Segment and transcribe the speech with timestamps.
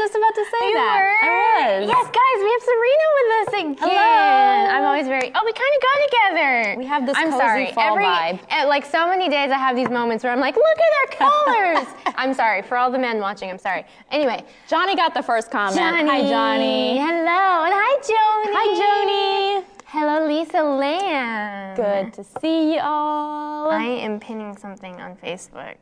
[0.00, 0.96] just about to say You that.
[0.96, 1.28] were?
[1.28, 1.88] I was.
[1.92, 3.76] Yes, guys, we have Serena with us again.
[3.84, 4.74] Hello.
[4.74, 5.28] I'm always very.
[5.34, 6.74] Oh, we kind of go together.
[6.80, 7.72] We have this I'm cozy sorry.
[7.72, 8.40] fall Every, vibe.
[8.48, 11.28] eh, Like so many days, I have these moments where I'm like, look at our
[11.84, 11.86] colors.
[12.16, 13.50] I'm sorry for all the men watching.
[13.50, 13.84] I'm sorry.
[14.10, 15.76] Anyway, Johnny got the first comment.
[15.76, 16.08] Johnny.
[16.08, 16.96] Hi, Johnny.
[16.96, 18.52] Hello, and hi, Joni.
[18.56, 19.64] Hi, Joni.
[19.86, 21.76] Hello, Lisa Lamb.
[21.76, 23.70] Good to see you all.
[23.70, 25.76] I am pinning something on Facebook.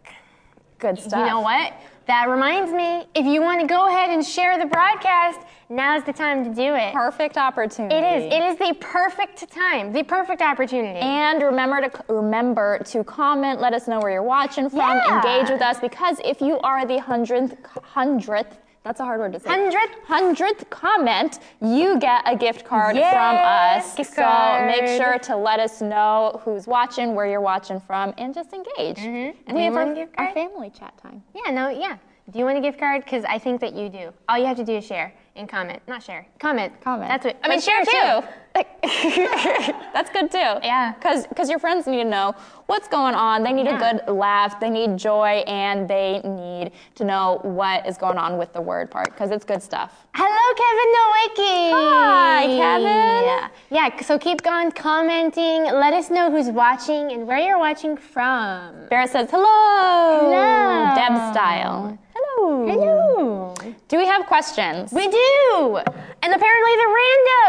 [0.78, 1.18] Good stuff.
[1.20, 1.72] You know what?
[2.06, 6.12] That reminds me, if you want to go ahead and share the broadcast, now's the
[6.12, 6.94] time to do it.
[6.94, 7.94] Perfect opportunity.
[7.94, 8.32] It is.
[8.32, 11.00] It is the perfect time, the perfect opportunity.
[11.00, 13.60] And remember to remember to comment.
[13.60, 14.78] Let us know where you're watching from.
[14.78, 15.16] Yeah.
[15.16, 18.58] Engage with us because if you are the hundredth hundredth,
[18.88, 19.50] that's a hard word to say.
[19.50, 19.96] Hundredth?
[20.06, 23.94] hundredth comment, you get a gift card Yes, from us.
[23.94, 24.66] gift so card.
[24.66, 28.96] make sure to let us know who's watching, where you're watching from, and just engage.
[28.96, 29.36] Mm-hmm.
[29.46, 31.22] And Do we have our, our family chat time.
[31.34, 31.98] yeah, no, yeah.
[32.30, 33.04] Do you want a gift card?
[33.04, 34.10] Because I think that you do.
[34.28, 35.80] All you have to do is share and comment.
[35.86, 36.26] Not share.
[36.38, 36.72] Comment.
[36.82, 37.08] Comment.
[37.08, 37.36] That's what.
[37.42, 38.26] I mean, But share, too.
[39.94, 40.38] That's good too.
[40.38, 40.92] Yeah.
[40.94, 42.34] Because Because your friends need to know
[42.68, 43.42] what's going on.
[43.42, 43.76] They need Yeah.
[43.76, 44.60] a good laugh.
[44.60, 48.90] They need joy, and they need to know what is going on with the word
[48.90, 50.06] part because it's good stuff.
[50.14, 51.72] Hello, Kevin Nowicki.
[51.72, 53.24] Hi, Kevin.
[53.30, 53.48] Yeah.
[53.70, 54.00] yeah.
[54.02, 55.64] So keep on commenting.
[55.64, 58.86] Let us know who's watching and where you're watching from.
[58.90, 60.30] Barrett says hello.
[60.30, 60.94] Hello.
[60.94, 61.98] Deb style.
[62.14, 62.66] Hello.
[62.68, 63.54] Hello.
[63.88, 64.92] Do we have questions?
[64.92, 65.80] We do.
[66.22, 66.96] And apparently they're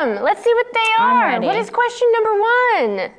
[0.07, 0.23] random.
[0.23, 1.41] Let's see what they are.
[1.41, 3.11] What is question number one?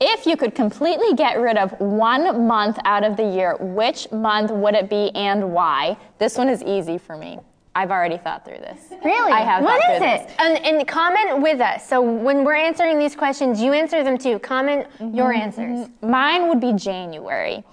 [0.00, 4.50] If you could completely get rid of one month out of the year, which month
[4.50, 5.96] would it be and why?
[6.18, 7.38] This one is easy for me.
[7.74, 8.78] I've already thought through this.
[9.04, 9.32] Really?
[9.32, 10.26] I have What thought is through it?
[10.28, 10.36] this.
[10.38, 11.86] And, and comment with us.
[11.88, 14.38] So when we're answering these questions, you answer them too.
[14.38, 15.40] Comment your Mm-hmm.
[15.60, 15.88] answers.
[16.02, 17.64] Mine would be January.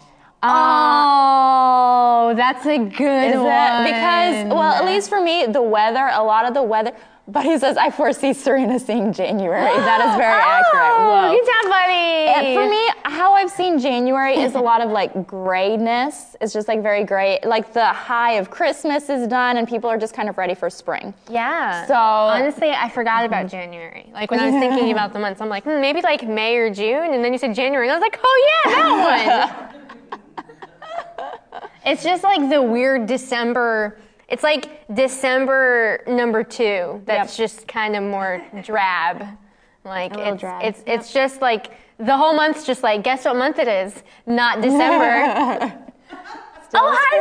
[0.45, 3.47] Oh, that's a good Is one.
[3.47, 3.83] it?
[3.85, 6.91] Because, well, at least for me, the weather, a lot of the weather.
[7.25, 9.63] But he says, I foresee Serena seeing January.
[9.78, 10.91] That is very accurate.
[11.00, 11.31] Oh, Whoa.
[11.31, 12.47] good job, buddy.
[12.47, 16.35] And for me, how I've seen January is a lot of like grayness.
[16.41, 17.39] It's just like very gray.
[17.45, 20.69] Like the high of Christmas is done and people are just kind of ready for
[20.69, 21.13] spring.
[21.29, 21.85] Yeah.
[21.88, 24.09] So- honestly, I forgot about January.
[24.13, 26.69] Like when I was thinking about the months, I'm like, hmm, maybe like May or
[26.73, 29.69] June, and then you said January, and I was like, oh yeah, that
[30.12, 31.69] one.
[31.85, 33.97] it's just like the weird December.
[34.33, 37.03] It's like December number two.
[37.05, 37.49] That's Yep.
[37.49, 39.25] just kind of more drab.
[39.85, 40.63] Like it's drab.
[40.63, 44.01] it's it's just like the whole month's just like guess what month it is?
[44.25, 45.11] Not December.
[46.73, 47.13] oh hi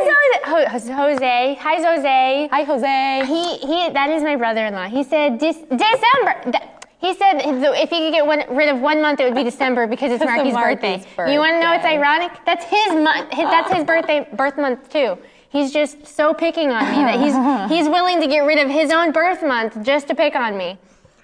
[0.45, 0.93] Jose.
[0.93, 1.57] Jose.
[1.59, 2.47] Hi Jose.
[2.49, 3.25] Hi, Jose.
[3.27, 3.89] He he.
[3.89, 4.87] That is my brother-in-law.
[4.87, 6.53] He said December.
[6.99, 9.85] He said if he could get one, rid of one month, it would be December
[9.85, 11.03] because it's Marky's birthday.
[11.17, 12.31] Marky's You want to know what's ironic?
[12.45, 13.29] That's his month.
[13.31, 15.17] That's his birthday birth month too.
[15.53, 18.91] He's just so picking on me that he's he's willing to get rid of his
[18.91, 20.79] own birth month just to pick on me.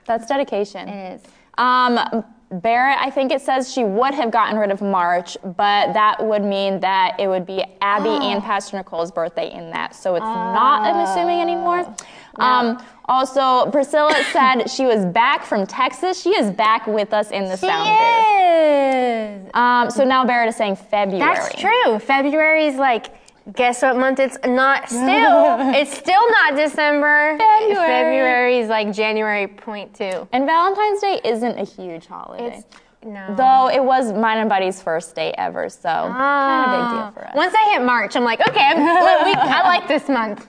[0.05, 0.87] That's dedication.
[0.87, 1.21] It is.
[1.57, 6.23] Um, Barrett, I think it says she would have gotten rid of March, but that
[6.23, 9.95] would mean that it would be Abby and Pastor Nicole's birthday in that.
[9.95, 11.95] So it's not, I'm assuming, anymore.
[12.37, 16.21] Um, also, Priscilla said she was back from Texas.
[16.21, 19.45] She is back with us in the She sound booth.
[19.45, 19.51] is.
[19.53, 21.19] Um, so now Barrett is saying February.
[21.19, 21.99] That's true.
[21.99, 23.07] February is like.
[23.53, 25.73] Guess what month it's not still?
[25.73, 27.37] it's still not December.
[27.37, 27.75] February.
[27.75, 30.27] February is like January point two.
[30.31, 32.57] And Valentine's Day isn't a huge holiday.
[32.57, 32.65] It's
[33.05, 33.33] no.
[33.35, 37.11] Though it was mine and Buddy's first date ever, so kind of big ah.
[37.13, 37.35] deal for us.
[37.35, 40.47] Once I hit March, I'm like, okay, I'm, we, I like this month.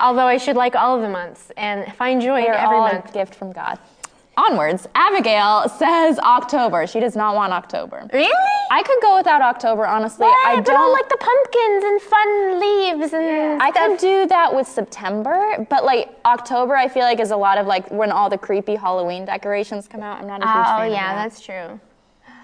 [0.00, 2.88] Although I should like all of the months and find joy in They're every all
[2.88, 3.10] month.
[3.10, 3.78] a gift from God.
[4.36, 6.86] Onwards, Abigail says October.
[6.86, 8.08] She does not want October.
[8.12, 8.32] Really?
[8.70, 10.24] I could go without October, honestly.
[10.24, 10.46] What?
[10.48, 13.88] I don't all like the pumpkins and fun leaves and I stuff.
[13.90, 17.66] could do that with September, but like October, I feel like is a lot of
[17.66, 20.18] like when all the creepy Halloween decorations come out.
[20.22, 21.22] I'm not a huge Oh fan of yeah, that.
[21.28, 21.80] that's true.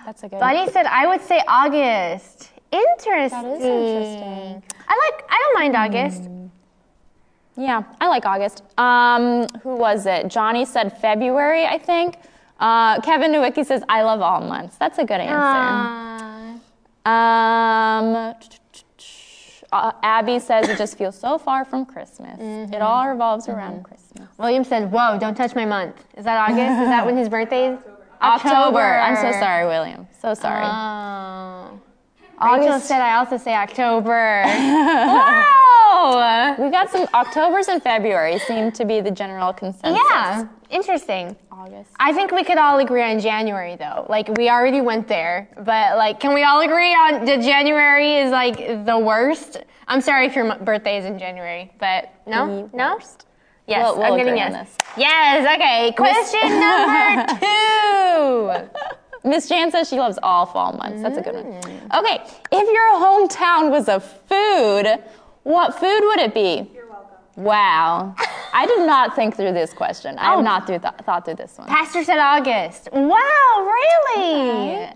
[0.04, 0.40] that's a good.
[0.40, 2.50] Buddy said I would say August.
[2.70, 3.42] Interesting.
[3.42, 4.62] That is interesting.
[4.86, 5.24] I like.
[5.30, 6.22] I don't mind August.
[7.58, 8.62] Yeah, I like August.
[8.78, 10.28] Um, who was it?
[10.28, 12.16] Johnny said February, I think.
[12.60, 14.76] Uh, Kevin Nowicki says I love all months.
[14.76, 16.60] That's a good answer.
[17.04, 18.34] Um,
[19.72, 22.38] uh, Abby says it just feels so far from Christmas.
[22.72, 24.28] It all revolves around Christmas.
[24.38, 26.80] William said, "Whoa, don't touch my month." Is that August?
[26.82, 27.78] is that when his birthday is?
[28.22, 28.80] October.
[28.80, 30.06] I'm so sorry, William.
[30.20, 30.64] So sorry.
[30.64, 31.80] Oh.
[32.42, 32.86] Rachel August.
[32.86, 34.44] said I also say October.
[35.90, 36.54] Wow!
[36.58, 39.98] We got some October's and February seem to be the general consensus.
[40.10, 40.46] Yeah.
[40.70, 41.34] Interesting.
[41.50, 41.90] August.
[41.98, 44.04] I think we could all agree on January though.
[44.08, 48.30] Like we already went there, but like, can we all agree on that January is
[48.30, 49.56] like the worst?
[49.88, 52.94] I'm sorry if your birthday is in January, but no, no.
[52.96, 53.24] worst.
[53.66, 54.68] Yes, We'll- we'll I'm getting yes.
[54.68, 54.76] this.
[54.98, 55.46] Yes.
[55.56, 55.92] Okay.
[55.96, 58.68] Question number two.
[59.24, 61.02] Miss Jan says she loves all fall months.
[61.02, 61.56] That's a good one.
[61.94, 62.22] Okay,
[62.52, 65.02] if your hometown was a food,
[65.42, 66.70] what food would it be?
[66.74, 67.16] You're welcome.
[67.36, 68.14] Wow.
[68.52, 70.18] I did not think through this question.
[70.18, 70.36] I Oh.
[70.36, 71.68] have not through th- thought through this one.
[71.68, 72.88] Pastor said August.
[72.92, 73.70] Wow,
[74.16, 74.88] really?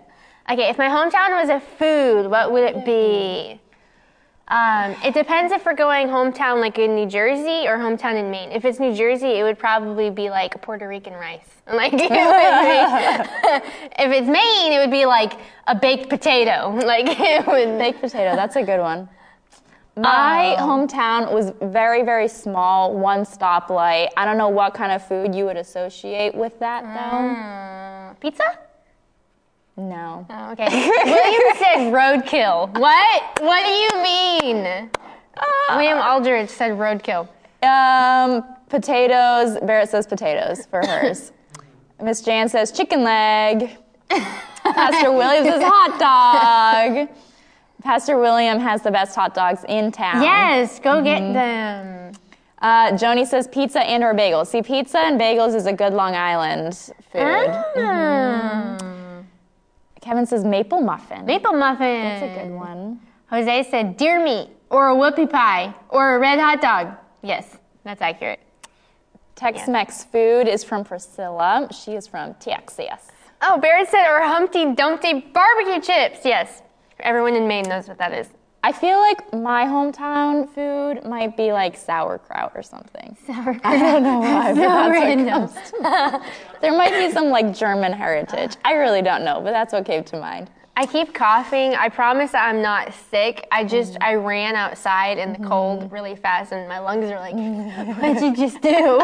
[0.51, 3.59] Okay, if my hometown was a food, what would it be?
[4.49, 8.51] Um, it depends if we're going hometown like in New Jersey or hometown in Maine.
[8.51, 11.47] If it's New Jersey, it would probably be like Puerto Rican rice.
[11.71, 12.05] Like it be-
[14.03, 15.33] if it's Maine, it would be like
[15.67, 16.71] a baked potato.
[16.85, 17.77] Like it would.
[17.79, 19.07] Baked potato, that's a good one.
[19.95, 20.67] My Oh.
[20.67, 24.09] hometown was very, very small, one stoplight.
[24.17, 27.17] I don't know what kind of food you would associate with that, though.
[27.29, 28.43] Uh, pizza?
[29.75, 30.25] No.
[30.29, 30.67] Oh, okay.
[31.03, 32.77] William said roadkill.
[32.77, 33.41] What?
[33.41, 34.89] What do you mean?
[35.69, 37.27] William Aldridge said roadkill.
[37.63, 39.57] Um, potatoes.
[39.63, 41.31] Barrett says potatoes for hers.
[42.01, 43.77] Miss Jan says chicken leg.
[44.63, 47.09] Pastor Williams says hot dog.
[47.81, 50.21] Pastor William has the best hot dogs in town.
[50.21, 52.13] Yes, go get them.
[52.61, 54.47] Uh, Joni says pizza and or bagels.
[54.47, 56.73] See, pizza and bagels is a good Long Island
[57.11, 57.49] food.
[57.75, 58.77] Ah.
[60.03, 61.25] Kevin says maple muffin.
[61.25, 62.03] Maple muffin.
[62.03, 62.99] That's a good one.
[63.29, 66.97] Jose said deer meat or a whoopie pie or a red hot dog.
[67.21, 68.41] Yes, that's accurate.
[69.35, 71.69] Tex-Mex food is from Priscilla.
[71.71, 73.11] She is from Texas.
[73.41, 76.19] Oh, Barrett said or Humpty Dumpty barbecue chips.
[76.25, 76.61] Yes,
[76.99, 78.27] everyone in Maine knows what that is.
[78.65, 83.17] I feel like my hometown food might be like sauerkraut or something.
[83.27, 86.23] I don't know why, but that's what to mind.
[86.61, 88.55] There might be some like German heritage.
[88.63, 90.49] I really don't know, but that's what came to mind.
[90.77, 91.75] I keep coughing.
[91.75, 93.45] I promise I'm not sick.
[93.51, 97.35] I just I ran outside in the cold really fast, and my lungs are like,
[98.01, 98.97] "What'd you just do?"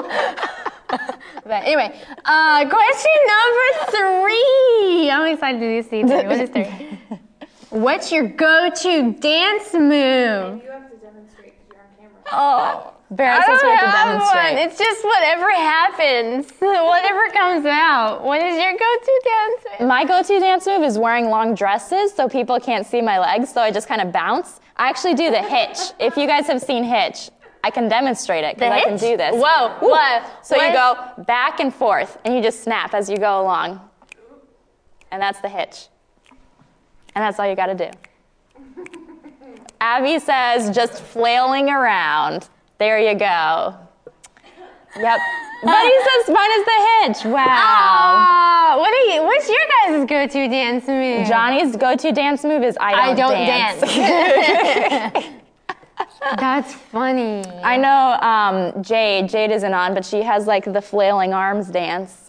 [0.87, 5.11] but anyway, uh, question number three.
[5.11, 6.03] I'm excited to do three.
[6.05, 7.19] What is three?
[7.69, 10.63] What's your go-to dance move?
[10.63, 12.31] You have to demonstrate because you're on camera.
[12.31, 14.57] Oh, Barrett I says we have to one.
[14.57, 18.23] It's just whatever happens, whatever comes out.
[18.23, 19.87] What is your go-to dance move?
[19.87, 23.61] My go-to dance move is wearing long dresses so people can't see my legs, so
[23.61, 24.59] I just kind of bounce.
[24.75, 25.77] I actually do the hitch.
[25.99, 27.29] If you guys have seen Hitch,
[27.63, 29.35] I can demonstrate it because I can do this.
[29.35, 29.89] Whoa, Woo.
[29.89, 30.45] what?
[30.45, 33.81] So you go back and forth, and you just snap as you go along,
[35.11, 35.87] and that's the hitch.
[37.19, 37.91] And that's all you got to do.
[39.81, 42.47] Abby says just flailing around.
[42.77, 43.75] There you go.
[44.95, 45.19] Yep.
[45.61, 45.91] Buddy
[46.25, 47.25] says mine is the hitch.
[47.33, 47.45] Wow.
[47.45, 49.23] Ah, what are you?
[49.23, 51.27] What's your guys' go-to dance move?
[51.27, 53.81] Johnny's go-to dance move is I don't, I don't dance.
[55.13, 55.25] dance.
[56.39, 57.43] That's funny.
[57.61, 59.27] I know um, Jade.
[59.27, 62.28] Jade isn't on, but she has like the flailing arms dance.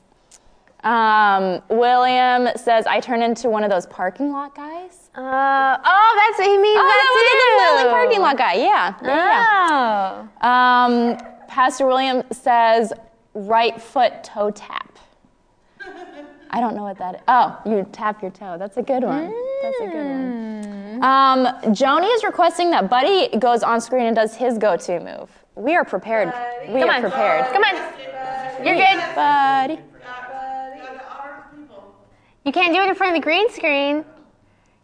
[0.82, 5.10] Um, William says I turn into one of those parking lot guys.
[5.14, 8.54] Uh, oh, that's he means Oh, that that was the parking lot guy.
[8.54, 8.94] Yeah.
[9.02, 10.28] yeah, Oh.
[10.42, 10.84] yeah.
[10.84, 12.92] Um, Pastor William says
[13.34, 14.98] right foot toe tap.
[16.52, 17.20] I don't know what that is.
[17.28, 18.56] Oh, you tap your toe.
[18.58, 19.32] That's a good one.
[19.62, 21.04] That's a good one.
[21.04, 25.30] Um, Joni is requesting that Buddy goes on screen and does his go-to move.
[25.54, 26.32] We are prepared.
[26.68, 27.00] We Come are on.
[27.02, 27.52] prepared.
[27.52, 28.66] Come on.
[28.66, 29.14] You're good.
[29.14, 29.78] Buddy.
[32.50, 34.04] You can't do it in front of the green screen.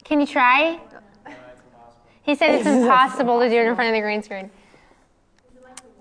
[0.04, 0.78] Can you try?
[2.22, 4.52] He said it's impossible to do it in front of the green screen.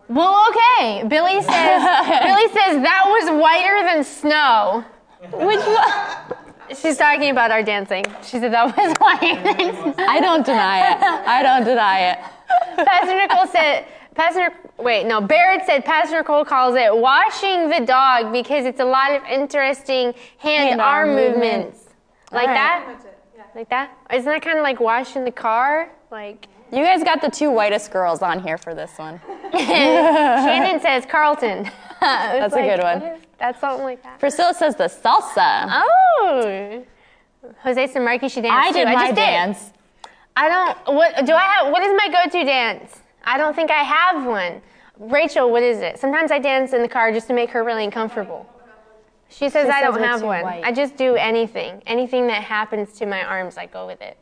[0.07, 1.07] Well, okay.
[1.07, 1.81] Billy says
[2.23, 4.85] Billy says that was whiter than snow.
[5.33, 6.77] Which?
[6.77, 8.05] She's talking about our dancing.
[8.21, 10.05] She said that was whiter than snow.
[10.07, 11.01] I don't deny it.
[11.01, 12.19] I don't deny it.
[12.75, 18.31] Pastor Nicole said, Pastor, wait, no, Barrett said Pastor Cole calls it washing the dog
[18.31, 21.41] because it's a lot of interesting hand, Hand, arm arm movements.
[21.41, 21.83] movements.
[22.31, 22.53] Like All right.
[22.55, 23.05] that?
[23.35, 23.43] Yeah.
[23.53, 23.91] Like that?
[24.13, 25.91] Isn't that kind of like washing the car?
[26.11, 29.19] Like, You guys got the two whitest girls on here for this one.
[29.51, 31.69] Shannon says Carlton.
[31.99, 33.19] That's a good one.
[33.37, 34.19] That's something like that.
[34.19, 35.67] Priscilla says the salsa.
[35.69, 36.83] Oh.
[37.63, 38.73] Jose said Marky should dance I too.
[38.79, 39.59] did I my just dance.
[39.65, 39.71] Did.
[40.37, 43.01] I don't, what, do I have, what is my go-to dance?
[43.25, 44.61] I don't think I have one.
[44.97, 45.99] Rachel, what is it?
[45.99, 48.47] Sometimes I dance in the car just to make her really uncomfortable.
[49.29, 50.43] She says She I says don't have one.
[50.43, 50.63] white.
[50.63, 51.81] I just do anything.
[51.87, 54.17] Anything that happens to my arms, I go with it.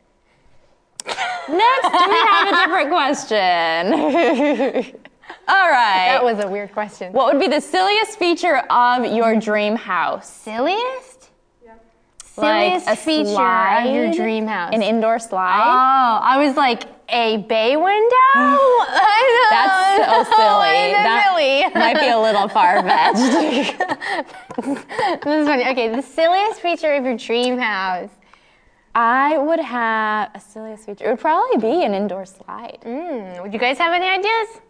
[1.06, 3.92] Next, we have a different question.
[5.48, 6.06] All right.
[6.08, 7.12] That was a weird question.
[7.12, 10.28] what would be the silliest feature of your dream house?
[10.30, 11.30] Silliest?
[11.64, 11.84] Yep.
[12.22, 13.84] Silliest Like a feature slide?
[13.86, 14.72] of your dream house.
[14.74, 15.62] An indoor slide?
[15.66, 18.34] Oh, I was like a bay window.
[18.34, 19.50] I know.
[19.50, 20.92] That's so silly.
[20.92, 21.80] That silly?
[21.80, 23.16] might be a little far fetched.
[25.24, 25.66] this is funny.
[25.68, 28.10] Okay, the silliest feature of your dream house.
[28.94, 31.06] I would have a silliest feature.
[31.06, 32.78] It would probably be an indoor slide.
[32.84, 34.60] Mm, would you guys have any ideas?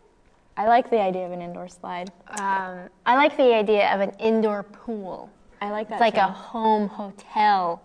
[0.57, 2.11] I like the idea of an indoor slide.
[2.39, 5.29] Um, I like the idea of an indoor pool.
[5.61, 5.97] I like that.
[5.97, 6.21] It's like too.
[6.21, 7.83] a home hotel.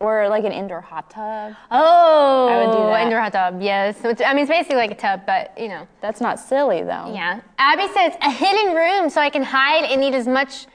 [0.00, 1.54] Or like an indoor hot tub.
[1.70, 3.02] Oh, I would do that.
[3.02, 3.62] indoor hot tub.
[3.62, 5.86] Yes, it's- I mean it's basically like a tub, but you know.
[6.00, 7.12] That's not silly though.
[7.14, 7.40] Yeah.
[7.58, 10.66] Abby says a hidden room so I can hide and eat as much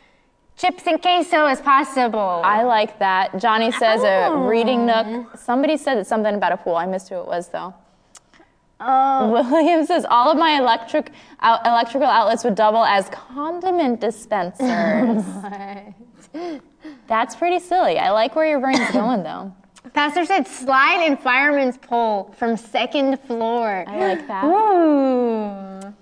[0.57, 2.41] chips and queso as possible.
[2.43, 3.37] I like that.
[3.39, 4.47] Johnny says a Oh.
[4.47, 5.37] reading nook.
[5.37, 6.75] Somebody said something about a pool.
[6.75, 7.73] I missed who it was though.
[8.81, 11.11] oh, William says all of my electric
[11.41, 15.23] out, electrical outlets would double as condiment dispensers.
[17.09, 17.99] That's pretty silly.
[17.99, 19.53] I like where your brain's going though.
[19.93, 23.83] Pastor said slide and fireman's pole from second floor.
[23.87, 24.45] I like that.
[24.45, 25.93] Ooh.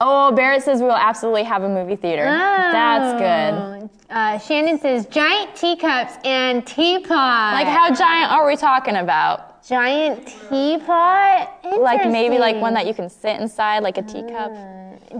[0.00, 2.24] Oh, Barrett says we will absolutely have a movie theater.
[2.26, 2.72] Oh.
[2.72, 3.90] That's good.
[4.10, 7.54] Uh, Shannon says giant teacups and teapot.
[7.54, 9.52] Like how giant are we talking about?
[9.66, 11.50] giant teapot?
[11.78, 14.52] Like maybe like one that you can sit inside, like a teacup.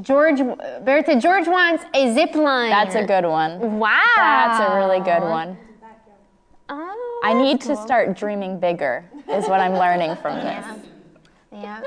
[0.00, 2.70] George said George wants a zip line.
[2.70, 3.78] That's a good one.
[3.78, 4.00] Wow.
[4.16, 5.58] That's a really good one.
[6.68, 10.64] Oh, I need that's to start dreaming bigger, is what I'm learning from this.
[11.52, 11.82] Yeah.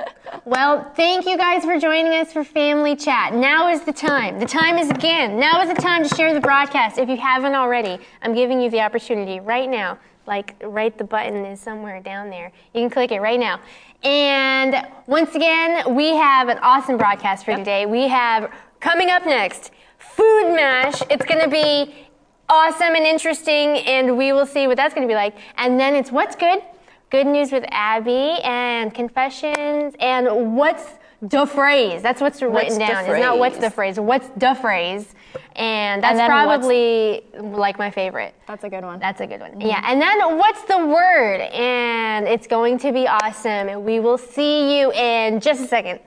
[0.45, 3.33] Well, thank you guys for joining us for Family Chat.
[3.33, 4.38] Now is the time.
[4.38, 5.39] The time is again.
[5.39, 7.00] Now is the time to share the broadcast.
[7.00, 9.97] If you haven't already, I'm giving you the opportunity right now.
[10.27, 12.51] Like, right the button is somewhere down there.
[12.74, 13.60] You can click it right now.
[14.03, 17.86] And once again, we have an awesome broadcast for today.
[17.86, 21.01] We have coming up next Food Mash.
[21.10, 22.08] It's going to be
[22.50, 25.36] awesome and interesting, and we will see what that's going to be like.
[25.58, 26.62] And then it's What's Good?
[27.10, 30.84] Good News with Abby and Confessions and What's
[31.29, 32.01] the Phrase?
[32.01, 33.05] That's what's written What's down.
[33.05, 34.00] It's not What's the phrase?
[34.00, 35.13] What's the Phrase?
[35.55, 38.36] And that's what's- probably like my favorite.
[38.48, 39.00] That's a good one.
[39.00, 39.51] That's a good one.
[39.51, 39.62] Mm-hmm.
[39.62, 39.82] Yeah.
[39.86, 41.41] And then what's the word?
[41.41, 43.70] And it's going to be awesome.
[43.70, 46.00] And we will see you in just a second.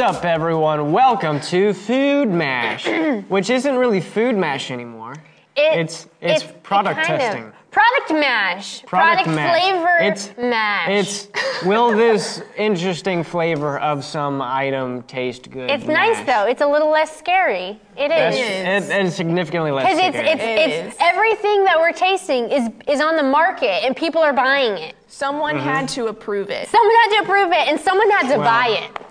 [0.00, 0.92] What's up, everyone?
[0.92, 2.86] Welcome to Food Mash,
[3.28, 5.12] which isn't really Food Mash anymore.
[5.54, 7.52] It- It's- it's product kind of- testing.
[7.70, 8.82] product mash.
[8.86, 9.60] Product mash.
[9.60, 10.88] flavor It's- mash.
[10.88, 11.28] It's
[11.66, 15.70] will this interesting flavor of some item taste good?
[15.70, 16.46] It's nice though.
[16.46, 17.78] It's a little less scary.
[18.00, 18.88] It That's, is.
[18.88, 19.84] it, it's significantly less.
[19.84, 20.30] Because it's scary.
[20.30, 21.00] it's It it's is.
[21.00, 24.94] everything that we're tasting is is on the market and people are buying it.
[25.06, 25.68] Someone mm-hmm.
[25.68, 26.68] had to approve it.
[26.68, 28.68] Someone had to approve it and someone had to Well, buy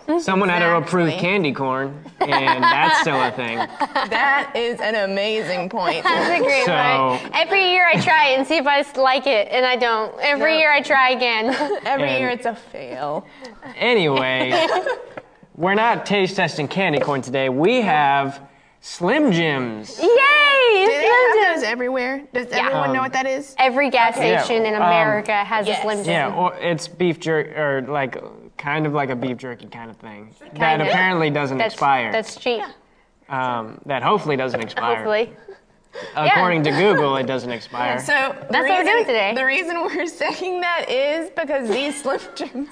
[0.07, 0.21] it.
[0.23, 1.29] Someone had to approve Exactly.
[1.29, 3.57] candy corn, and that's still a thing.
[4.09, 6.03] That is an amazing point.
[6.03, 7.31] That's a great So- one.
[7.35, 10.17] Every year I try it and see if I like it, and I don't.
[10.19, 10.57] Every No.
[10.57, 11.49] year I try again.
[11.85, 13.27] Every And- year it's a fail.
[13.77, 14.51] Anyway,
[15.55, 17.49] we're not taste testing candy corn today.
[17.49, 18.41] We have
[18.81, 19.99] Slim Jims.
[19.99, 20.05] Yay!
[20.05, 20.07] Do
[20.87, 21.55] they Slim have Jim.
[21.55, 22.23] those everywhere?
[22.33, 23.55] Does everyone know what that is?
[23.57, 25.79] Every gas Yeah, station in um, America has yes.
[25.79, 26.13] a Slim Jim.
[26.13, 28.17] Yeah, or it's beef jerky, or like
[28.57, 30.87] kind of like a beef jerky kind of thing that Kind of.
[30.87, 32.11] apparently doesn't That's, expire.
[32.11, 32.63] That's cheap,
[33.29, 34.95] um, that hopefully doesn't expire.
[34.95, 35.33] hopefully.
[36.15, 37.99] According to Google, it doesn't expire.
[37.99, 39.33] So That's the what we're doing today.
[39.35, 42.69] The reason we're saying that is because these Slim Jims,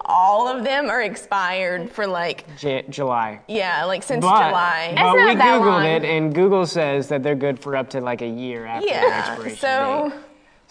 [0.00, 3.40] all of them are expired for like J- July.
[3.48, 4.92] yeah, like since But, July.
[4.94, 5.84] but not we that Googled long.
[5.84, 9.08] it, and Google says that they're good for up to like a year after their
[9.08, 9.28] yeah.
[9.30, 10.18] expiration So date.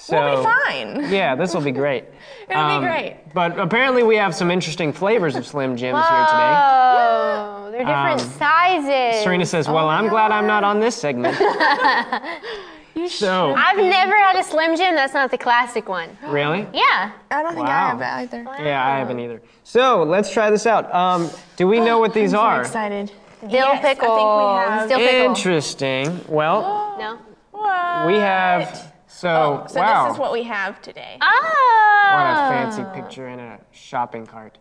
[0.05, 1.11] So We'll be fine.
[1.11, 2.03] Yeah, this will be great.
[2.49, 3.17] It'll be great.
[3.33, 6.53] But apparently, we have some interesting flavors of Slim Jims here today.
[6.57, 9.23] Oh, they're different Um, sizes.
[9.23, 11.35] Serena says, "Well, I'm glad I'm not on this segment."
[12.95, 14.93] you so, I've never had a Slim Jim.
[14.93, 16.15] That's not the classic one.
[16.27, 16.67] really?
[16.71, 17.11] Yeah.
[17.31, 17.73] I don't think Wow.
[17.73, 18.43] I have either.
[18.63, 19.41] Yeah, I haven't either.
[19.63, 20.93] So let's try this out.
[20.93, 22.61] Um, do we know what these I'm so are?
[22.61, 23.11] excited.
[23.41, 25.25] Dill Yes, I think we have- Dill pickle.
[25.31, 26.21] Interesting.
[26.27, 27.17] Well, No.
[27.51, 28.05] What?
[28.07, 28.91] we have.
[29.15, 29.29] So,
[29.63, 30.07] Oh, so wow.
[30.07, 31.17] this is what we have today.
[31.21, 32.09] Oh.
[32.13, 34.57] What a fancy picture in a shopping cart.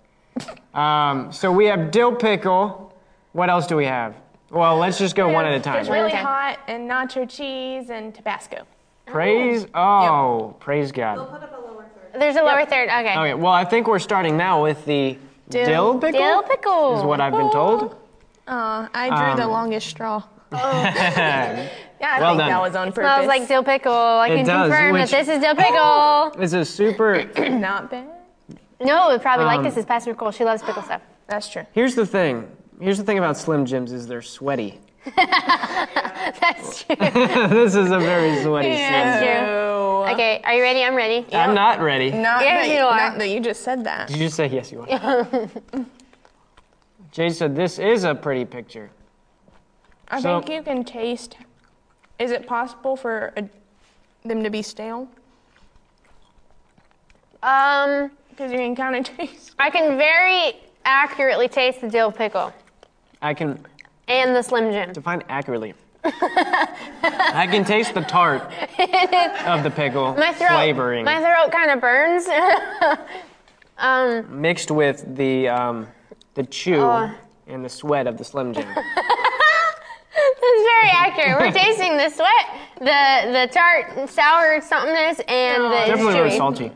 [0.73, 2.94] Um, so we have dill pickle.
[3.32, 4.14] What else do we have?
[4.50, 5.92] Well, let's just go one at a There's time.
[5.92, 6.23] really Okay.
[6.23, 8.62] hot and nacho cheese and Tabasco.
[9.06, 9.66] Praise.
[9.75, 11.16] Oh, praise God.
[11.18, 12.20] Put up a lower third.
[12.20, 12.88] There's a lower third.
[12.88, 13.18] Okay.
[13.18, 15.18] Okay, well, I think we're starting now with the
[15.49, 15.99] dill, Dill.
[15.99, 16.20] pickle.
[16.20, 16.99] Dill pickle.
[16.99, 17.96] Is what I've been told.
[18.46, 20.23] Uh, I drew the Um, longest straw.
[20.50, 20.61] this
[22.04, 22.50] Yeah, I Well think done.
[22.50, 23.04] that was on purpose.
[23.14, 23.92] Smells like dill pickle.
[23.92, 26.42] I It can does, confirm which- that this is dill pickle.
[26.42, 27.25] is a super.
[27.49, 28.06] not bad.
[28.80, 29.78] no, we probably like Um, this.
[29.78, 30.30] Is Pastor Nicole.
[30.30, 31.00] She loves pickle stuff.
[31.28, 31.64] That's true.
[31.73, 32.46] Here's the thing.
[32.78, 34.80] Here's the thing about Slim Jims is they're sweaty.
[35.16, 36.96] That's true.
[37.00, 39.44] this is a very sweaty That's Slim.
[39.46, 40.12] true.
[40.12, 40.82] Okay, are you ready?
[40.84, 41.23] I'm ready.
[41.30, 41.40] Jim.
[41.40, 42.11] I'm not ready.
[42.11, 42.96] Not, Yes, that, you are.
[42.96, 44.08] not that you just said that.
[44.08, 44.70] Did you say yes?
[44.70, 45.49] You are.
[47.12, 48.90] Jay said this is a pretty picture.
[50.08, 51.37] I So- think you can taste.
[52.18, 53.49] Is it possible for a,
[54.25, 55.09] them to be stale?
[57.42, 59.54] Um, Because you can kind of taste.
[59.59, 62.52] I can very accurately taste the dill pickle
[63.23, 63.64] I can
[64.09, 64.92] and the Slim Jim.
[64.92, 65.73] define accurately.
[66.04, 68.42] I can taste the tart
[69.47, 72.28] of the pickle My throat, flavoring my throat kind of burns.
[73.78, 75.87] um, mixed with the um,
[76.35, 77.11] the chew Oh.
[77.47, 78.68] and the sweat of the Slim Jim.
[80.14, 81.40] That's very accurate.
[81.40, 82.47] We're tasting the sweat,
[82.78, 86.37] the the tart, sour somethingness, and the it's Definitely very chewy.
[86.37, 86.73] salty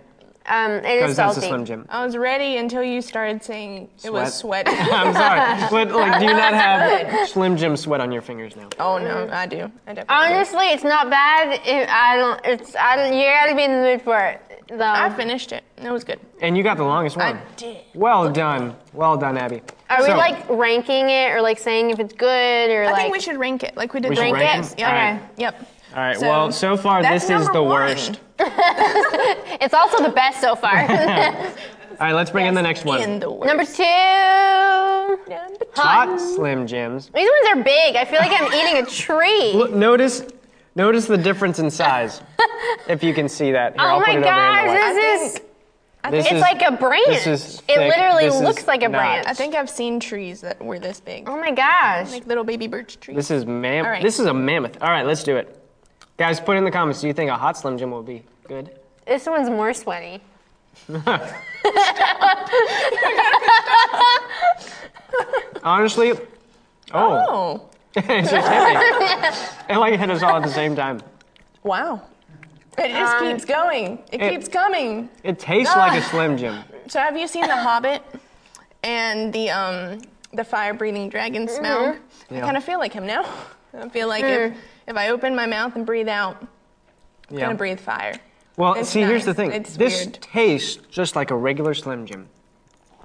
[0.47, 1.47] Um, it because that's salty.
[1.49, 1.87] Slim Jim.
[1.89, 4.67] I was ready until you started saying it was Sweat.
[4.69, 4.71] sweaty.
[4.93, 8.69] I'm sorry, but like, do you not have Slim Jim sweat on your fingers now?
[8.81, 9.71] oh no, I do.
[9.87, 9.95] I definitely.
[9.95, 10.03] do.
[10.09, 11.61] Honestly, it's not bad.
[11.67, 12.41] It, I don't.
[12.45, 12.75] It's.
[12.77, 13.15] I don't.
[13.15, 14.79] You gotta be in the mood for it, though.
[14.85, 15.63] I finished it.
[15.77, 16.19] It was good.
[16.41, 17.37] And you got the longest one.
[17.37, 17.79] I did.
[17.95, 19.61] Well done, well done, Abby.
[19.91, 22.93] Are we So- like ranking it or like saying if it's good or like I
[22.93, 23.03] like?
[23.05, 24.69] think we should rank it like we did We the should rank rank it?
[24.71, 24.79] them?
[24.79, 24.89] Yep.
[24.89, 25.21] All right.
[25.39, 25.67] Yep.
[25.95, 26.17] All right.
[26.19, 27.71] So, well, so far That's this is number the one.
[27.73, 28.21] worst.
[29.61, 30.79] It's also the best so far.
[32.01, 33.01] All right, let's bring in the next one.
[33.01, 33.47] In the worst.
[33.49, 33.83] Number two.
[35.75, 37.11] Hot Slim Jims.
[37.15, 37.97] These ones are big.
[37.97, 39.53] I feel like I'm eating a tree.
[39.53, 40.23] Look, notice,
[40.77, 42.21] notice the difference in size.
[42.89, 43.73] if you can see that.
[43.73, 44.95] Here, Oh I'll my put it over here in gosh, the light.
[44.95, 45.41] this is.
[46.11, 47.07] This It's is- like a branch.
[47.07, 48.99] This is it literally This is looks like a not.
[48.99, 49.27] branch.
[49.29, 52.11] I think I've seen trees that were this big, Oh my gosh.
[52.11, 53.17] like little baby birch trees.
[53.17, 54.03] This is mam- All right.
[54.03, 54.83] This is a mammoth.
[54.83, 55.55] All right, let's do it.
[56.17, 57.01] Guys, put in the comments.
[57.01, 58.71] Do you think a hot Slim Jim will be good?
[59.07, 60.21] This one's more sweaty.
[65.63, 68.99] Honestly, oh, oh, it's just hit
[69.69, 69.75] me.
[69.75, 71.01] It like hit us all at the same time.
[71.65, 72.01] wow!
[72.79, 73.99] It just Um, keeps going.
[74.13, 75.09] It, it- keeps coming.
[75.25, 76.63] It tastes like a Slim Jim.
[76.89, 78.03] So have you seen The Hobbit
[78.83, 80.01] and the um
[80.33, 81.57] the fire breathing dragon Mm-hmm.
[81.57, 81.97] smell?
[82.31, 83.25] I kind of feel like him now.
[83.75, 84.55] I feel like if
[84.87, 86.37] if I open my mouth and breathe out,
[87.31, 87.41] I'm Yeah.
[87.47, 88.15] gonna breathe fire.
[88.57, 89.53] Well, It's see, here's the thing.
[89.53, 90.15] It's this weird.
[90.23, 92.29] tastes just like a regular Slim Jim.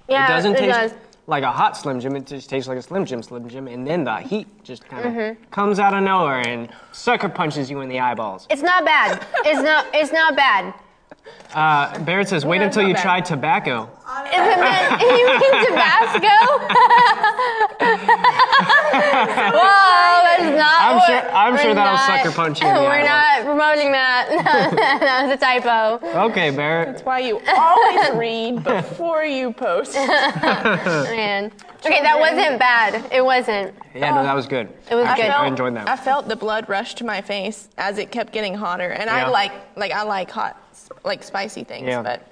[0.08, 0.94] Yeah, it doesn't taste does.
[1.28, 2.16] Like a hot Slim Jim.
[2.16, 5.06] It just tastes like a Slim Jim, Slim Jim, and then the heat just kind
[5.06, 5.44] of Mm-hmm.
[5.52, 8.48] comes out of nowhere and sucker punches you in the eyeballs.
[8.50, 9.26] It's not bad.
[9.46, 9.86] It's not.
[9.94, 10.74] It's not bad.
[11.54, 13.90] Uh, Barrett says, "Wait until you try tobacco."
[14.26, 16.38] Is it meant, you mean Tabasco?
[18.94, 20.82] Whoa, that's not.
[20.82, 23.06] I'm what- sure- I'm sure that'll not- sucker punch you We're eyeball.
[23.08, 24.28] not promoting that.
[25.00, 26.00] that was a typo.
[26.30, 26.88] Okay, Barrett.
[26.90, 29.94] That's why you always read before you post.
[29.96, 31.52] Man.
[31.86, 33.12] Okay, that wasn't bad.
[33.12, 33.76] It wasn't.
[33.94, 34.70] Yeah, no, that was good.
[34.90, 35.26] It was I good.
[35.26, 35.90] I enjoyed that.
[35.90, 39.26] I felt the blood rush to my face as it kept getting hotter, and Yeah.
[39.28, 40.56] I like like I like hot,
[41.04, 42.02] like spicy things, Yeah.
[42.02, 42.28] but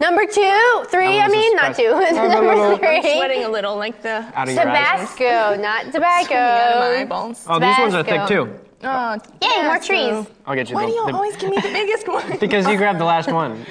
[0.00, 1.20] Number two, three.
[1.20, 1.90] I was a mean, not spicy- two.
[2.16, 3.02] Number I'm three.
[3.02, 4.98] sweating a little, like the Out of your eyes.
[5.16, 7.00] Tabasco, not coming out of my tobacco.
[7.00, 7.46] eyeballs.
[7.48, 8.46] Oh, these ones are thick Tabasco.
[8.46, 8.58] too.
[8.82, 10.26] Oh, Yay, more so- trees.
[10.44, 12.36] I'll get you Why the, do you the- always give me the biggest one?
[12.40, 13.64] because you grabbed the last one.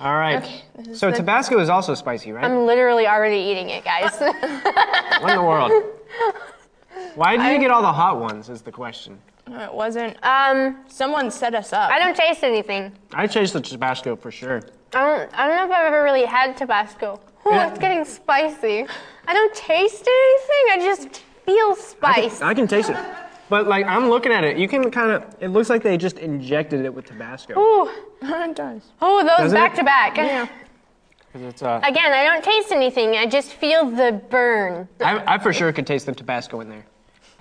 [0.00, 0.36] All right.
[0.42, 2.44] Okay, this is so the- Tabasco is also spicy, right?
[2.44, 4.16] I'm literally already eating it, guys.
[4.18, 5.72] what in the world?
[7.16, 8.48] Why did you get all the hot ones?
[8.48, 9.18] Is the question.
[9.48, 10.16] No, it wasn't.
[10.24, 11.90] um, Someone set us up.
[11.90, 12.92] I don't taste anything.
[13.12, 14.62] I taste the Tabasco for sure.
[14.94, 15.38] I don't.
[15.38, 17.20] I don't know if I've ever really had Tabasco.
[17.44, 17.68] Oh, Yeah.
[17.70, 18.86] it's getting spicy.
[19.26, 20.64] I don't taste anything.
[20.72, 22.96] I just feel I can, I can taste it.
[23.48, 25.24] But like I'm looking at it, you can kind of.
[25.40, 27.58] It looks like they just injected it with Tabasco.
[27.58, 27.88] Ooh,
[28.22, 28.82] it does.
[29.00, 29.76] oh, those Doesn't back it?
[29.76, 30.14] to back.
[31.32, 33.16] 'Cause It's, uh, Again, I don't taste anything.
[33.16, 34.88] I just feel the burn.
[35.00, 36.84] I, I for sure could taste the Tabasco in there.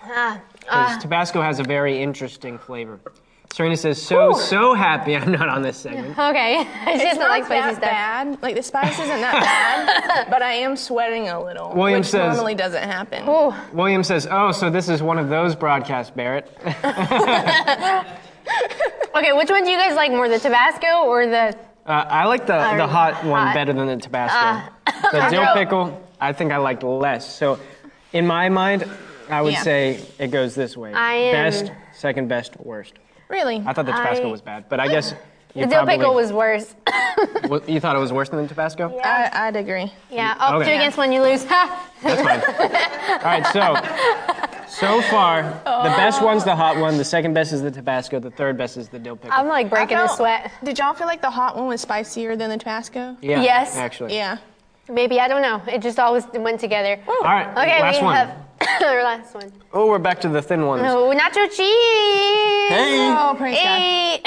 [0.03, 0.39] Ah,
[0.69, 2.99] 'Cause Tabasco has a very interesting flavor.
[3.53, 6.57] Serena says, "So so happy I'm not on this segment." okay.
[6.85, 7.89] I just It's don't like spicy that stuff.
[7.89, 8.37] bad.
[8.43, 12.35] Like the spice isn't that bad, but I am sweating a little, William which says-
[12.35, 13.27] normally doesn't happen.
[13.27, 13.53] Ooh.
[13.73, 16.51] William says, "Oh, so this is one of those broadcasts, Barrett."
[19.15, 21.55] Okay, which one do you guys like more, the Tabasco or the?
[21.85, 24.71] Uh, I like the, the Uh, hot one better than the Tabasco.
[25.11, 27.33] the dill pickle, I think I liked less.
[27.33, 27.57] So,
[28.13, 28.83] in my mind,
[29.29, 29.61] I would Yeah.
[29.63, 32.93] say it goes this way: I am- best, second best, worst.
[33.29, 33.61] Really?
[33.65, 35.11] I thought the Tabasco I- was bad, but I guess
[35.53, 36.75] you The dill probably pickle was worse.
[37.49, 38.99] Well, you thought it was worse than the Tabasco.
[39.03, 39.91] I, I'd agree.
[40.11, 40.35] yeah.
[40.39, 40.69] Oh, Okay.
[40.69, 41.43] two against one, you lose.
[41.45, 41.89] Ha!
[42.03, 42.41] That's fine.
[43.11, 43.45] All right,
[44.67, 48.19] so so far the best one's the hot one, the second best is the Tabasco,
[48.19, 49.31] the third best is the dill pickle.
[49.35, 50.51] I'm like breaking I a felt- sweat.
[50.63, 53.17] Did y'all feel like the hot one was spicier than the Tabasco?
[53.21, 53.75] yeah, Yes.
[53.77, 54.13] actually.
[54.15, 54.37] Yeah.
[54.89, 55.61] Maybe I don't know.
[55.67, 56.99] It just always went together.
[57.07, 58.15] All right, Okay, last we one.
[58.15, 58.31] have
[58.85, 59.51] our last one.
[59.73, 60.83] Oh, we're back to the thin ones.
[60.85, 62.69] Oh, nacho cheese.
[62.69, 63.79] Hey, Oh, praise God.
[63.79, 64.21] Hey.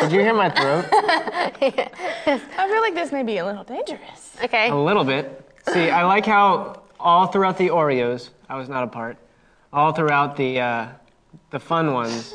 [0.00, 0.86] did you hear my throat?
[0.92, 4.36] I feel like this may be a little dangerous.
[4.42, 4.68] okay.
[4.70, 5.40] A little bit.
[5.72, 9.16] See, I like how all throughout the Oreos, I was not a part.
[9.72, 10.88] All throughout the uh,
[11.50, 12.34] the fun ones,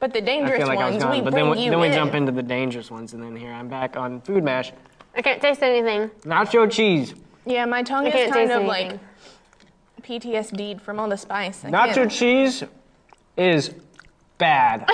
[0.00, 1.12] But the dangerous I feel like I was ones, gone.
[1.12, 1.92] we But bring then we, you then we in.
[1.92, 4.72] jump into the dangerous ones, and then here I'm back on Food Mash.
[5.16, 6.10] I can't taste anything.
[6.22, 7.14] Nacho cheese.
[7.46, 8.90] Yeah, my tongue I is can't kind taste of anything.
[8.92, 9.00] like
[10.04, 11.64] PTSD'd from all the spice.
[11.64, 12.62] I Nacho can't- cheese
[13.36, 13.74] is
[14.38, 14.84] bad.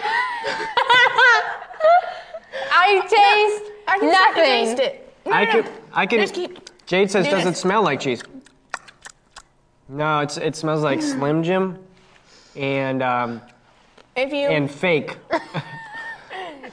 [2.73, 4.45] I taste I can nothing.
[4.45, 5.13] taste it.
[5.27, 5.71] No, I no, could, no.
[5.93, 6.21] I could.
[6.21, 6.59] Just keep.
[6.87, 8.23] Jade says, do does it smell like cheese?
[9.89, 11.79] No, it's it smells like Slim Jim,
[12.57, 13.41] and um,
[14.17, 15.17] If you and fake.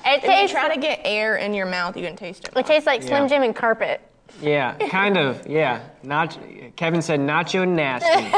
[0.05, 0.51] It if you tastes.
[0.53, 2.55] try to get air in your mouth, you can taste it.
[2.55, 3.27] It tastes like Slim Yeah.
[3.27, 3.99] Jim and carpet.
[4.41, 5.45] Yeah, kind of.
[5.47, 6.37] Yeah, not.
[6.75, 8.29] Kevin said nacho nasty.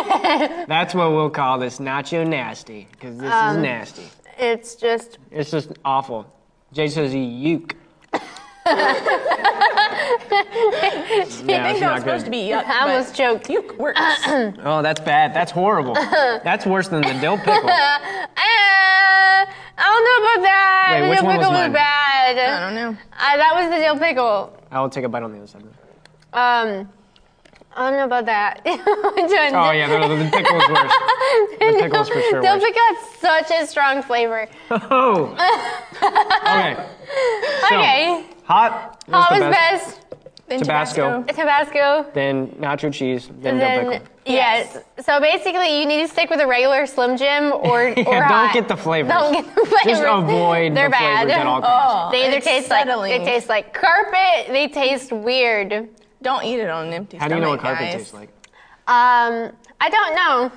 [0.68, 4.04] That's what we'll call this nacho nasty because this Um, is nasty.
[4.38, 5.18] It's just.
[5.32, 6.26] It's just awful.
[6.72, 7.76] Jay says he uke.
[8.72, 8.76] I
[10.42, 12.38] yeah, think it's that was not supposed to good.
[12.38, 12.66] be yuck.
[12.66, 13.48] I almost but choked.
[13.48, 14.00] Puke works.
[14.64, 15.34] Oh, that's bad.
[15.34, 15.94] That's horrible.
[16.44, 17.70] That's worse than the dill pickle.
[17.70, 17.98] Uh,
[18.38, 19.46] I
[19.78, 20.90] don't know about that.
[20.94, 21.72] Wait, the which dill one was pickle mine?
[21.74, 22.38] bad.
[22.38, 22.90] I don't know.
[23.14, 24.54] Uh, that was the dill pickle.
[24.72, 25.64] I will take a bite on the other side.
[26.34, 26.90] Um,
[27.76, 28.62] I don't know about that.
[28.66, 30.92] Oh yeah, the, the pickle is worse.
[31.60, 34.48] The pickle is for sure Dill pickle has such a strong flavor.
[34.72, 35.36] Oh.
[36.02, 36.76] Okay.
[37.62, 38.26] So, Okay.
[38.44, 39.86] Hot was Hot the was best.
[39.86, 40.06] best.
[40.48, 41.24] Then Tabasco.
[41.28, 42.06] Tabasco.
[42.14, 43.28] Then nacho cheese.
[43.28, 44.08] Then, dill Then pickle.
[44.26, 44.78] yes.
[45.06, 48.54] So basically, you need to stick with a regular Slim Jim or or don't hot.
[48.54, 49.12] get the flavors.
[49.12, 50.00] Don't get the flavors.
[50.00, 51.94] Just avoid They're the flavors at all costs.
[52.08, 53.12] Oh, They either taste settling.
[53.12, 54.48] like they taste like carpet.
[54.48, 55.90] They taste weird.
[56.22, 58.02] Don't eat it on an empty How do you know what stomach, carpet guys.
[58.02, 58.30] tastes like?
[58.88, 60.52] Um, I don't know.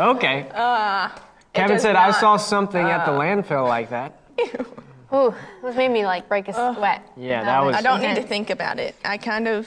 [0.14, 0.48] Okay.
[0.54, 1.08] Uh,
[1.52, 4.20] Kevin does said, I saw something at the landfill like that.
[5.12, 7.02] Ooh, this made me like break a sweat.
[7.16, 7.74] Yeah, that was.
[7.74, 8.94] I don't need to think about it.
[9.04, 9.66] I kind of,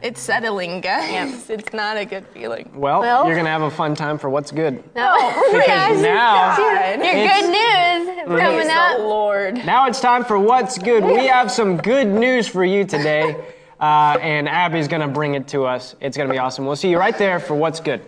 [0.00, 1.50] it's settling, guys.
[1.50, 2.70] It's not a good feeling.
[2.74, 4.76] Well, Well- you're going to have a fun time for what's good.
[4.94, 5.14] No,
[5.52, 7.04] Because now, God.
[7.04, 8.98] your good news Praise coming the up.
[9.00, 9.54] Lord.
[9.66, 11.04] now it's time for what's good.
[11.04, 13.36] We have some good news for you today,
[13.80, 15.96] uh, and Abby's going to bring it to us.
[16.00, 16.66] It's going to be awesome.
[16.66, 18.02] We'll see you right there for what's good.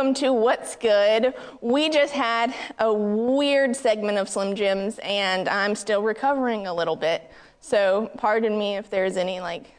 [0.00, 1.34] Welcome to What's Good.
[1.60, 6.96] We just had a weird segment of Slim Jims, and I'm still recovering a little
[6.96, 7.30] bit.
[7.60, 9.74] So, pardon me if there's any like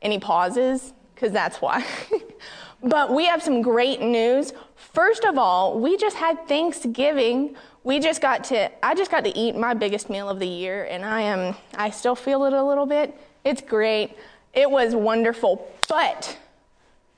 [0.00, 1.84] any pauses, because that's why.
[2.82, 4.52] But we have some great news.
[4.76, 7.56] First of all, we just had Thanksgiving.
[7.84, 10.84] We just got to I just got to eat my biggest meal of the year
[10.84, 13.14] and I am I still feel it a little bit.
[13.44, 14.16] It's great.
[14.52, 15.70] It was wonderful.
[15.88, 16.38] But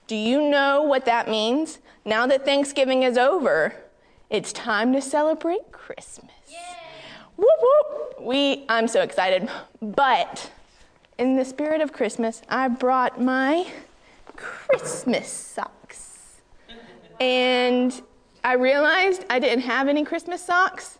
[0.09, 1.79] do you know what that means?
[2.05, 3.75] Now that Thanksgiving is over,
[4.31, 6.33] it's time to celebrate Christmas.
[7.37, 8.21] Whoop whoop.
[8.23, 9.49] We I'm so excited.
[9.81, 10.51] But
[11.18, 13.66] in the spirit of Christmas, I brought my
[14.35, 16.40] Christmas socks.
[17.21, 18.03] And
[18.42, 20.99] I realized I didn't have any Christmas socks.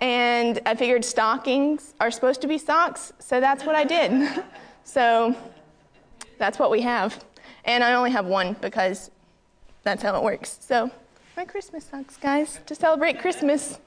[0.00, 4.44] And I figured stockings are supposed to be socks, so that's what I did.
[4.84, 5.34] so
[6.38, 7.22] that's what we have.
[7.64, 9.10] And I only have one because
[9.82, 10.58] that's how it works.
[10.60, 10.90] So,
[11.36, 13.78] my Christmas socks, guys, to celebrate Christmas.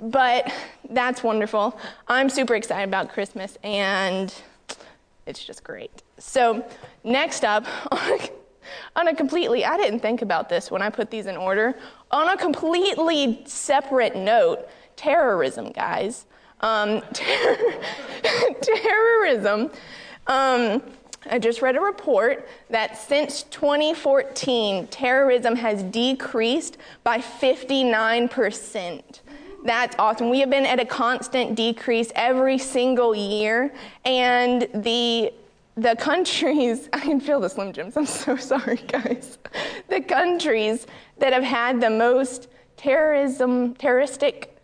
[0.00, 0.50] But
[0.88, 1.78] that's wonderful.
[2.08, 4.34] I'm super excited about Christmas, and
[5.26, 6.02] it's just great.
[6.18, 6.64] So,
[7.04, 7.66] next up,
[8.96, 11.74] on a completely, I didn't think about this when I put these in order.
[12.10, 16.26] On a completely separate note, terrorism, guys.
[16.60, 17.80] Um, ter-
[18.62, 19.70] terrorism.
[20.26, 20.82] Um,
[21.28, 29.20] I just read a report that since 2014, terrorism has decreased by 59%.
[29.64, 30.30] That's awesome.
[30.30, 33.72] We have been at a constant decrease every single year,
[34.04, 35.32] and the
[35.76, 39.38] the countries, I can feel the Slim Jims, I'm so sorry, guys.
[39.88, 40.86] The countries
[41.18, 44.56] that have had the most terrorism, terroristic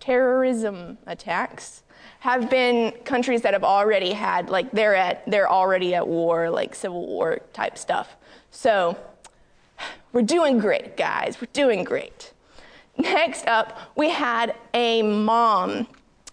[0.00, 1.82] terrorism attacks
[2.22, 6.72] have been countries that have already had, like, they're at, they're already at war, like
[6.72, 8.14] civil war type stuff.
[8.52, 8.96] So,
[10.12, 11.40] we're doing great, guys.
[11.40, 12.32] We're doing great.
[12.96, 15.88] Next up, we had a mom.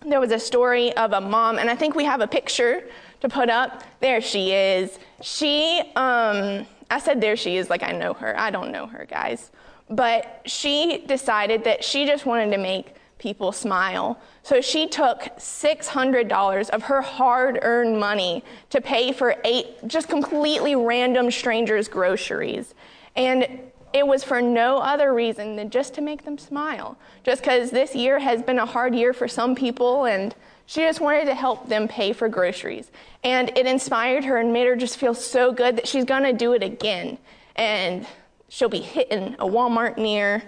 [0.06, 2.84] There was a story of a mom, and I think we have a picture
[3.22, 3.84] to put up.
[4.00, 5.00] There she is.
[5.24, 8.40] She, um, I said there she is like I know her.
[8.40, 9.50] I don't know her, guys.
[9.90, 14.20] But she decided that she just wanted to make people smile.
[14.42, 20.76] So she took $600 of her hard earned money to pay for eight just completely
[20.76, 22.74] random strangers' groceries.
[23.16, 23.60] And
[23.94, 26.98] it was for no other reason than just to make them smile.
[27.24, 30.34] Just because this year has been a hard year for some people and
[30.66, 32.92] she just wanted to help them pay for groceries.
[33.24, 36.34] And it inspired her and made her just feel so good that she's going to
[36.34, 37.18] do it again.
[37.56, 38.06] And
[38.50, 40.44] she'll be hitting a Walmart near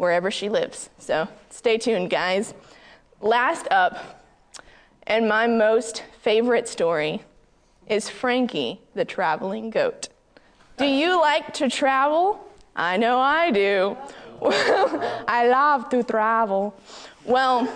[0.00, 0.88] wherever she lives.
[0.98, 2.54] So stay tuned, guys.
[3.20, 4.24] Last up,
[5.06, 7.22] and my most favorite story,
[7.86, 10.08] is Frankie the traveling goat.
[10.78, 12.48] Do you like to travel?
[12.74, 13.96] I know I do.
[14.42, 16.74] I love to travel.
[17.26, 17.68] Well,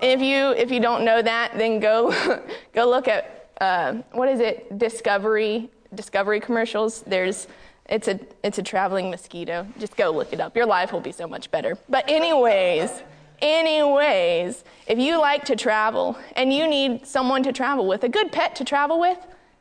[0.00, 2.14] if you if you don't know that, then go
[2.72, 4.78] go look at uh, what is it?
[4.78, 7.02] Discovery Discovery commercials.
[7.02, 7.46] There's
[7.88, 9.66] it's a it's a traveling mosquito.
[9.78, 10.56] Just go look it up.
[10.56, 11.78] Your life will be so much better.
[11.88, 13.02] But anyways,
[13.40, 18.30] anyways, if you like to travel and you need someone to travel with, a good
[18.30, 19.18] pet to travel with,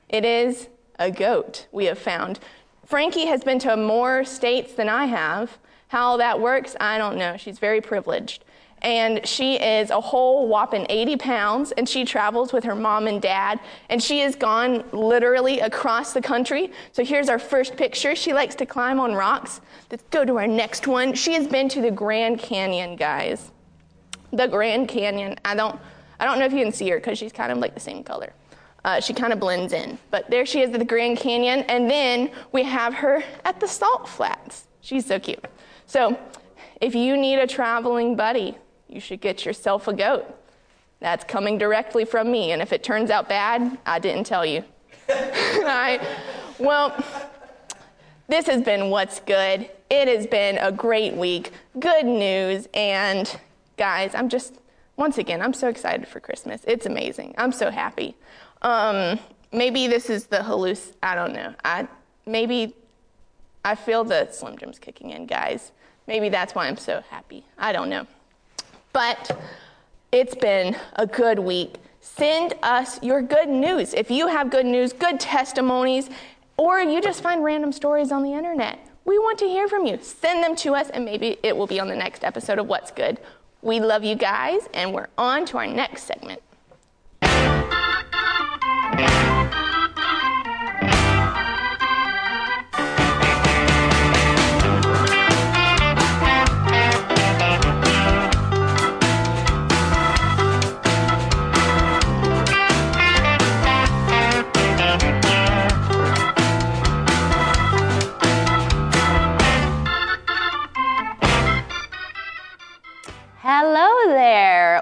[0.10, 0.68] it is
[1.00, 1.68] a goat.
[1.72, 2.40] We have found.
[2.86, 5.58] Frankie has been to more states than I have.
[5.90, 7.38] How that works, I don't know.
[7.38, 8.44] She's very privileged
[8.82, 13.22] and she is a whole whopping 80 pounds and she travels with her mom and
[13.22, 13.60] dad
[13.90, 16.72] and she has gone literally across the country.
[16.92, 18.16] So here's our first picture.
[18.16, 19.62] She likes to climb on rocks.
[19.90, 21.14] Let's go to our next one.
[21.14, 23.52] She has been to the grand canyon guys.
[24.32, 25.38] The grand canyon.
[25.44, 25.80] I don't
[26.20, 28.04] i don't know if you can see her because she's kind of like the same
[28.04, 28.34] color.
[28.86, 29.98] Uh, she kind of blends in.
[30.12, 33.68] But there she is at the grand canyon and then we have her at the
[33.68, 34.68] salt flats.
[34.82, 35.44] She's so cute.
[35.88, 36.18] So
[36.80, 38.58] if you need a traveling buddy
[38.90, 40.26] you should get yourself a goat.
[41.00, 42.52] That's coming directly from me.
[42.52, 44.64] And if it turns out bad, I didn't tell you.
[45.10, 46.06] I,
[46.58, 46.96] well,
[48.28, 49.70] this has been What's Good.
[49.90, 51.52] It has been a great week.
[51.80, 52.68] Good news.
[52.74, 53.40] And
[53.78, 54.56] guys, I'm just,
[54.96, 56.62] once again, I'm so excited for Christmas.
[56.66, 57.36] It's amazing.
[57.38, 58.16] I'm so happy.
[58.64, 59.20] Um,
[59.52, 61.54] maybe this is the halluc, I don't know.
[61.64, 61.88] I,
[62.26, 62.76] maybe
[63.64, 65.72] I feel the Slim Jims kicking in, guys.
[66.08, 67.46] Maybe that's why I'm so happy.
[67.58, 68.08] I don't know.
[68.98, 69.40] But
[70.12, 71.76] it's been a good week.
[72.02, 73.94] Send us your good news.
[73.94, 76.10] If you have good news, good testimonies,
[76.58, 80.00] or you just find random stories on the internet, we want to hear from you.
[80.02, 82.90] Send them to us, and maybe it will be on the next episode of What's
[82.90, 83.20] Good.
[83.62, 86.42] We love you guys, and we're on to our next segment.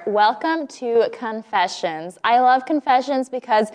[0.08, 2.18] Welcome to Confessions.
[2.24, 3.68] I love confessions because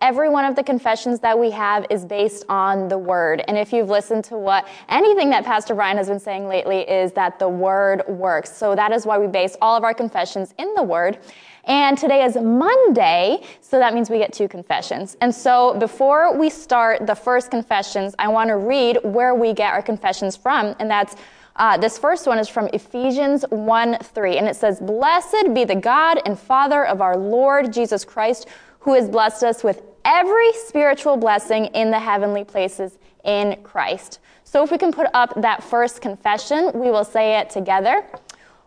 [0.00, 3.42] every one of the confessions that we have is based on the Word.
[3.48, 7.10] And if you've listened to what anything that Pastor Brian has been saying lately, is
[7.14, 8.54] that the Word works.
[8.54, 11.18] So that is why we base all of our confessions in the Word.
[11.64, 15.16] And today is Monday, so that means we get two confessions.
[15.20, 19.72] And so before we start the first confessions, I want to read where we get
[19.72, 21.16] our confessions from, and that's
[21.58, 25.74] uh, this first one is from Ephesians 1 3, and it says, Blessed be the
[25.74, 28.46] God and Father of our Lord Jesus Christ,
[28.80, 34.20] who has blessed us with every spiritual blessing in the heavenly places in Christ.
[34.44, 38.04] So if we can put up that first confession, we will say it together.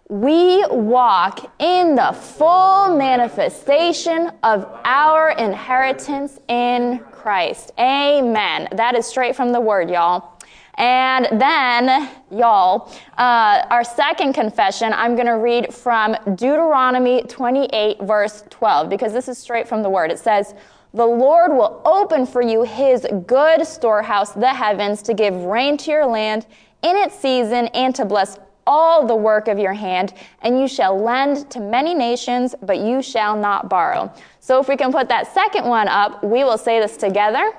[0.09, 7.71] We walk in the full manifestation of our inheritance in Christ.
[7.79, 8.67] Amen.
[8.71, 10.38] That is straight from the word, y'all.
[10.79, 18.45] And then, y'all, uh, our second confession, I'm going to read from Deuteronomy 28, verse
[18.49, 20.09] 12, because this is straight from the word.
[20.09, 20.55] It says,
[20.93, 25.91] The Lord will open for you his good storehouse, the heavens, to give rain to
[25.91, 26.47] your land
[26.81, 30.13] in its season and to bless all the work of your hand,
[30.43, 34.13] and you shall lend to many nations, but you shall not borrow.
[34.39, 37.51] So if we can put that second one up, we will say this together.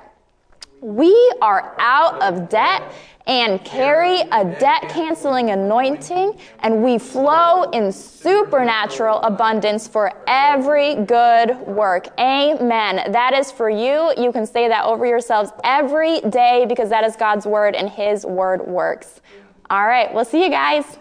[0.81, 2.91] We are out of debt
[3.27, 11.55] and carry a debt canceling anointing, and we flow in supernatural abundance for every good
[11.67, 12.07] work.
[12.19, 13.11] Amen.
[13.11, 14.11] That is for you.
[14.17, 18.25] You can say that over yourselves every day because that is God's word and His
[18.25, 19.21] word works.
[19.69, 20.97] All right, we'll see you guys.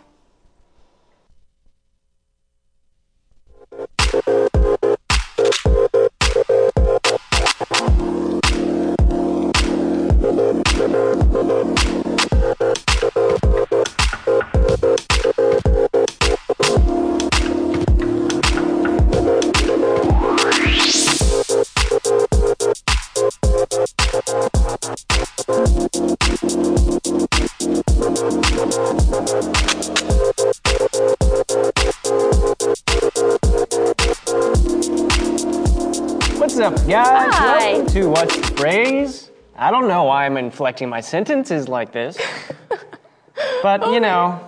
[11.50, 11.66] What's
[36.60, 37.34] up, guys?
[37.34, 37.72] Hi.
[37.72, 39.29] Welcome to What's the Phrase.
[39.60, 42.16] I don't know why I'm inflecting my sentences like this,
[43.62, 44.40] but you know.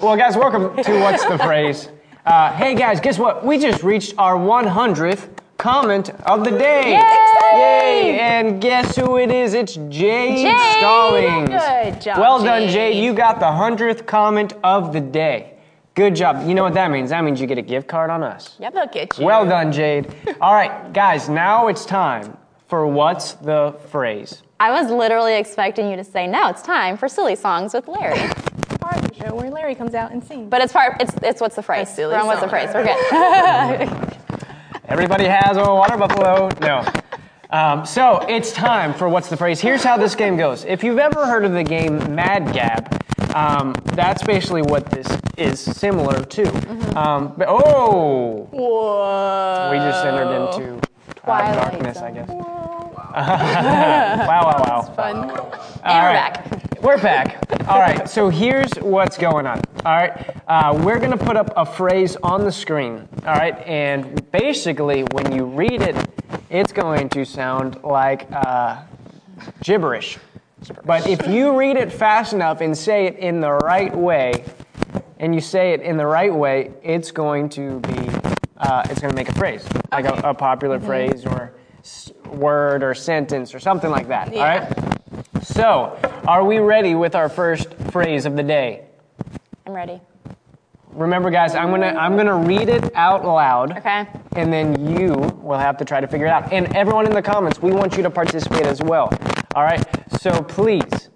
[0.00, 1.88] Well, guys, welcome to What's the Phrase.
[2.24, 3.44] Uh, hey, guys, guess what?
[3.44, 6.92] We just reached our 100th comment of the day.
[6.92, 8.20] Yay!
[8.20, 9.54] And guess who it is?
[9.54, 10.78] It's Jade, Jade!
[10.78, 11.48] Stallings.
[11.48, 12.94] Good job, Well done, Jade.
[12.94, 13.04] Jade.
[13.04, 15.54] You got the 100th comment of the day.
[15.94, 16.46] Good job.
[16.46, 17.10] You know what that means?
[17.10, 18.54] That means you get a gift card on us.
[18.60, 19.24] Yep, look at you.
[19.26, 20.14] Well done, Jade.
[20.40, 22.36] All right, guys, now it's time
[22.68, 24.42] for what's the phrase?
[24.62, 28.28] I was literally expecting you to say, no, it's time for silly songs with Larry.
[28.80, 30.48] part of the show where Larry comes out and sings.
[30.48, 31.90] But it's part, it's, it's what's the phrase.
[31.90, 32.68] A silly We're on what's the phrase.
[32.72, 34.18] We're good.
[34.84, 36.48] Everybody has a water buffalo?
[36.60, 36.86] No.
[37.50, 39.60] Um, so it's time for what's the phrase.
[39.60, 40.64] Here's how this game goes.
[40.64, 43.02] If you've ever heard of the game Mad Gab,
[43.34, 46.96] um, that's basically what this is similar to.
[46.96, 49.70] Um, but, oh, Whoa.
[49.72, 52.26] we just entered into uh, Twilight darkness, I Zone.
[52.26, 52.61] guess.
[53.14, 54.94] wow, wow, wow.
[54.94, 55.28] Fun.
[55.28, 55.48] and All
[55.84, 56.80] we're back.
[56.80, 57.68] We're back.
[57.68, 59.60] All right, so here's what's going on.
[59.84, 63.06] All right, uh, we're going to put up a phrase on the screen.
[63.26, 65.94] All right, and basically, when you read it,
[66.48, 68.80] it's going to sound like uh,
[69.62, 70.16] gibberish.
[70.86, 74.42] But if you read it fast enough and say it in the right way,
[75.18, 78.08] and you say it in the right way, it's going to be,
[78.56, 81.52] uh, it's going to make a phrase, like a, a popular phrase or
[82.26, 84.28] word or sentence or something like that.
[84.28, 84.58] All Yeah.
[84.58, 85.44] right.
[85.44, 88.82] So, are we ready with our first phrase of the day?
[89.66, 90.00] I'm ready.
[90.92, 93.78] Remember, guys, I'm gonna I'm gonna read it out loud.
[93.78, 94.06] Okay.
[94.36, 96.52] And then you will have to try to figure it out.
[96.52, 99.10] And everyone in the comments, we want you to participate as well.
[99.54, 99.82] All right.
[100.20, 101.08] So please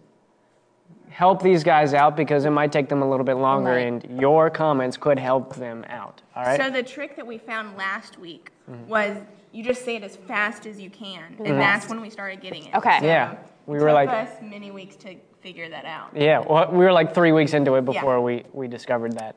[1.11, 3.87] help these guys out because it might take them a little bit longer, Right.
[3.87, 6.21] and your comments could help them out.
[6.35, 6.61] All right.
[6.61, 8.89] So the trick that we found last week Mm-hmm.
[8.89, 9.17] was
[9.57, 11.59] you just say it as fast as you can, and mm-hmm.
[11.59, 12.75] that's when we started getting it.
[12.75, 12.99] Okay.
[13.03, 13.37] yeah.
[13.65, 16.11] We It were took like, us many weeks to figure that out.
[16.15, 16.41] yeah.
[16.41, 17.93] Well, we were like three weeks into it Yeah.
[17.93, 19.37] before we we discovered that.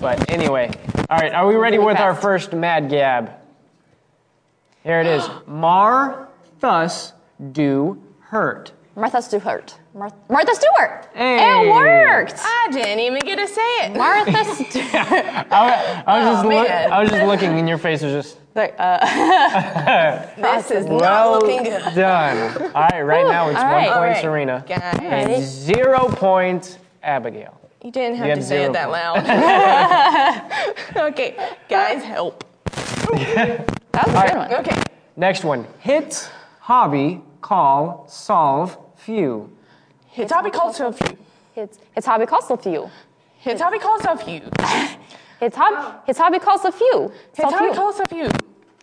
[0.00, 0.70] But anyway,
[1.10, 1.32] all right.
[1.34, 3.30] Are we ready Really with our first mad gab?
[4.82, 5.28] Here it is.
[5.46, 6.28] Mar
[6.58, 7.12] thus
[7.52, 8.72] do hurt.
[8.96, 9.78] Martha Stewart.
[9.94, 11.08] Mar- Martha Stewart.
[11.14, 11.68] Hey.
[11.68, 12.34] It worked.
[12.38, 13.96] I didn't even get to say it.
[13.96, 14.94] Martha Stewart.
[15.52, 16.92] I, I was oh, just Oh, look, man.
[16.92, 21.62] I was just looking, and your face was just Uh, this is not well looking
[21.64, 21.94] good.
[21.94, 22.62] done.
[22.74, 23.88] All right, right now it's one right.
[23.88, 24.20] point All right.
[24.20, 27.58] Serena Got and zero points Abigail.
[27.82, 29.18] You didn't have You to say it that loud.
[31.12, 31.36] okay,
[31.68, 32.44] guys, help.
[33.92, 34.54] That was a good one.
[34.54, 34.82] Okay.
[35.16, 35.66] Next one.
[35.78, 36.30] Hit,
[36.60, 39.54] hobby, call, solve, few.
[40.08, 41.18] His hobby calls to a few.
[41.54, 42.90] It's, it's hobby calls a few.
[43.38, 44.40] His hobby calls to a few.
[45.42, 47.10] His hobby, his hobby calls a few.
[47.34, 47.74] His So hobby few.
[47.74, 48.28] calls a few.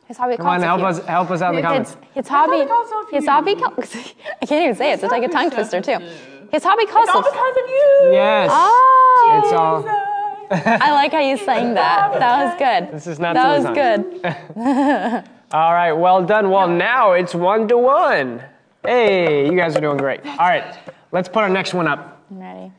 [0.08, 1.92] His hobby Come on, help us help us out in the comments.
[2.02, 3.32] It's, his hobby, hobby calls a his few.
[3.32, 3.96] hobby calls,
[4.42, 5.02] I can't even say it.
[5.04, 6.00] It's like a tongue twister too.
[6.52, 8.10] His hobby calls All a because of you.
[8.12, 8.50] Yes.
[8.52, 9.86] Oh, It's all
[10.52, 12.12] I like how you sang that.
[12.20, 12.92] That was good.
[12.96, 13.78] This is not That was songs.
[14.24, 15.24] good.
[15.52, 16.50] All right, well done.
[16.50, 18.44] Well, now it's one to one.
[18.84, 20.26] Hey, you guys are doing great.
[20.26, 20.76] All right,
[21.12, 22.24] let's put our next one up.
[22.32, 22.72] I'm ready.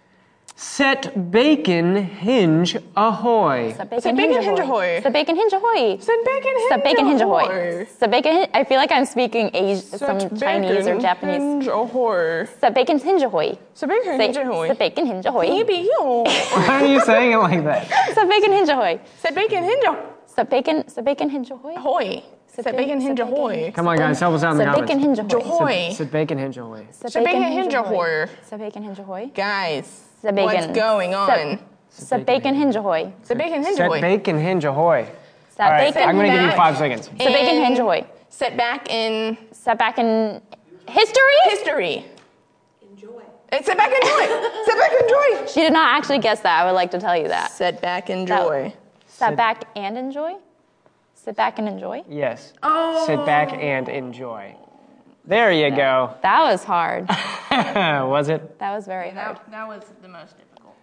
[0.63, 3.73] Set bacon hinge ahoy.
[3.79, 4.99] The bacon, Set bacon hinge ahoy.
[4.99, 5.01] ahoy.
[5.01, 5.99] The bacon hinge ahoy.
[6.01, 6.71] Said bacon hinge.
[6.71, 7.43] The bacon hinge ahoy.
[7.45, 7.87] ahoy.
[7.99, 8.47] The bacon.
[8.53, 11.41] I feel like I'm speaking Asi- some Chinese or bacon Japanese.
[11.41, 12.47] Hinge ahoy.
[12.61, 13.57] The bacon hinge ahoy.
[13.73, 14.69] Said bacon hinge ahoy.
[14.69, 15.47] The bacon hinge ahoy.
[15.49, 16.25] Yippee-yo.
[16.25, 17.89] Why are you saying it like that?
[18.15, 19.01] The bacon hinge ahoy.
[19.19, 19.85] Said bacon hinge
[20.37, 20.85] The bacon.
[20.95, 21.75] The bacon hinge ahoy.
[21.75, 22.23] ahoy.
[22.49, 23.73] Said bacon- bacon hinge ahoy.
[23.75, 25.41] Come on, guys, help us out in the The bacon hinge ahoy.
[25.41, 25.91] Ahoy.
[25.95, 26.87] Set bacon hinge ahoy.
[27.01, 28.27] The Said bacon hinge ahoy.
[28.51, 29.31] The bacon hinge ahoy.
[29.35, 30.45] Guys, The bacon.
[30.45, 31.59] what's going on?
[32.09, 33.13] The bacon hinge ahoy.
[33.23, 34.01] Said bacon hinge Set ahoy.
[34.01, 35.07] bacon hinge ahoy.
[35.57, 36.09] The All right, bacon.
[36.09, 36.57] I'm gonna give you back.
[36.57, 37.09] five seconds.
[37.09, 38.05] The bacon hinge ahoy.
[38.29, 40.41] Set back in Set back in
[40.89, 41.23] history.
[41.45, 42.05] history.
[42.91, 43.23] Enjoy.
[43.53, 44.27] Eh, Set back in joy.
[44.67, 45.47] Set back in joy.
[45.47, 46.63] She did not actually guess that.
[46.63, 47.51] I would like to tell you that.
[47.51, 48.73] Set back in That- joy.
[49.07, 50.37] Sit back and enjoy.
[51.15, 52.03] Sit back and enjoy.
[52.09, 52.55] Yes.
[52.63, 53.05] Oh.
[53.07, 54.55] Sit back and enjoy.
[55.25, 56.17] There you go.
[56.23, 57.09] That was hard.
[57.51, 58.59] Was it?
[58.59, 59.37] That was very hard.
[59.37, 60.77] That, that was the most difficult.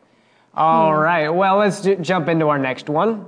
[0.54, 1.00] All hmm.
[1.00, 1.30] right.
[1.30, 3.28] Well, let's ju- jump into our next one.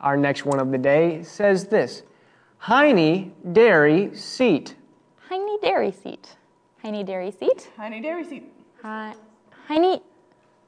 [0.00, 2.02] Our next one of the day says this
[2.58, 4.74] Heine Dairy Seat.
[5.28, 6.36] Heine dairy seat.
[6.82, 7.68] Heine dairy seat.
[7.76, 8.30] I Dairy Seat.
[8.30, 8.52] receipt.
[8.82, 9.14] Hi.
[9.66, 10.00] Heine.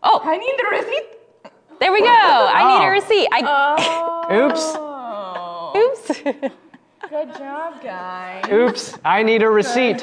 [0.03, 1.53] Oh, I need the receipt.
[1.80, 2.07] there we go.
[2.09, 3.28] I need a receipt.
[3.32, 3.41] I.
[4.34, 4.61] Oops.
[4.76, 6.53] Oh, Oops.
[7.11, 8.45] good job, guys.
[8.51, 8.99] Oops.
[9.05, 10.03] I need a receipt.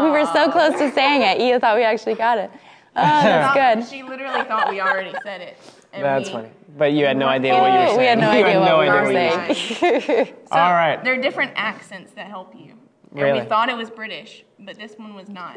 [0.00, 1.40] we were so close to saying it.
[1.40, 2.50] You thought we actually got it.
[2.96, 3.92] Oh, that's good.
[3.92, 5.58] She literally thought we already said it.
[5.92, 6.48] and That's we- funny.
[6.78, 7.98] But you had no idea what you were saying.
[7.98, 10.26] We had no You idea what we idea were you were saying.
[10.48, 11.02] So All right.
[11.02, 12.70] There are different accents that help you.
[12.70, 13.40] And Really?
[13.40, 15.56] we thought it was British, but this one was not.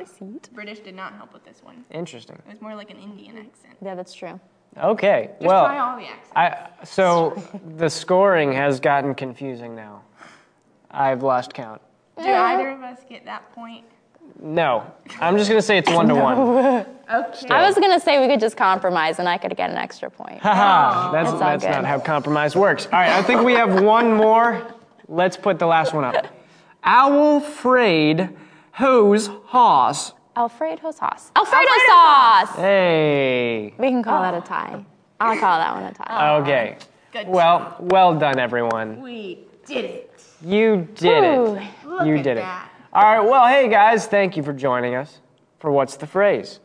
[0.52, 1.86] British did not help with this one.
[1.92, 2.38] Interesting.
[2.48, 3.76] It was more like an Indian accent.
[3.84, 4.40] yeah, that's true.
[4.76, 5.30] Okay.
[5.40, 6.32] Just well, try all the accents.
[6.36, 7.40] I, so
[7.78, 10.02] the scoring has gotten confusing now.
[10.98, 11.82] I've lost count.
[12.18, 13.86] Do either of us get that point?
[14.42, 14.92] No,
[15.22, 16.40] I'm just gonna say it's one to one.
[16.40, 17.48] Okay.
[17.50, 20.42] I was gonna say we could just compromise and I could get an extra point.
[20.42, 21.72] Haha, that's, all that's good.
[21.72, 22.86] not how compromise works.
[22.88, 24.66] All right, I think we have one more.
[25.08, 26.28] Let's put the last one up.
[26.84, 28.30] Owl frayed
[28.72, 30.14] hose hoss.
[30.36, 31.32] Alfredo sauce.
[31.36, 32.56] Alfredo, sauce.
[32.56, 33.74] Hey.
[33.80, 34.42] We can call that a ah.
[34.42, 34.86] tie.
[35.20, 36.36] I'll call that one a tie.
[36.42, 36.78] Okay.
[37.12, 39.02] Good Well, well done, everyone.
[39.02, 40.07] We did it.
[40.44, 41.56] You did Ooh.
[41.56, 41.68] it.
[41.86, 42.42] Look You at did it.
[42.42, 42.70] that.
[42.94, 43.28] All right.
[43.28, 45.20] Well, hey guys, thank you for joining us
[45.60, 46.60] for What's the Phrase.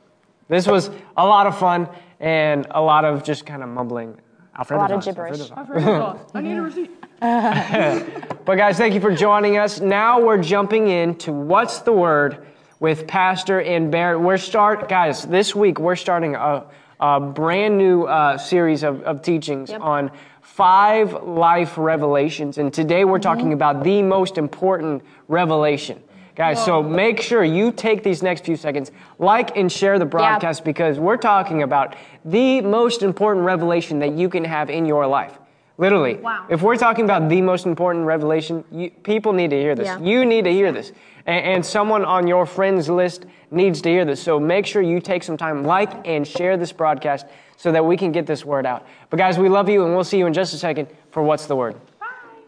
[0.49, 1.89] This was a lot of fun
[2.21, 4.19] and a lot of just kind of mumbling.
[4.59, 5.51] Alfredo a lot of sauce, gibberish.
[5.51, 6.31] Alfredo sauce.
[6.35, 6.91] I need a receipt.
[8.45, 9.81] But guys, thank you for joining us.
[9.81, 12.45] Now we're jumping into what's the word
[12.81, 14.21] with Pastor and Barrett.
[14.21, 15.79] We're start guys this week.
[15.79, 16.67] We're starting a,
[16.99, 20.11] a brand new uh, series of, of teachings on
[20.43, 23.55] five life revelations, and today we're talking mm-hmm.
[23.55, 26.03] about the most important revelation.
[26.35, 30.65] Guys, so make sure you take these next few seconds, like and share the broadcast
[30.65, 35.39] because we're talking about the most important revelation that you can have in your life.
[35.79, 36.15] Literally.
[36.15, 36.47] Wow.
[36.49, 39.87] If we're talking about the most important revelation, you, people need to hear this.
[39.87, 40.01] Yeah.
[40.01, 40.93] You need to hear this.
[41.27, 44.23] And, and someone on your friends list needs to hear this.
[44.23, 47.27] So make sure you take some time, like and share this broadcast
[47.63, 48.85] so that we can get this word out.
[49.09, 51.47] But guys, we love you and we'll see you in just a second for What's
[51.47, 51.77] the Word.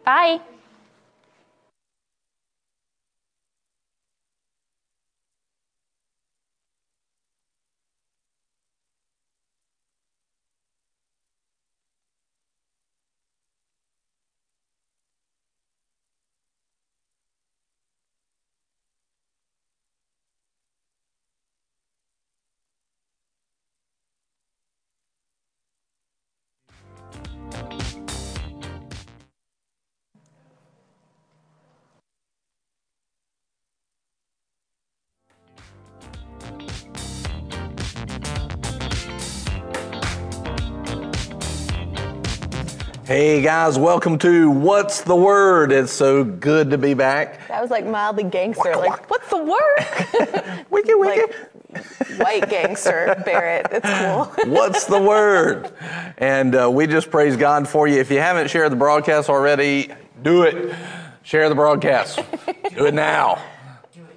[0.05, 0.41] Bye.
[43.15, 45.71] Hey guys, welcome to What's the Word?
[45.71, 47.47] It's so good to be back.
[47.47, 48.75] That was like mildly gangster.
[48.75, 50.67] Like, what's the word?
[50.71, 51.21] Wiki wiki.
[51.71, 53.69] Like, white gangster, Barrett.
[53.71, 54.25] It's cool.
[54.53, 55.71] What's the word?
[56.19, 58.01] And uh, we just praise God for you.
[58.01, 59.93] If you haven't shared the broadcast already,
[60.25, 60.75] do it.
[61.23, 62.21] Share the broadcast.
[62.77, 63.41] do it now.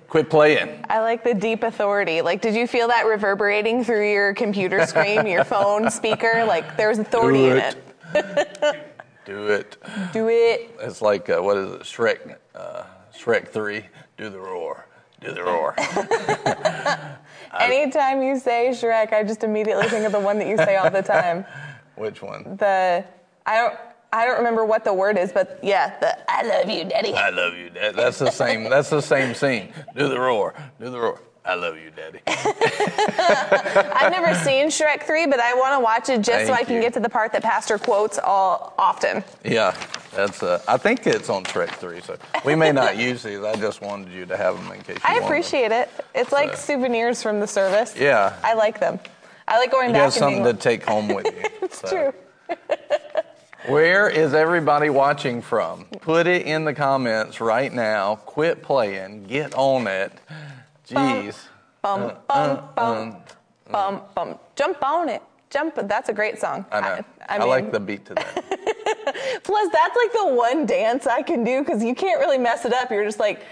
[0.08, 0.84] Quit playing.
[0.90, 2.24] I like the deep authority.
[2.24, 6.46] Like, did you feel that reverberating through your computer screen, your phone speaker?
[6.48, 7.84] Like, there's authority Do in it.
[9.28, 9.76] Do it.
[10.14, 10.74] Do it.
[10.80, 11.82] It's like uh, what is it?
[11.82, 13.86] Shrek, uh, Shrek Three.
[14.18, 14.86] Do the roar.
[15.20, 15.76] Do the roar.
[17.60, 20.90] Anytime you say Shrek, I just immediately think of the one that you say all
[20.90, 21.46] the time.
[21.96, 22.56] Which one?
[22.56, 23.04] The
[23.46, 23.78] I don't
[24.14, 27.14] I don't remember what the word is, but yeah, the I love you, Daddy.
[27.14, 27.96] I love you, Dad.
[27.96, 28.70] That's the same.
[28.70, 29.74] That's the same scene.
[29.94, 30.54] Do the roar.
[30.80, 31.20] Do the roar.
[31.48, 32.20] I love you, Daddy.
[32.28, 36.76] I've never seen Shrek 3, but I want to watch it just so I can
[36.76, 36.82] you.
[36.82, 39.24] get to the part that Pastor quotes all often.
[39.46, 39.76] Yeah,
[40.14, 40.44] that's.
[40.44, 43.40] Uh, I think it's on Shrek Three, so we may not use these.
[43.40, 45.90] I just wanted you to have them in case you I appreciate it.
[46.14, 47.96] It's like So- souvenirs from the service.
[47.98, 48.36] Yeah.
[48.44, 49.00] I like them.
[49.48, 51.44] I like going You back have something to take home with you.
[51.62, 52.58] It's So, true.
[53.68, 55.86] Where is everybody watching from?
[56.02, 58.16] Put it in the comments right now.
[58.16, 59.26] Quit playing.
[59.26, 60.12] Get on it.
[60.88, 61.48] Jeez.
[61.82, 63.22] Bum, uh, uh, uh, bum, bum,
[63.72, 64.40] bum, bum.
[64.56, 65.22] Jump on it.
[65.50, 65.76] Jump.
[65.76, 66.66] That's a great song.
[66.72, 67.06] I know.
[67.30, 68.36] I, I mean, like the beat to that.
[69.44, 72.74] Plus, that's like the one dance I can do because you can't really mess it
[72.74, 72.92] up.
[72.92, 73.44] You're just like,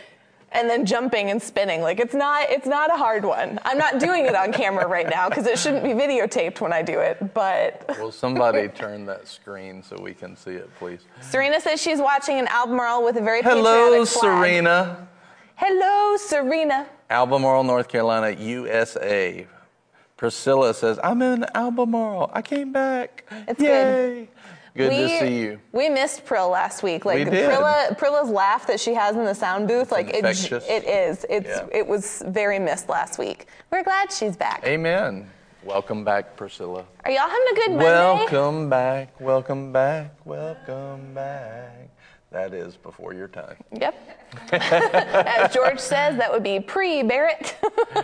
[0.51, 1.81] and then jumping and spinning.
[1.81, 3.59] Like it's not, it's not a hard one.
[3.63, 6.81] I'm not doing it on camera right now because it shouldn't be videotaped when I
[6.81, 7.33] do it.
[7.33, 10.99] But Will somebody turn that screen so we can see it, please?
[11.21, 14.07] Serena says she's watching an Albemarle with a very Hello, flag.
[14.07, 15.07] Serena.
[15.55, 16.87] Hello, Serena.
[17.09, 19.45] Albemarle, North Carolina, USA.
[20.17, 22.31] Priscilla says, I'm in Albemarle.
[22.33, 23.25] I came back.
[23.47, 24.29] It's Yay.
[24.75, 25.59] Good we, to see you.
[25.71, 27.05] We missed Prill last week.
[27.05, 27.49] Like We did.
[27.49, 31.25] Prilla, Prilla's laugh that she has in the sound booth, like it, it is.
[31.29, 31.65] It's Yeah.
[31.71, 33.47] it was very missed last week.
[33.71, 34.63] We're glad she's back.
[34.65, 35.29] Amen.
[35.63, 36.85] Welcome back, Priscilla.
[37.05, 37.85] Are y'all having a good Monday?
[37.85, 41.84] Welcome back, welcome back, welcome back.
[42.35, 43.55] That is before your time.
[43.71, 43.95] Yep.
[44.51, 47.55] As George says, that would be pre Barrett.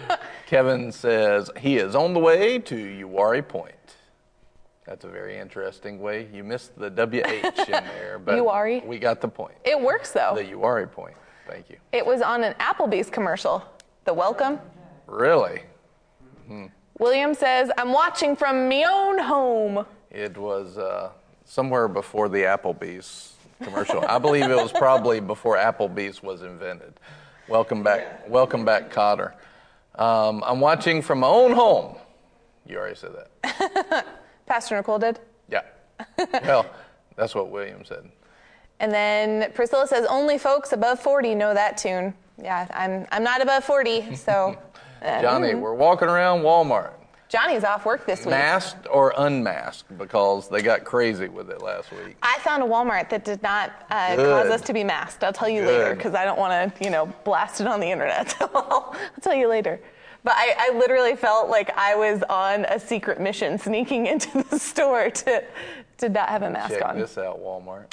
[0.48, 3.76] Kevin says he is on the way to Uwari Point.
[4.86, 6.30] That's a very interesting way.
[6.32, 8.86] You missed the WH in there, but Uwari?
[8.86, 9.56] we got the point.
[9.66, 10.34] it works though.
[10.34, 11.16] The Uwari Point.
[11.46, 11.76] Thank you.
[11.92, 13.62] It was on an Applebee's commercial.
[14.06, 14.60] The welcome.
[15.08, 15.64] Really?
[17.00, 19.86] William says, I'm watching from my own home.
[20.10, 21.10] It was uh,
[21.44, 23.31] somewhere before the Applebee's
[23.62, 24.04] commercial.
[24.08, 26.94] I believe it was probably before Applebee's was invented.
[27.48, 29.34] Welcome back, welcome back, Kotter.
[29.96, 31.98] Um, I'm watching from my own home.
[32.66, 34.06] You already said that.
[34.46, 35.20] Pastor Nicole did.
[35.50, 35.62] Yeah.
[36.44, 36.66] Well,
[37.16, 38.10] that's what William said.
[38.80, 42.14] And then Priscilla says, only folks above 40 know that tune.
[42.42, 44.58] Yeah, I'm, I'm not above 40, so.
[45.04, 46.94] Johnny, we're walking around Walmart,
[47.32, 48.32] Johnny's off work this week.
[48.32, 52.18] masked or unmasked, because they got crazy with it last week.
[52.22, 55.24] I found a Walmart that did not uh, cause us to be masked.
[55.24, 57.90] I'll tell you later because I don't want to, you know, blast it on the
[57.90, 58.36] internet.
[58.42, 59.80] I'll tell you later.
[60.26, 64.60] But I, I literally felt like I was on a secret mission, sneaking into the
[64.60, 65.44] store to
[66.00, 66.98] to not have a mask Check on.
[67.00, 67.86] this out, Walmart.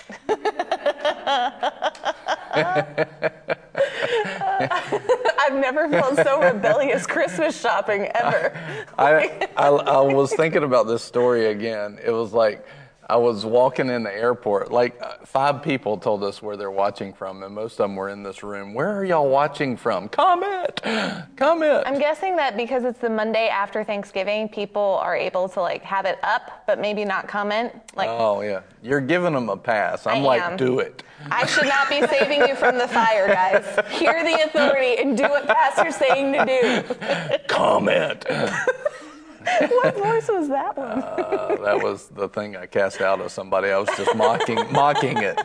[5.49, 8.53] I've never felt so rebellious Christmas shopping ever.
[8.99, 11.99] I, I, I was thinking about this story again.
[12.05, 12.67] It was like
[13.11, 14.71] I was walking in the airport.
[14.71, 18.11] Like uh, five people told us where they're watching from, and most of them were
[18.11, 18.75] in this room.
[18.75, 20.11] Where are y'all watching from?
[20.11, 20.83] Comment,
[21.37, 21.85] comment.
[21.87, 26.05] I'm guessing that because it's the Monday after Thanksgiving, people are able to like have
[26.05, 27.73] it up, but maybe not comment.
[27.97, 30.07] Like oh yeah, you're giving them a pass.
[30.07, 30.59] I'm I like, am.
[30.59, 31.03] do it.
[31.31, 33.65] I should not be saving you from the fire, guys.
[33.91, 37.39] Hear the authority and do what Pastor's saying to do.
[37.49, 38.25] Comment.
[39.69, 40.99] What voice was that one?
[41.03, 43.71] Uh, that was the thing I cast out of somebody.
[43.71, 45.39] I was just mocking, mocking it.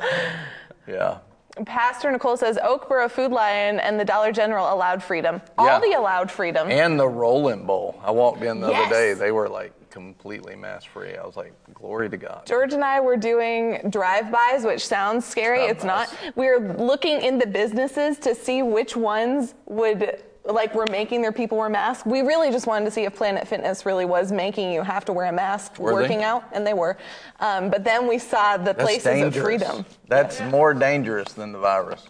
[0.88, 1.18] yeah.
[1.64, 5.40] Pastor Nicole says Oakboro Food Lion and the Dollar General allowed freedom.
[5.58, 5.80] Yeah.
[5.80, 6.70] Aldi allowed freedom.
[6.70, 7.98] And the rolling bowl.
[8.04, 8.86] I walked in the Yes.
[8.86, 9.14] other day.
[9.14, 11.16] They were like completely mask free.
[11.16, 12.44] I was like, glory to God.
[12.44, 15.60] George and I were doing drive-bys, which sounds scary.
[15.62, 16.14] It's not.
[16.34, 21.32] We were looking in the businesses to see which ones would like were making their
[21.32, 22.06] people wear masks.
[22.06, 25.12] We really just wanted to see if Planet Fitness really was making you have to
[25.12, 25.94] wear a mask Were they?
[25.94, 26.96] working out, and they were.
[27.40, 29.36] Um, but then we saw the That's places dangerous.
[29.36, 29.84] of freedom.
[30.08, 32.06] That's more dangerous than the virus.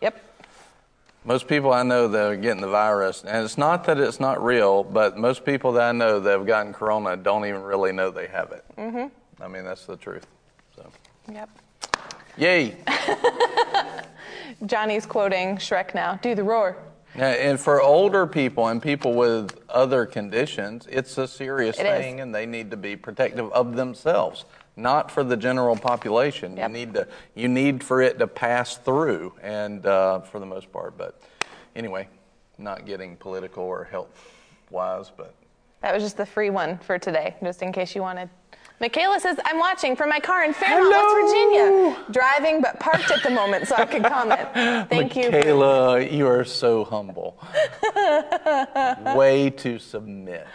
[0.00, 0.22] Yep.
[1.24, 4.42] Most people I know that are getting the virus, and it's not that it's not
[4.42, 8.10] real, but most people that I know that have gotten corona don't even really know
[8.10, 8.64] they have it.
[8.78, 9.42] Mm-hmm.
[9.42, 10.26] I mean, that's the truth.
[10.76, 10.86] So,
[11.32, 11.50] Yep.
[12.36, 12.76] yay.
[14.66, 16.18] Johnny's quoting Shrek now.
[16.22, 16.76] Do the roar.
[17.20, 21.98] And for older people and people with other conditions, it's a serious It is.
[22.00, 24.44] thing, and they need to be protective of themselves,
[24.76, 26.56] not for the general population.
[26.56, 26.68] Yep.
[26.70, 30.72] You need to, you need for it to pass through, and uh, for the most
[30.72, 30.96] part.
[30.96, 31.20] But
[31.74, 32.08] anyway,
[32.58, 34.32] not getting political or health
[34.70, 35.34] wise, but
[35.80, 38.28] That was just the free one for today, just in case you wanted.
[38.80, 41.96] Michaela says, I'm watching from my car in Fairmont, West Virginia.
[42.12, 44.48] Driving, but parked at the moment, so I could comment.
[44.88, 45.24] Thank you.
[45.24, 47.36] for- Michaela, you are so humble.
[49.16, 50.46] Way to submit.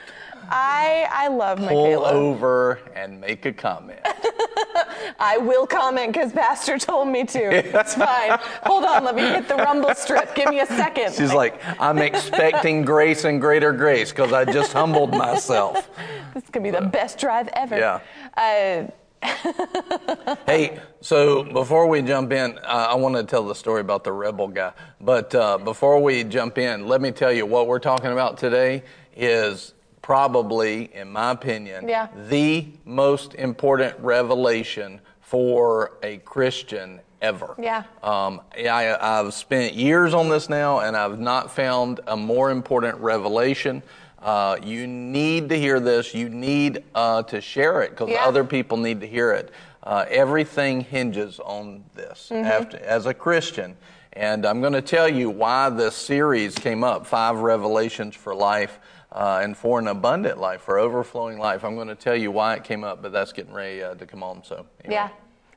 [0.50, 2.12] I, I love Pull Michaela.
[2.12, 4.00] over and make a comment.
[5.20, 7.40] I will comment because Pastor told me to.
[7.80, 8.40] It's fine.
[8.64, 10.36] Hold on, let me hit the rumble strip.
[10.36, 11.14] Give me a second.
[11.14, 15.90] She's like, I'm expecting grace and greater grace because I just humbled myself.
[16.34, 17.78] this could be the best drive ever.
[17.78, 18.00] Yeah.
[18.36, 18.92] Uh,
[20.46, 24.12] Hey, so before we jump in, uh, I want to tell the story about the
[24.12, 24.74] rebel guy.
[25.00, 28.84] But uh, before we jump in, let me tell you what we're talking about today
[29.16, 29.74] is
[30.04, 32.08] probably, in my opinion, Yeah.
[32.30, 37.56] the most important revelation for a Christian ever.
[37.58, 37.84] Yeah.
[38.04, 42.98] Um, I, I've spent years on this now, and I've not found a more important
[43.00, 43.82] revelation.
[44.22, 46.14] Uh, you need to hear this.
[46.14, 48.26] You need uh, to share it because Yeah.
[48.26, 49.52] other people need to hear it.
[49.82, 52.46] Uh, everything hinges on this Mm-hmm.
[52.46, 53.76] after, as a Christian.
[54.14, 58.80] And I'm going to tell you why this series came up five revelations for life
[59.14, 61.64] uh, and for an abundant life, for overflowing life.
[61.64, 64.06] I'm going to tell you why it came up, but that's getting ready uh, to
[64.06, 64.44] come on.
[64.44, 64.96] So, anyway.
[64.96, 65.10] yeah.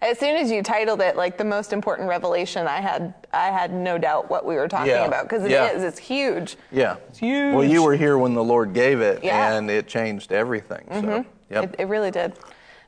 [0.03, 3.73] As soon as you titled it like the most important revelation, I had I had
[3.73, 5.07] no doubt what we were talking Yeah.
[5.07, 5.51] about because it is.
[5.53, 5.89] Yeah.
[5.89, 6.57] It's huge.
[6.71, 6.97] Yeah.
[7.09, 7.55] It's huge.
[7.55, 9.47] Well, you were here when the Lord gave it, Yeah.
[9.49, 9.57] Mm-hmm.
[9.59, 10.87] and it changed everything.
[10.93, 11.65] So, yep.
[11.65, 12.35] It, it really did.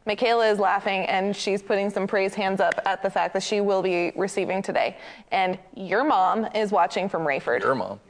[0.04, 3.60] Michaela is laughing and she's putting some praise hands up at the fact that she
[3.60, 4.96] will be receiving today.
[5.32, 7.60] And your mom is watching from Raeford.
[7.60, 8.00] Your mom.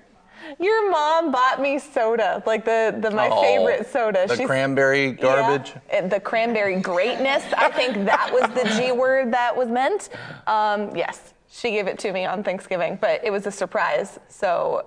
[0.60, 4.26] Your mom bought me soda, like the, the my Oh, favorite soda.
[4.26, 5.74] The She's- cranberry garbage.
[5.90, 7.44] Yeah, the cranberry greatness.
[7.56, 10.10] I think that was the G word that was meant.
[10.46, 14.18] Um, yes, she gave it to me on Thanksgiving, but it was a surprise.
[14.28, 14.86] So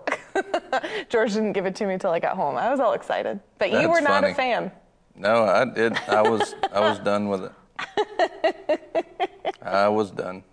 [1.10, 2.56] George didn't give it to me till I got home.
[2.58, 4.32] I was all excited, but you That's were not funny.
[4.32, 4.72] a fan.
[5.16, 5.98] No, I did.
[6.08, 6.56] I was.
[6.72, 7.52] I was done with it.
[9.62, 10.44] I was done.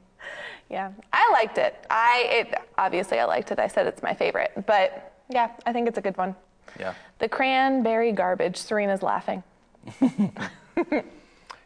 [0.71, 1.87] Yeah, I liked it.
[1.91, 3.59] I it obviously I liked it.
[3.59, 6.35] I said it's my favorite, but yeah, I think it's a good one.
[6.79, 6.95] Yeah.
[7.19, 8.57] The cranberry garbage.
[8.57, 9.43] Serena's laughing.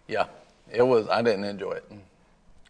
[0.08, 0.26] Yeah.
[0.70, 1.08] It was.
[1.08, 1.90] I didn't enjoy it.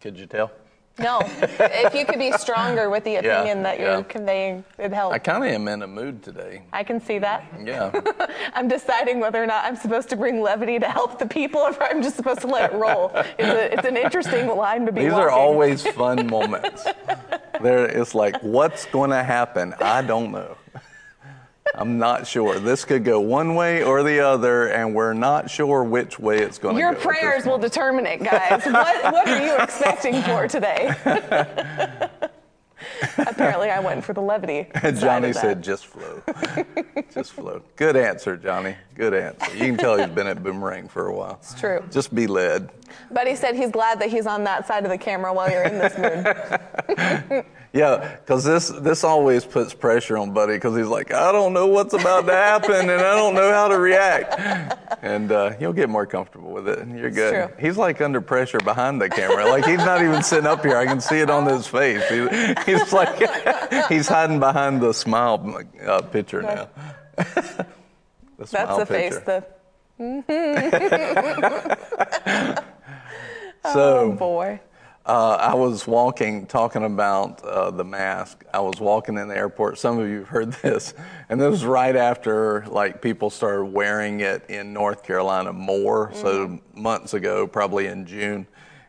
[0.01, 0.51] Could you tell?
[0.99, 4.03] No, if you could be stronger with the opinion that you're yeah.
[4.03, 5.15] conveying, it helps.
[5.15, 6.63] I kind of am in a mood today.
[6.71, 7.43] I can see that.
[7.63, 7.99] Yeah.
[8.53, 11.71] I'm deciding whether or not I'm supposed to bring levity to help the people, or
[11.71, 13.11] if I'm just supposed to let it roll.
[13.15, 15.05] It's, a, it's an interesting line to be.
[15.05, 16.85] These are always fun moments.
[17.61, 19.73] There, it's like, what's going to happen?
[19.79, 20.57] I don't know.
[21.75, 22.59] I'm not sure.
[22.59, 26.57] This could go one way or the other, and we're not sure which way it's
[26.59, 26.89] going to go.
[26.89, 28.65] Your prayers will determine it, guys.
[28.65, 30.93] what, what are you expecting for today?
[33.17, 34.67] Apparently, I went for the levity.
[34.99, 36.21] Johnny said, just flow.
[37.13, 37.61] just flow.
[37.75, 38.75] Good answer, Johnny.
[38.95, 39.51] Good answer.
[39.53, 41.37] You can tell he's been at Boomerang for a while.
[41.41, 41.83] It's true.
[41.91, 42.69] Just be led.
[43.11, 45.63] But he said he's glad that he's on that side of the camera while you're
[45.63, 47.45] in this mood.
[47.73, 51.65] Yeah, because this this always puts pressure on Buddy because he's like, I don't know
[51.65, 54.39] what's about to happen and I don't know how to react.
[55.01, 56.77] And uh, he'll get more comfortable with it.
[56.79, 57.49] and You're good.
[57.49, 57.55] true.
[57.59, 59.47] He's like under pressure behind the camera.
[59.47, 60.77] Like he's not even sitting up here.
[60.77, 62.07] I can see it on his face.
[62.09, 62.27] He,
[62.71, 63.17] he's like
[63.89, 66.69] he's hiding behind the smile uh, picture now.
[67.17, 67.65] the
[68.37, 69.15] That's the face.
[69.15, 69.45] picture.
[69.97, 72.63] The
[73.73, 74.59] so, oh boy.
[75.05, 78.45] Uh, I was walking, talking about uh, the mask.
[78.53, 79.77] I was walking in the airport.
[79.77, 80.93] Some of you have heard this,
[81.27, 86.11] and this was right after like people started wearing it in North Carolina more.
[86.13, 88.47] So months ago, probably in June,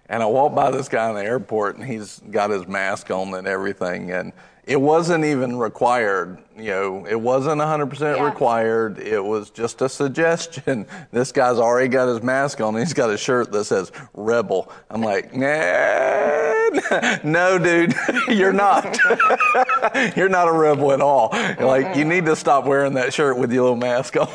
[0.08, 3.34] and I walked by this guy in the airport, and he's got his mask on
[3.34, 4.32] and everything, and
[4.66, 6.38] it wasn't even required.
[6.56, 8.24] You know, it wasn't 100% Yeah.
[8.24, 8.98] required.
[8.98, 10.86] It was just a suggestion.
[11.12, 12.74] This guy's already got his mask on.
[12.76, 17.94] He's got a shirt that says "Rebel." I'm like, nah, no, dude,
[18.28, 18.96] you're not.
[20.16, 21.28] you're not a rebel at all.
[21.60, 24.28] Like, you need to stop wearing that shirt with your little mask on.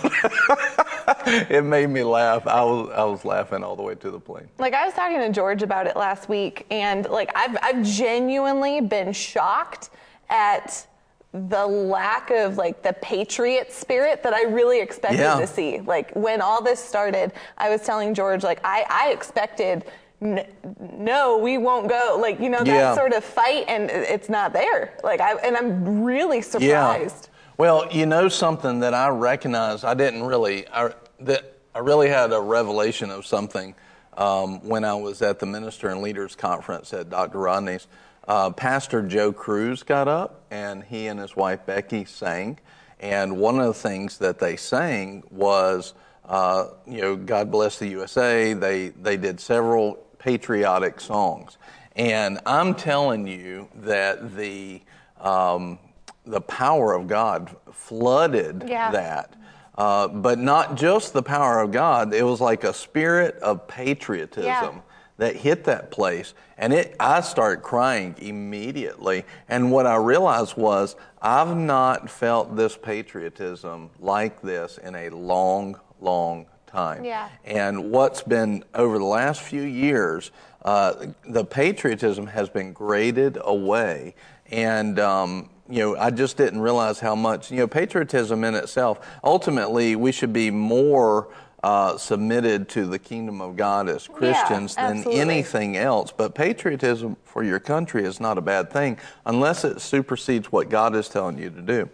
[1.50, 2.46] it made me laugh.
[2.48, 4.48] I was, I was laughing all the way to the plane.
[4.58, 8.82] Like I was talking to George about it last week, and like I've I've genuinely
[8.82, 9.90] been shocked
[10.30, 10.86] at
[11.32, 15.40] the lack of like the patriot spirit that I really expected Yeah.
[15.40, 15.80] to see.
[15.80, 19.86] Like when all this started, I was telling George like I I expected
[20.22, 22.18] no, we won't go.
[22.20, 22.96] Like you know that Yeah.
[22.96, 24.98] sort of fight, and it's not there.
[25.04, 27.30] Like I and I'm really surprised.
[27.32, 27.36] Yeah.
[27.58, 29.86] Well, you know something that I recognized.
[29.86, 30.68] I didn't really.
[30.70, 33.76] I, that I really had a revelation of something
[34.18, 37.40] um, when I was at the Minister and Leaders Conference at Dr.
[37.40, 37.88] Rodney's.
[38.30, 42.60] Uh, Pastor Joe Cruz got up, and he and his wife Becky sang.
[43.00, 47.88] And one of the things that they sang was, uh, you know, God bless the
[47.88, 48.54] USA.
[48.54, 51.58] They they did several patriotic songs,
[51.96, 54.82] and I'm telling you that the
[55.20, 55.80] um,
[56.24, 58.92] the power of God flooded Yeah.
[58.92, 59.34] that.
[59.76, 64.44] Uh, but not just the power of God, it was like a spirit of patriotism
[64.46, 64.82] Yeah.
[65.20, 66.34] That hit that place.
[66.58, 69.26] And it, I started crying immediately.
[69.48, 75.80] And what I realized was, I've not felt this patriotism like this in a long,
[76.02, 77.04] long time.
[77.04, 77.30] Yeah.
[77.46, 80.32] And what's been over the last few years,
[80.64, 84.16] uh, the patriotism has been graded away.
[84.52, 89.06] And, um, you know, I just didn't realize how much, you know, patriotism in itself,
[89.24, 91.28] ultimately, we should be more
[91.64, 96.12] uh, submitted to the kingdom of God as Christians than anything else.
[96.16, 100.96] But patriotism for your country is not a bad thing unless it supersedes what God
[100.96, 101.90] is telling you to do.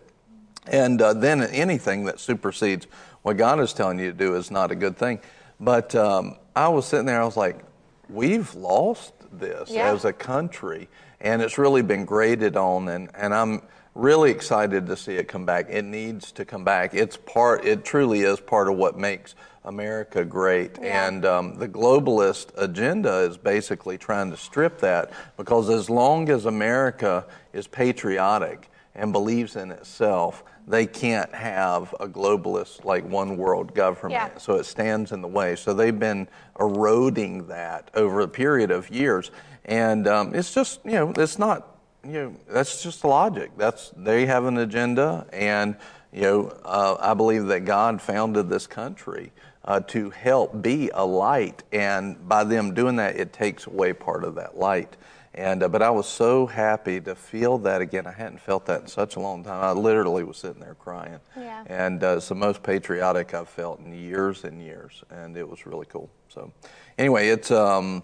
[0.67, 2.87] And uh, then anything that supersedes
[3.21, 5.19] what God is telling you to do is not a good thing.
[5.59, 7.59] But um, I was sitting there, I was like,
[8.09, 9.91] we've lost this Yeah.
[9.91, 10.89] as a country.
[11.21, 13.63] And it's really been graded on, and, and I'm
[13.95, 15.67] really excited to see it come back.
[15.69, 16.93] It needs to come back.
[16.93, 19.33] It's part, it truly is part of what makes
[19.65, 20.79] America great.
[20.79, 26.45] And um, the globalist agenda is basically trying to strip that because as long as
[26.45, 33.75] America is patriotic, and believes in itself, they can't have a globalist, like one world
[33.75, 34.31] government.
[34.33, 34.37] Yeah.
[34.39, 35.55] So it stands in the way.
[35.55, 36.27] So they've been
[36.59, 39.31] eroding that over a period of years.
[39.65, 43.51] And um, it's just, you know, it's not, you know, that's just logic.
[43.57, 45.27] That's, they have an agenda.
[45.33, 45.75] And,
[46.13, 49.33] you know, uh, I believe that God founded this country
[49.65, 51.63] uh, to help be a light.
[51.71, 54.95] And by them doing that, it takes away part of that light.
[55.33, 58.07] And uh, but I was so happy to feel that again.
[58.07, 59.61] I hadn't felt that in such a long time.
[59.61, 61.19] I literally was sitting there crying.
[61.35, 61.65] Yeah.
[61.67, 65.65] And uh, it's the most patriotic I've felt in years and years, and it was
[65.65, 66.09] really cool.
[66.29, 66.53] So,
[66.97, 68.03] anyway, it's um,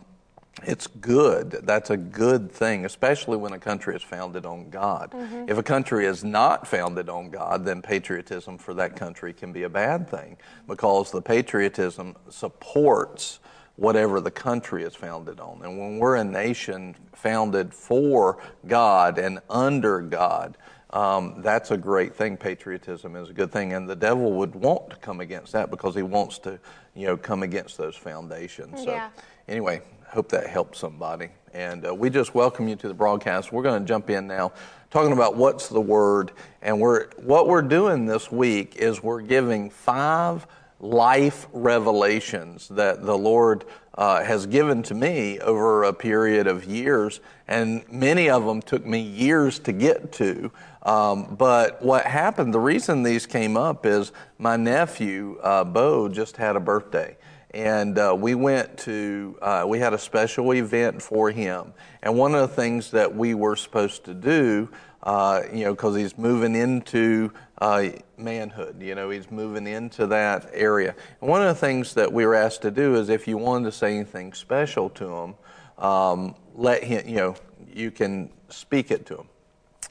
[0.64, 1.52] it's good.
[1.64, 5.14] That's a good thing, especially when a country is founded on God.
[5.48, 9.64] If a country is not founded on God, then patriotism for that country can be
[9.64, 10.38] a bad thing
[10.68, 13.40] because the patriotism supports
[13.78, 15.62] whatever the country is founded on.
[15.64, 18.38] And when we're a nation founded for
[18.68, 20.58] God and under God,
[20.92, 22.36] um, that's a great thing.
[22.36, 25.96] Patriotism is a good thing, and the devil would want to come against that because
[25.96, 26.60] he wants to,
[26.94, 28.84] you know, come against those foundations.
[28.84, 29.10] So, Yeah.
[29.48, 29.82] anyway,
[30.12, 31.30] hope that helps somebody.
[31.54, 33.54] And uh, we just welcome you to the broadcast.
[33.54, 34.52] We're going to jump in now,
[34.90, 39.70] talking about what's the word, and we're what we're doing this week is we're giving
[39.70, 40.46] five
[40.82, 43.64] life revelations that the Lord
[43.96, 48.86] uh, has given to me over a period of years, and many of them took
[48.86, 50.52] me years to get to.
[50.84, 56.38] Um, but what happened, the reason these came up is my nephew, uh, Bo, just
[56.38, 57.16] had a birthday.
[57.54, 61.74] And uh, we went to, uh, we had a special event for him.
[62.02, 64.70] And one of the things that we were supposed to do,
[65.04, 70.50] uh, you know, because he's moving into uh, manhood, you know, he's moving into that
[70.54, 70.96] area.
[71.20, 73.66] And one of the things that we were asked to do is if you wanted
[73.66, 75.36] to say anything special to him,
[75.78, 77.36] um, let him, you know,
[77.74, 79.28] you can speak it to him.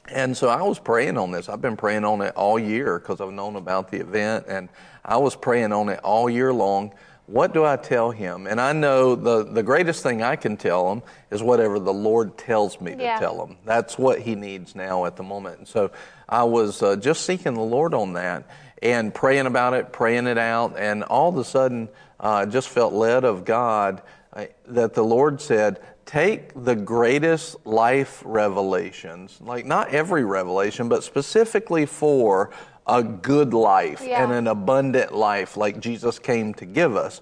[0.09, 1.47] And so I was praying on this.
[1.47, 4.67] I've been praying on it all year because I've known about the event, and
[5.05, 6.93] I was praying on it all year long.
[7.31, 8.45] What do I tell him?
[8.45, 11.01] And I know the, the greatest thing I can tell him
[11.31, 13.19] is whatever the Lord tells me to Yeah.
[13.19, 13.55] tell him.
[13.63, 15.59] That's what he needs now at the moment.
[15.59, 15.91] And so
[16.27, 18.43] I was uh, just seeking the Lord on that
[18.81, 21.87] and praying about it, praying it out, and all of a sudden
[22.19, 24.01] uh, I just felt led of God
[24.33, 31.03] uh, that the Lord said, take the greatest life revelations, like not every revelation, but
[31.03, 32.51] specifically for
[32.87, 34.23] a good life Yeah.
[34.23, 37.21] and an abundant life like Jesus came to give us,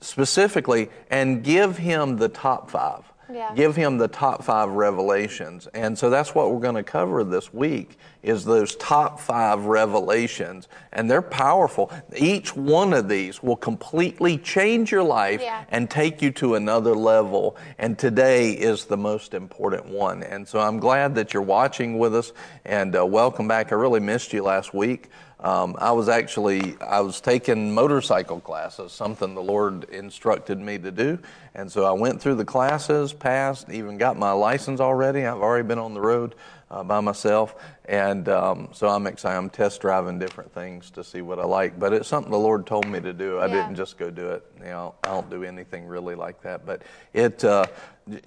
[0.00, 3.02] specifically, and give him the top five.
[3.34, 3.52] Yeah.
[3.54, 5.66] Give him the top five revelations.
[5.74, 10.68] And so that's what we're going to cover this week is those top five revelations.
[10.92, 11.92] And they're powerful.
[12.16, 15.64] Each one of these will completely change your life Yeah.
[15.70, 17.56] and take you to another level.
[17.78, 20.22] And today is the most important one.
[20.22, 22.32] And so I'm glad that you're watching with us
[22.64, 23.72] and uh, welcome back.
[23.72, 25.10] I really missed you last week.
[25.44, 30.90] Um, I was actually I was taking motorcycle classes, something the Lord instructed me to
[30.90, 31.18] do,
[31.54, 35.26] and so I went through the classes, passed, even got my license already.
[35.26, 36.34] I've already been on the road
[36.70, 39.36] uh, by myself, and um, so I'm excited.
[39.36, 41.78] I'm test driving different things to see what I like.
[41.78, 43.38] But it's something the Lord told me to do.
[43.38, 43.52] I Yeah.
[43.52, 44.42] didn't just go do it.
[44.60, 46.64] You know, I don't do anything really like that.
[46.64, 46.80] But
[47.12, 47.66] it uh,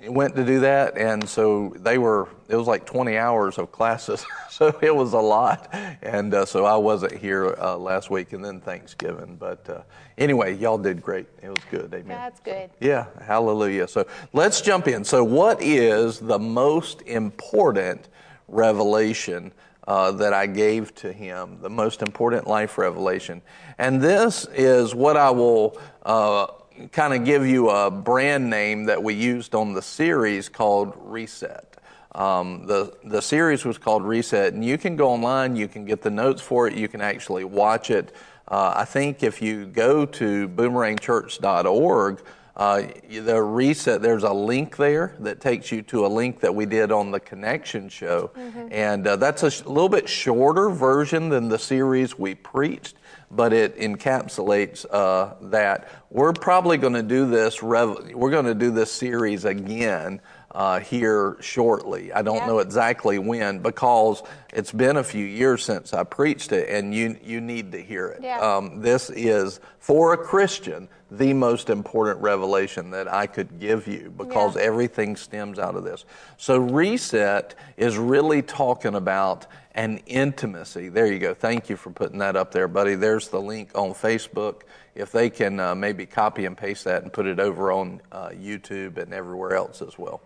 [0.07, 2.27] went to do that, and so they were.
[2.49, 5.69] It was like 20 hours of classes, so it was a lot.
[6.01, 9.35] And uh, so I wasn't here uh, last week, and then Thanksgiving.
[9.35, 9.81] But uh,
[10.17, 11.27] anyway, y'all did great.
[11.43, 11.93] It was good.
[11.93, 12.07] Amen.
[12.07, 12.71] That's good.
[12.79, 13.87] Yeah, hallelujah.
[13.87, 15.03] So let's jump in.
[15.03, 18.09] So, what is the most important
[18.47, 19.51] revelation
[19.87, 21.59] uh, that I gave to him?
[21.61, 23.41] The most important life revelation.
[23.77, 26.47] And this is what I will uh,
[26.91, 31.77] kind of give you a brand name that we used on the series called Reset.
[32.13, 36.01] Um, the the series was called Reset, and you can go online, you can get
[36.01, 38.13] the notes for it, you can actually watch it.
[38.47, 42.21] Uh, I think if you go to boomerangchurch.org,
[42.57, 46.65] uh, the reset, there's a link there that takes you to a link that we
[46.65, 48.31] did on the Connection show.
[48.71, 52.95] And uh, that's a sh- little bit shorter version than the series we preached,
[53.29, 55.89] but it encapsulates uh, that.
[56.09, 60.21] We're probably going to do this, rev- we're going to do this series again
[60.55, 62.11] uh, here shortly.
[62.13, 62.47] I don't Yeah.
[62.47, 64.23] know exactly when because
[64.53, 68.07] it's been a few years since I preached it, and you you need to hear
[68.07, 68.21] it.
[68.23, 68.39] Yeah.
[68.39, 74.11] Um, this is for a Christian the most important revelation that I could give you
[74.17, 74.63] because Yeah.
[74.63, 76.05] everything stems out of this.
[76.37, 79.45] So reset is really talking about
[79.77, 80.89] an intimacy.
[80.89, 81.33] There you go.
[81.35, 82.95] Thank you for putting that up there, buddy.
[82.95, 84.63] There's the link on Facebook.
[84.95, 88.29] If they can uh, maybe copy and paste that and put it over on uh,
[88.29, 90.19] YouTube and everywhere else as well.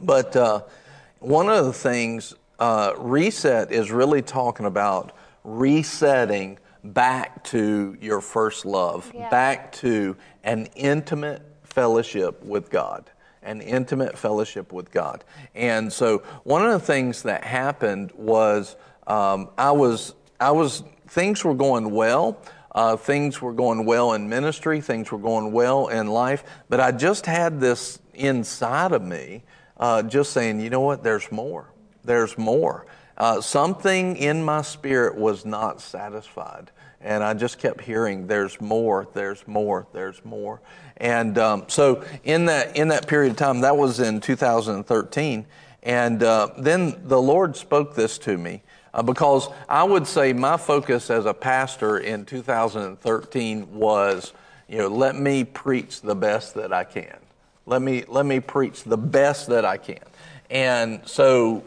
[0.00, 0.62] But uh,
[1.18, 5.12] one of the things, uh, reset is really talking about
[5.44, 9.28] resetting back to your first love, Yeah.
[9.28, 13.10] back to an intimate fellowship with God.
[13.42, 15.24] An intimate fellowship with God.
[15.54, 18.76] And so one of the things that happened was
[19.06, 22.40] um, I was, I was, things were going well.
[22.72, 26.92] Uh, things were going well in ministry, things were going well in life, but I
[26.92, 29.42] just had this inside of me
[29.78, 31.72] uh, just saying, you know what, there's more.
[32.04, 32.86] There's more.
[33.16, 36.70] Uh, something in my spirit was not satisfied.
[37.02, 40.60] And I just kept hearing, there's more, there's more, there's more.
[41.00, 45.46] And um, so in that, in that period of time, that was in 2013.
[45.82, 48.62] And uh, then the Lord spoke this to me.
[48.92, 54.32] Uh, because I would say my focus as a pastor in 2013 was,
[54.68, 57.16] you know, let me preach the best that I can.
[57.66, 60.02] Let me let me preach the best that I can.
[60.50, 61.62] And so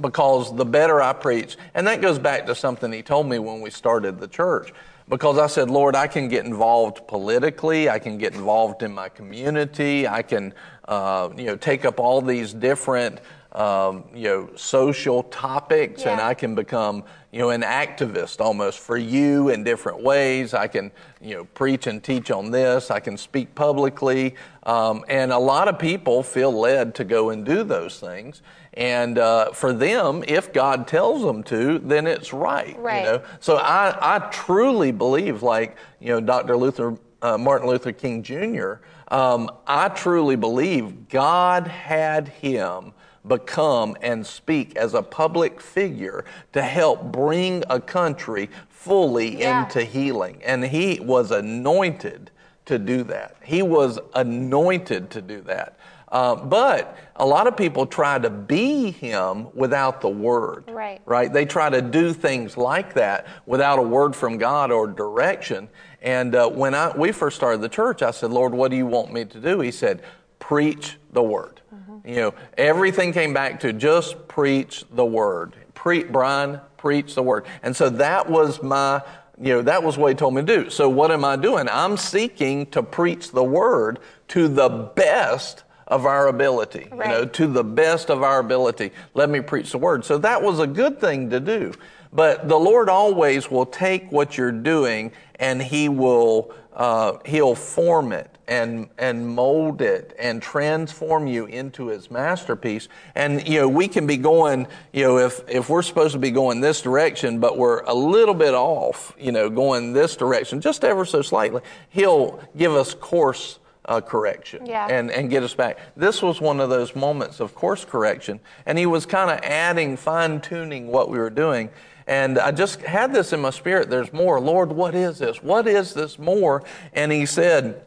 [0.00, 3.60] because the better I preach, and that goes back to something he told me when
[3.60, 4.72] we started the church.
[5.08, 9.08] Because I said, Lord, I can get involved politically, I can get involved in my
[9.08, 10.52] community, I can,
[10.86, 13.20] uh, you know, take up all these different,
[13.52, 18.96] um, you know, social topics, and I can become, you know, an activist almost for
[18.96, 20.54] you in different ways.
[20.54, 22.90] I can, you know, preach and teach on this.
[22.90, 27.44] I can speak publicly, um, and a lot of people feel led to go and
[27.44, 28.40] do those things.
[28.74, 32.78] And uh, for them, if God tells them to, then it's right.
[32.78, 33.00] Right.
[33.00, 33.22] You know?
[33.40, 36.56] So I, I truly believe, like you know, Dr.
[36.56, 38.74] Luther, uh, Martin Luther King Jr.
[39.08, 42.92] Um, I truly believe God had him
[43.28, 49.64] become and speak as a public figure to help bring a country fully Yeah.
[49.64, 52.30] into healing, and he was anointed
[52.66, 53.36] to do that.
[53.42, 55.76] He was anointed to do that.
[56.10, 60.64] Uh, but a lot of people try to be him without the word.
[60.70, 61.02] Right.
[61.04, 61.30] Right?
[61.30, 65.68] They try to do things like that without a word from God or direction.
[66.00, 68.86] And uh, when I, we first started the church, I said, Lord, what do you
[68.86, 69.60] want me to do?
[69.60, 70.02] He said,
[70.38, 71.60] preach the word.
[72.08, 75.54] You know, everything came back to just preach the word.
[75.74, 77.44] Pre- Brian, preach the word.
[77.62, 79.02] And so that was my,
[79.38, 80.70] you know, that was what he told me to do.
[80.70, 81.68] So what am I doing?
[81.70, 83.98] I'm seeking to preach the word
[84.28, 86.88] to the best of our ability.
[86.90, 88.92] You know, to the best of our ability.
[89.12, 90.02] Let me preach the word.
[90.06, 91.74] So that was a good thing to do.
[92.10, 98.12] But the Lord always will take what you're doing and He will uh, He'll form
[98.12, 102.88] it and and mold it and transform you into His masterpiece.
[103.14, 106.30] And you know we can be going you know if if we're supposed to be
[106.30, 110.82] going this direction, but we're a little bit off, you know, going this direction just
[110.84, 114.86] ever so slightly, He'll give us course uh, correction Yeah.
[114.88, 115.78] and, and get us back.
[115.96, 119.96] This was one of those moments of course correction, and he was kind of adding,
[119.96, 121.70] fine tuning what we were doing.
[122.06, 123.90] And I just had this in my spirit.
[123.90, 124.40] There's more.
[124.40, 125.42] Lord, what is this?
[125.42, 126.64] What is this more?
[126.94, 127.82] And he said,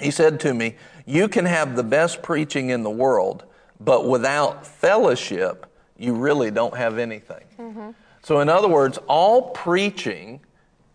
[0.00, 0.76] he said to me,
[1.06, 3.44] You can have the best preaching in the world,
[3.80, 7.44] but without fellowship, you really don't have anything.
[8.22, 10.40] So, in other words, all preaching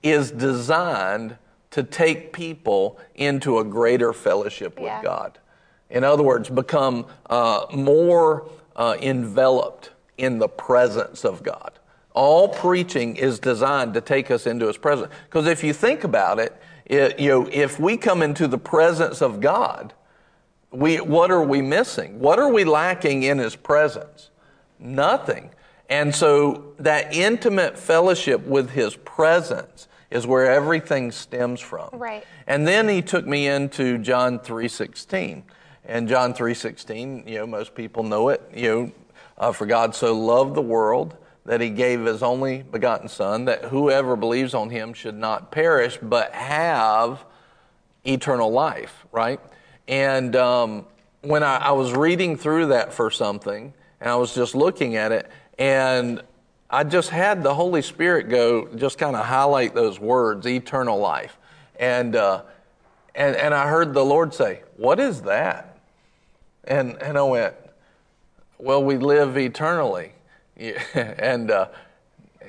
[0.04, 1.38] is designed
[1.72, 5.02] to take people into a greater fellowship with Yeah.
[5.02, 5.40] God.
[5.90, 11.72] In other words, become uh, more uh, enveloped in the presence of God.
[12.14, 15.12] All preaching is designed to take us into His presence.
[15.26, 16.56] Because if you think about it,
[16.94, 19.94] it, you know, if we come into the presence of God,
[20.72, 22.20] we, what are we missing?
[22.20, 24.30] What are we lacking in His presence?
[24.80, 25.52] Nothing.
[25.90, 31.90] And so that intimate fellowship with His presence is where everything stems from.
[31.94, 32.24] Right.
[32.48, 35.44] And then he took me into John 3:16.
[35.86, 38.42] And John 3:16, you know, most people know it.
[38.54, 38.92] You know,
[39.38, 43.66] uh, for God so loved the world that he gave his only begotten Son, that
[43.66, 47.26] whoever believes on him should not perish but have
[48.06, 49.40] eternal life, right?
[49.88, 50.86] And um,
[51.22, 55.12] when I, I was reading through that for something, and I was just looking at
[55.12, 56.22] it, and
[56.70, 61.38] I just had the Holy Spirit go, just kind of highlight those words, eternal life.
[61.80, 62.44] And, uh,
[63.14, 65.78] and, and I heard the Lord say, What is that?
[66.64, 67.54] And, and I went,
[68.58, 70.14] Well, we live eternally.
[70.64, 70.82] Yeah,
[71.20, 71.68] and uh,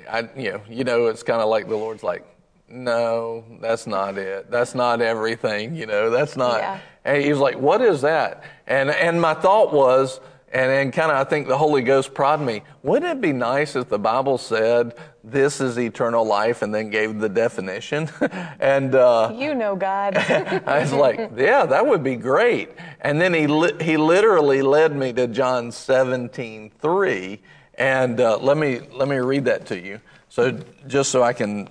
[0.08, 2.24] I, you know, you know, it's kind of like the Lord's like,
[2.68, 4.50] no, that's not it.
[4.50, 5.74] That's not everything.
[5.74, 6.58] You know, that's not.
[6.58, 6.78] Yeah.
[7.04, 8.44] And he was like, what is that?
[8.68, 10.20] And and my thought was,
[10.52, 12.62] and and kind of I think the Holy Ghost prodded me.
[12.84, 14.94] Wouldn't it be nice if the Bible said
[15.24, 18.08] this is eternal life and then gave the definition?
[18.60, 20.16] and uh, You know God.
[20.66, 22.70] I was like, yeah, that would be great.
[23.00, 27.36] And then he, li- he literally led me to John seventeen three.
[27.36, 27.42] 3.
[27.78, 30.00] And uh, let, me, let me read that to you.
[30.28, 31.68] So just so I can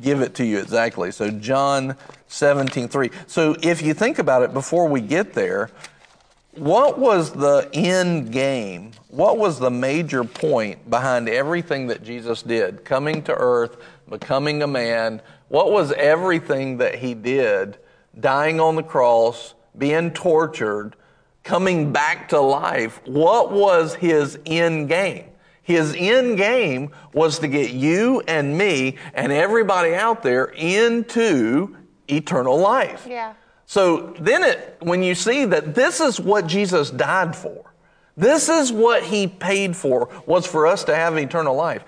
[0.00, 1.10] give it to you exactly.
[1.10, 1.96] So John
[2.28, 3.10] 17, 3.
[3.26, 5.70] So if you think about it before we get there,
[6.52, 8.92] what was the end game?
[9.08, 12.84] What was the major point behind everything that Jesus did?
[12.84, 13.76] Coming to earth,
[14.08, 15.20] becoming a man.
[15.48, 17.78] What was everything that he did?
[18.18, 20.94] Dying on the cross, being tortured,
[21.42, 23.00] coming back to life.
[23.04, 25.26] What was his end game?
[25.64, 31.74] His end game was to get you and me and everybody out there into
[32.06, 33.06] eternal life.
[33.08, 33.32] Yeah.
[33.66, 37.72] So then it, when you see that this is what Jesus died for,
[38.16, 41.82] this is what he paid for, was for us to have eternal life.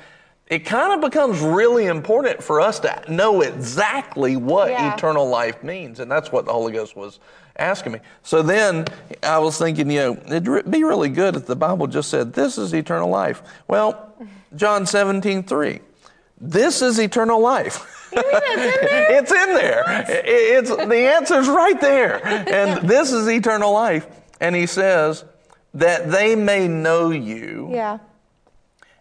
[0.46, 4.94] It kind of becomes really important for us to know exactly what Yeah.
[4.94, 6.00] eternal life means.
[6.00, 7.20] And that's what the Holy Ghost was
[7.58, 8.00] asking me.
[8.22, 8.86] So then
[9.22, 12.58] I was thinking, you know, it'd be really good if the Bible just said, this
[12.58, 13.42] is eternal life.
[13.68, 14.14] Well,
[14.54, 15.80] John 17, 3.
[16.40, 17.92] This is eternal life.
[18.12, 19.84] it's in there.
[20.08, 22.24] It's the answer's right there.
[22.26, 24.06] And this is eternal life.
[24.40, 25.24] And he says
[25.74, 27.98] that they may know you Yeah.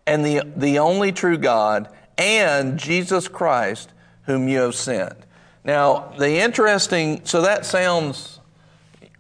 [0.07, 3.89] and the the only true God and Jesus Christ
[4.23, 5.13] whom you have sent.
[5.63, 8.34] Now, the interesting so that sounds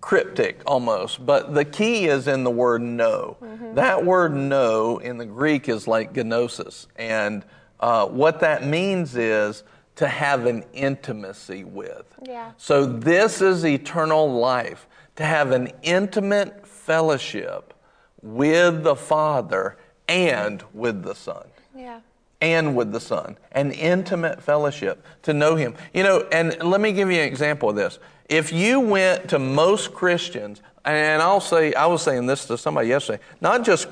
[0.05, 3.37] cryptic almost, but the key is in the word know.
[3.73, 6.85] That word know in the Greek is like gnosis.
[6.95, 7.43] And
[7.79, 9.63] uh, what that means is
[9.95, 12.05] to have an intimacy with.
[12.23, 12.51] Yeah.
[12.55, 17.73] So this is eternal life, to have an intimate fellowship
[18.21, 19.75] with the Father
[20.07, 22.01] and with the Son Yeah.
[22.41, 25.73] and with the Son, an intimate fellowship to know Him.
[25.95, 27.97] You know, and let me give you an example of this.
[28.29, 32.89] If you went to most Christians, and I'll say, I was saying this to somebody
[32.89, 33.87] yesterday, not just,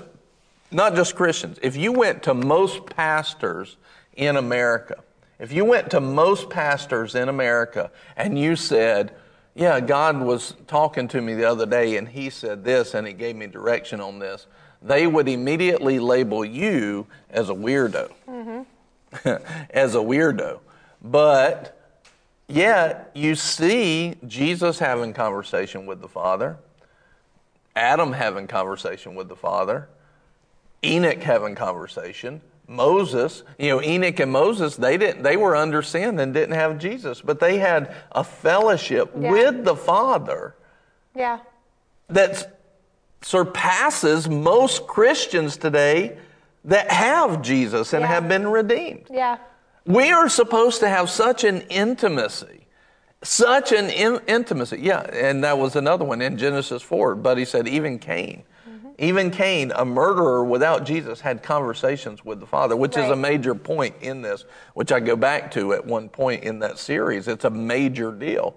[0.71, 3.77] not just Christians, if you went to most pastors
[4.15, 5.03] in America,
[5.39, 9.13] if you went to most pastors in America and you said,
[9.55, 13.13] yeah, God was talking to me the other day and he said this and he
[13.13, 14.47] gave me direction on this,
[14.81, 18.11] they would immediately label you as a weirdo.
[18.27, 18.61] Mm-hmm.
[19.69, 20.59] as a weirdo.
[21.01, 21.82] But
[22.47, 26.57] yet, you see Jesus having conversation with the Father,
[27.75, 29.89] Adam having conversation with the Father,
[30.83, 36.19] Enoch having conversation, Moses, you know, Enoch and Moses, they didn't they were under sin
[36.19, 39.31] and didn't have Jesus, but they had a fellowship Yeah.
[39.31, 40.55] with the Father
[41.15, 41.39] Yeah.
[42.09, 42.59] that
[43.21, 46.17] surpasses most Christians today
[46.65, 48.07] that have Jesus and Yeah.
[48.07, 49.07] have been redeemed.
[49.09, 49.37] Yeah.
[49.85, 52.67] We are supposed to have such an intimacy
[53.23, 54.79] Such an in- intimacy.
[54.81, 57.15] Yeah, and that was another one in Genesis 4.
[57.15, 58.89] But he said, even Cain, mm-hmm.
[58.97, 63.55] even Cain, a murderer without Jesus, had conversations with the Father, which is a major
[63.55, 67.29] point in this, which I go back to at one point in that series.
[67.29, 68.55] It's a major deal.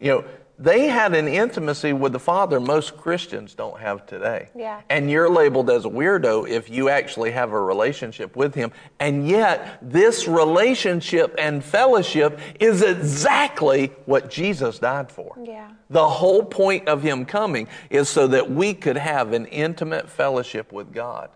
[0.00, 0.24] You know,
[0.58, 4.48] they had an intimacy with the Father most Christians don't have today.
[4.56, 4.80] Yeah.
[4.88, 8.72] And you're labeled as a weirdo if you actually have a relationship with Him.
[8.98, 15.36] And yet, this relationship and fellowship is exactly what Jesus died for.
[15.42, 15.70] Yeah.
[15.90, 20.72] The whole point of Him coming is so that we could have an intimate fellowship
[20.72, 21.30] with God.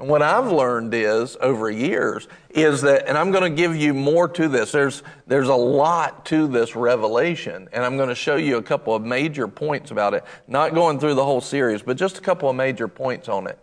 [0.00, 3.92] And what I've learned is over years is that, and I'm going to give you
[3.92, 4.72] more to this.
[4.72, 8.94] There's, there's a lot to this revelation, and I'm going to show you a couple
[8.94, 10.24] of major points about it.
[10.48, 13.58] Not going through the whole series, but just a couple of major points on it.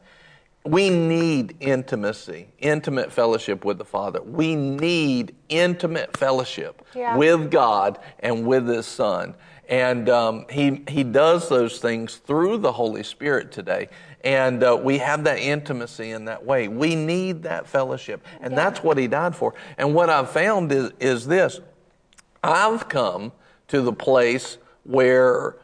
[0.63, 4.21] We need intimacy, intimate fellowship with the Father.
[4.21, 7.17] We need intimate fellowship Yeah.
[7.17, 9.33] with God and with His Son.
[9.69, 13.89] And um, he, he does those things through the Holy Spirit today.
[14.27, 16.67] And uh, we have that intimacy in that way.
[16.67, 18.25] We need that fellowship.
[18.41, 19.53] And that's what He died for.
[19.77, 21.61] And what I've found is, is this
[22.43, 23.31] I've come
[23.69, 25.55] to the place where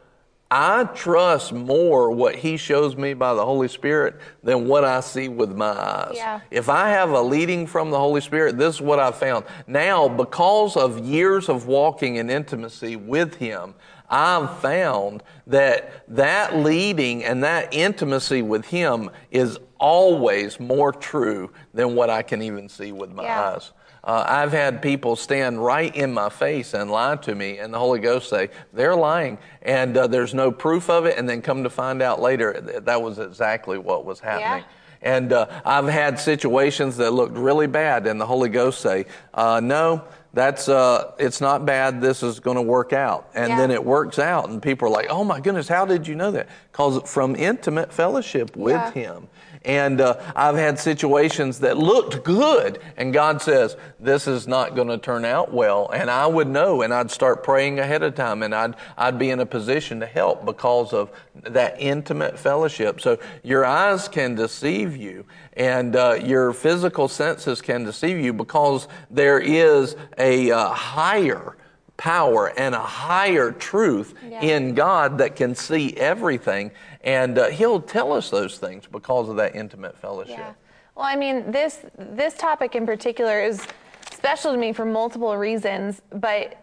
[0.50, 5.28] I trust more what He shows me by the Holy Spirit than what I see
[5.28, 6.14] with my eyes.
[6.16, 6.40] Yeah.
[6.50, 9.44] If I have a leading from the Holy Spirit, this is what I found.
[9.68, 13.74] Now, because of years of walking in intimacy with Him,
[14.14, 21.96] I've found that that leading and that intimacy with Him is always more true than
[21.96, 23.54] what I can even see with my Yeah.
[23.56, 23.72] eyes.
[24.04, 27.80] Uh, I've had people stand right in my face and lie to me, and the
[27.80, 31.64] Holy Ghost say, they're lying, and uh, there's no proof of it, and then come
[31.64, 34.64] to find out later that that was exactly what was happening.
[35.02, 39.60] And uh, I've had situations that looked really bad, and the Holy Ghost say, uh,
[39.64, 40.04] "No,
[40.34, 42.02] that's uh, it's not bad.
[42.02, 43.58] This is going to work out." And Yeah.
[43.58, 46.32] then it works out, and people are like, "Oh my goodness, how did you know
[46.32, 48.92] that?" Because from intimate fellowship with Yeah.
[48.92, 49.28] Him.
[49.66, 54.90] And uh, I've had situations that looked good, and God says, This is not going
[54.90, 55.90] to turn out well.
[55.94, 59.30] And I would know, and I'd start praying ahead of time, and I'd, I'd be
[59.30, 61.12] in a position to help because of
[61.44, 63.00] that intimate fellowship.
[63.00, 68.90] So your eyes can deceive you, and uh, your physical senses can deceive you because
[69.10, 71.56] there is a uh, higher
[72.04, 74.42] power and a higher truth Yeah.
[74.42, 76.70] in God that can see everything.
[77.02, 80.36] And uh, He'll tell us those things because of that intimate fellowship.
[80.38, 80.54] Yeah.
[80.96, 83.66] Well, I mean, this this topic in particular is
[84.12, 86.58] special to me for multiple reasons, but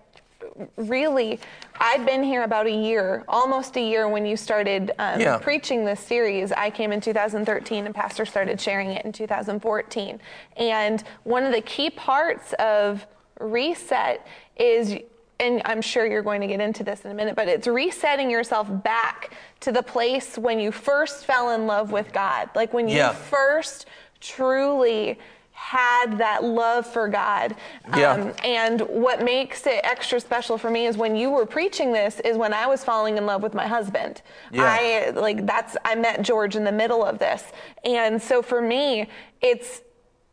[0.77, 1.41] really,
[1.81, 5.39] I'd been here about a year, almost a year when you started um, Yeah.
[5.39, 6.53] preaching this series.
[6.53, 10.21] I came in 2013, and Pastor started sharing it in 2014.
[10.59, 13.07] And one of the key parts of
[13.41, 14.27] reset
[14.57, 14.99] is
[15.41, 18.31] and I'm sure you're going to get into this in a minute, but it's resetting
[18.31, 22.51] yourself back to the place when you first fell in love with God.
[22.55, 23.13] Like when you Yeah.
[23.13, 23.87] first
[24.21, 25.19] truly
[25.53, 27.55] had that love for God.
[27.95, 28.13] Yeah.
[28.13, 32.19] Um, and what makes it extra special for me is when you were preaching this
[32.21, 34.23] is when I was falling in love with my husband.
[34.53, 34.63] Yeah.
[34.65, 37.45] I like that's I met George in the middle of this.
[37.85, 39.09] And so for me,
[39.43, 39.83] it's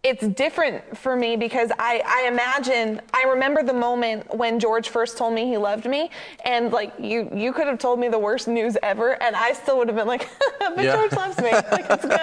[0.07, 5.17] it's different for me because I, I imagine I remember the moment when George first
[5.17, 6.09] told me he loved me
[6.45, 9.77] and like you you could have told me the worst news ever and I still
[9.79, 10.29] would have been like
[10.59, 10.95] but Yeah.
[10.95, 12.13] George loves me like it's good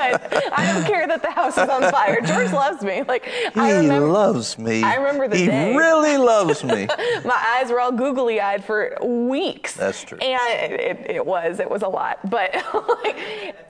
[0.53, 3.77] I don't care that the house is on fire George loves me like I He
[3.79, 4.83] remember loves me.
[4.83, 5.77] I remember the he day.
[5.77, 6.87] really loves me.
[7.25, 9.75] my eyes were all googly eyed for weeks.
[9.75, 10.19] That's true.
[10.19, 12.19] And it, it, it was, it was a lot.
[12.31, 13.17] But like,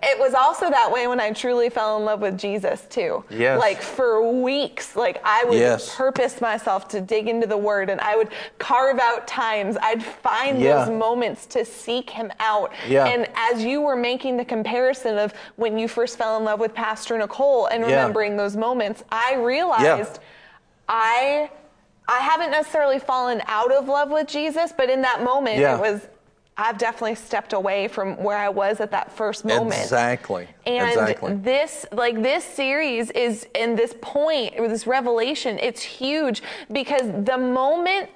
[0.02, 3.24] it was also that way when I truly fell in love with Jesus too.
[3.30, 3.58] Yes.
[3.58, 5.94] Like for weeks, like I would Yes.
[5.94, 8.28] purpose myself to dig into the word and I would
[8.58, 9.76] carve out times.
[9.82, 10.78] I'd find Yeah.
[10.84, 12.72] those moments to seek him out.
[12.88, 13.06] Yeah.
[13.06, 16.74] And as you were making the comparison of when you first fell in love with
[16.74, 17.96] Pastor Nicole and Yeah.
[17.96, 20.18] remembering those moments, I realized
[20.88, 21.50] I
[22.06, 25.76] I haven't necessarily fallen out of love with Jesus, but in that moment Yeah.
[25.76, 26.06] it was
[26.56, 29.80] I've definitely stepped away from where I was at that first moment.
[29.80, 30.46] Exactly.
[30.66, 31.34] And exactly.
[31.34, 37.36] this, like this series is, in this point, or this revelation, it's huge because the
[37.38, 38.08] moment,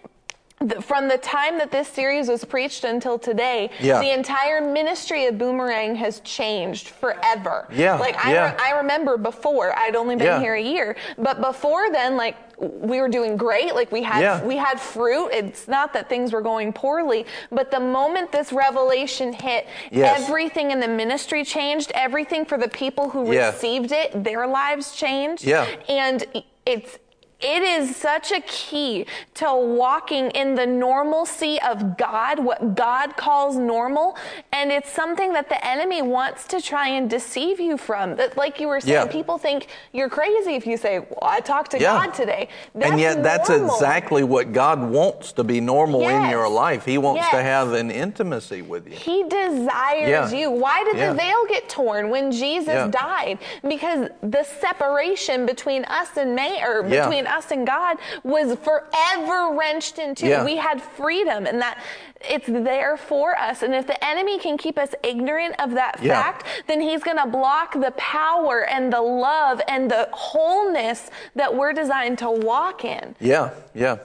[0.83, 4.01] from the time that this series was preached until today, Yeah.
[4.01, 7.67] the entire ministry of Boomerang has changed forever.
[7.73, 8.53] Yeah, Like I, yeah.
[8.53, 10.41] re- I remember before, I'd only been Yeah.
[10.41, 13.75] here a year, but before then, like we were doing great.
[13.75, 14.45] Like we had, Yeah.
[14.45, 15.29] we had fruit.
[15.29, 20.23] It's not that things were going poorly, but the moment this revelation hit, Yes.
[20.23, 21.93] everything in the ministry changed.
[21.95, 23.51] Everything for the people who Yeah.
[23.51, 25.45] received it, their lives changed.
[25.45, 25.67] Yeah.
[25.89, 26.25] And
[26.67, 26.99] it's
[27.41, 33.57] it is such a key to walking in the normalcy of God, what God calls
[33.57, 34.17] normal.
[34.53, 38.17] And it's something that the enemy wants to try and deceive you from.
[38.17, 39.07] That, like you were saying, Yeah.
[39.07, 41.93] people think you're crazy if you say, Well, I talked to Yeah.
[42.05, 42.49] God today.
[42.81, 43.73] and yet, that's normal.
[43.73, 46.85] exactly what God wants to be normal in your life.
[46.85, 48.97] He wants to have an intimacy with you.
[48.97, 50.39] He desires Yeah.
[50.39, 50.51] you.
[50.51, 53.39] Why did the veil get torn when Jesus died?
[53.63, 59.99] Because the separation between us and May, or between us and God, was forever wrenched
[59.99, 60.29] in two.
[60.29, 60.45] Yeah.
[60.45, 61.83] We had freedom, and that
[62.29, 63.63] it's there for us.
[63.63, 66.21] And if the enemy can keep us ignorant of that Yeah.
[66.21, 71.55] fact, then he's going to block the power and the love and the wholeness that
[71.55, 73.15] we're designed to walk in.
[73.21, 73.99] Yeah, yeah.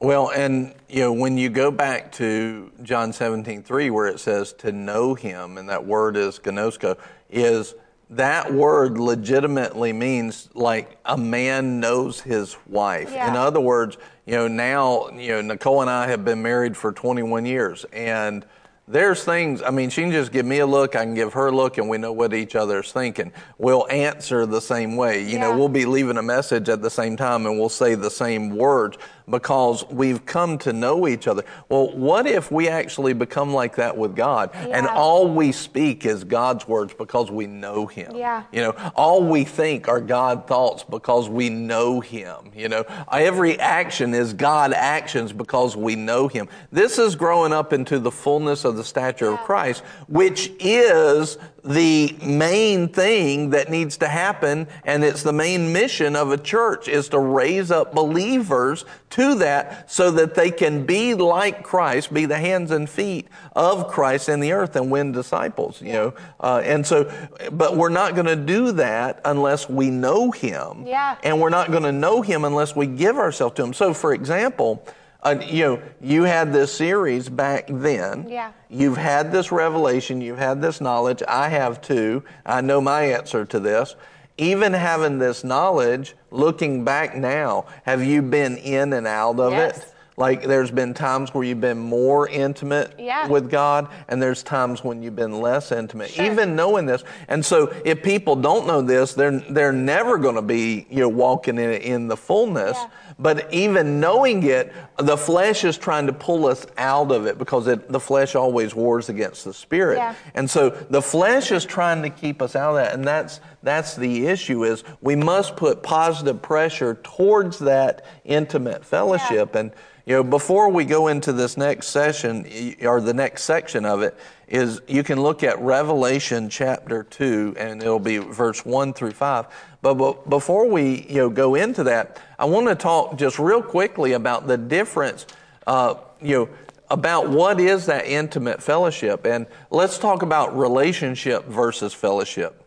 [0.00, 4.52] Well, and you know, when you go back to John 17, 3, where it says
[4.54, 6.98] to know him, and that word is gnosko,
[7.30, 7.74] is
[8.10, 13.10] that word legitimately means like a man knows his wife.
[13.12, 13.30] Yeah.
[13.30, 16.92] In other words, you know, now, you know, Nicole and I have been married for
[16.92, 18.44] 21 years, and
[18.86, 21.46] there's things, I mean, she can just give me a look, I can give her
[21.46, 23.32] a look, and we know what each other's thinking.
[23.56, 25.24] We'll answer the same way.
[25.24, 28.10] You know, we'll be leaving a message at the same time and we'll say the
[28.10, 28.98] same words
[29.28, 31.44] because we've come to know each other.
[31.68, 36.24] Well, what if we actually become like that with God and all we speak is
[36.24, 38.14] God's words because we know Him?
[38.16, 38.44] Yeah.
[38.52, 42.50] You know, all we think are God thoughts because we know Him.
[42.54, 46.48] You know, every action is God actions because we know Him.
[46.70, 52.14] This is growing up into the fullness of the stature of Christ, which is the
[52.22, 57.08] main thing that needs to happen and it's the main mission of a church is
[57.08, 62.36] to raise up believers to that so that they can be like Christ, be the
[62.36, 66.14] hands and feet of Christ in the earth and win disciples, you know.
[66.38, 67.10] Uh, and so,
[67.50, 70.86] but we're not going to do that unless we know Him.
[70.86, 71.16] Yeah.
[71.22, 73.72] And we're not going to know Him unless we give ourselves to Him.
[73.72, 74.86] So, for example,
[75.24, 78.26] uh, you know, you had this series back then.
[78.28, 78.52] Yeah.
[78.68, 81.22] You've had this revelation, you've had this knowledge.
[81.26, 82.22] I have too.
[82.44, 83.96] I know my answer to this.
[84.36, 89.78] Even having this knowledge, looking back now, have you been in and out of Yes.
[89.78, 89.90] it?
[90.16, 93.26] Like there's been times where you've been more intimate Yeah.
[93.26, 96.10] with God, and there's times when you've been less intimate.
[96.10, 96.24] Sure.
[96.24, 100.42] Even knowing this, and so if people don't know this, they're they're never going to
[100.42, 102.76] be you know walking in in the fullness.
[102.80, 102.86] Yeah.
[103.18, 107.66] But even knowing it, the flesh is trying to pull us out of it because
[107.66, 109.98] it, the flesh always wars against the spirit.
[109.98, 110.14] Yeah.
[110.34, 112.94] And so the flesh is trying to keep us out of that.
[112.94, 119.54] And that's, that's the issue is we must put positive pressure towards that intimate fellowship.
[119.54, 119.70] And,
[120.06, 122.46] you know, before we go into this next session
[122.82, 124.14] or the next section of it
[124.46, 129.46] is you can look at Revelation chapter 2 and it'll be verse 1 through 5.
[129.80, 133.62] But, but before we, you know, go into that, I want to talk just real
[133.62, 135.26] quickly about the difference,
[135.66, 136.48] uh, you know,
[136.90, 139.24] about what is that intimate fellowship.
[139.24, 142.62] And let's talk about relationship versus fellowship.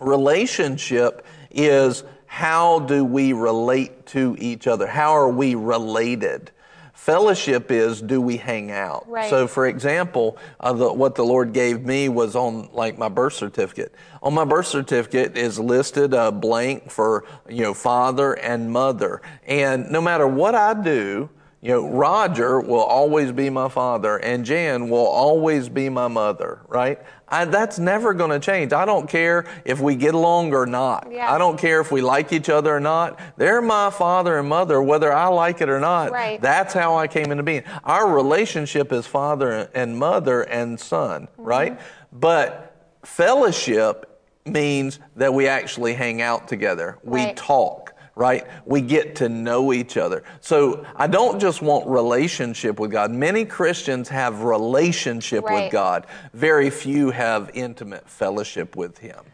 [0.00, 4.86] Relationship is how do we relate to each other?
[4.86, 6.52] How are we related?
[6.98, 9.08] Fellowship is do we hang out?
[9.08, 9.30] Right.
[9.30, 13.32] So, for example, uh, the, what the Lord gave me was on like my birth
[13.32, 13.94] certificate.
[14.22, 19.90] On my birth certificate is listed a blank for you know father and mother, and
[19.90, 21.30] no matter what I do,
[21.60, 26.60] you know, Roger will always be my father and Jan will always be my mother,
[26.68, 27.00] right?
[27.30, 28.72] I, that's never going to change.
[28.72, 31.08] I don't care if we get along or not.
[31.10, 31.32] Yeah.
[31.32, 33.18] I don't care if we like each other or not.
[33.36, 36.10] They're my father and mother, whether I like it or not.
[36.10, 36.40] Right.
[36.40, 37.64] That's how I came into being.
[37.84, 41.42] Our relationship is father and mother and son, Mm-hmm.
[41.44, 41.80] right?
[42.12, 42.74] But
[43.04, 46.98] fellowship means that we actually hang out together.
[47.02, 47.87] We talk
[48.18, 48.48] right?
[48.66, 50.24] We get to know each other.
[50.40, 53.12] So I don't just want relationship with God.
[53.12, 55.62] Many Christians have relationship Right.
[55.64, 56.06] with God.
[56.34, 59.24] Very few have intimate fellowship with Him.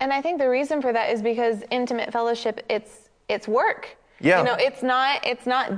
[0.00, 3.96] And I think the reason for that is because intimate fellowship it's it's work.
[4.20, 4.38] Yeah.
[4.40, 5.70] You know, it's not it's not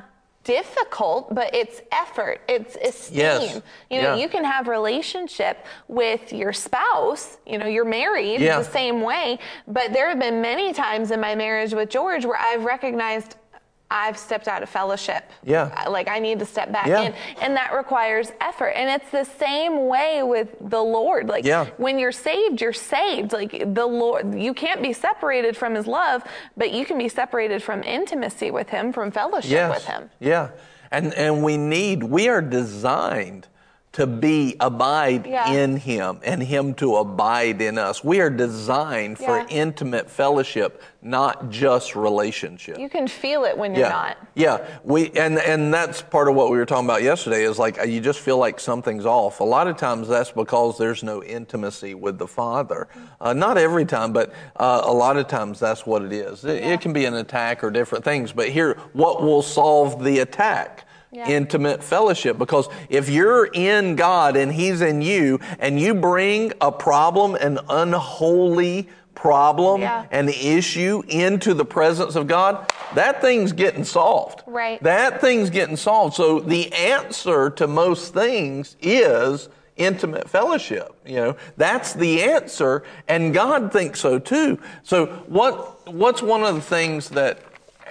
[0.44, 2.40] difficult, but it's effort.
[2.48, 3.18] It's esteem.
[3.18, 3.62] Yes.
[3.90, 4.22] You know, Yeah.
[4.22, 8.58] you can have relationship with your spouse, you know, you're married Yeah.
[8.58, 12.38] the same way, but there have been many times in my marriage with George where
[12.38, 13.36] I've recognized
[13.94, 15.30] I've stepped out of fellowship.
[15.44, 15.84] Yeah.
[15.88, 17.02] Like I need to step back Yeah.
[17.02, 17.14] in.
[17.40, 18.70] And that requires effort.
[18.70, 21.28] And it's the same way with the Lord.
[21.28, 21.66] Like Yeah.
[21.76, 23.32] when you're saved, you're saved.
[23.32, 26.24] Like the Lord, you can't be separated from His love,
[26.56, 30.10] but you can be separated from intimacy with Him, from fellowship with Him.
[30.18, 30.48] Yeah.
[30.90, 33.46] And and we need we are designed
[33.94, 35.52] to be abide Yeah.
[35.52, 38.02] in him and him to abide in us.
[38.02, 42.76] We are designed for intimate fellowship, not just relationship.
[42.76, 43.90] You can feel it when you're yeah.
[43.90, 44.16] not.
[44.34, 47.78] Yeah, we and and that's part of what we were talking about yesterday is like
[47.86, 49.38] you just feel like something's off.
[49.38, 52.88] A lot of times that's because there's no intimacy with the Father.
[53.20, 56.44] Uh, not every time, but uh, a lot of times that's what it is.
[56.44, 58.32] It, it can be an attack or different things.
[58.32, 60.84] But here, what will solve the attack?
[61.14, 61.28] Yeah.
[61.28, 62.38] Intimate fellowship.
[62.38, 67.60] Because if you're in God and He's in you, and you bring a problem, an
[67.68, 70.06] unholy problem, Yeah.
[70.10, 74.42] an issue into the presence of God, that thing's getting solved.
[74.44, 74.82] Right.
[74.82, 76.14] That thing's getting solved.
[76.14, 80.94] So the answer to most things is intimate fellowship.
[81.06, 84.58] You know, that's the answer, and God thinks so too.
[84.82, 87.38] So what what's one of the things that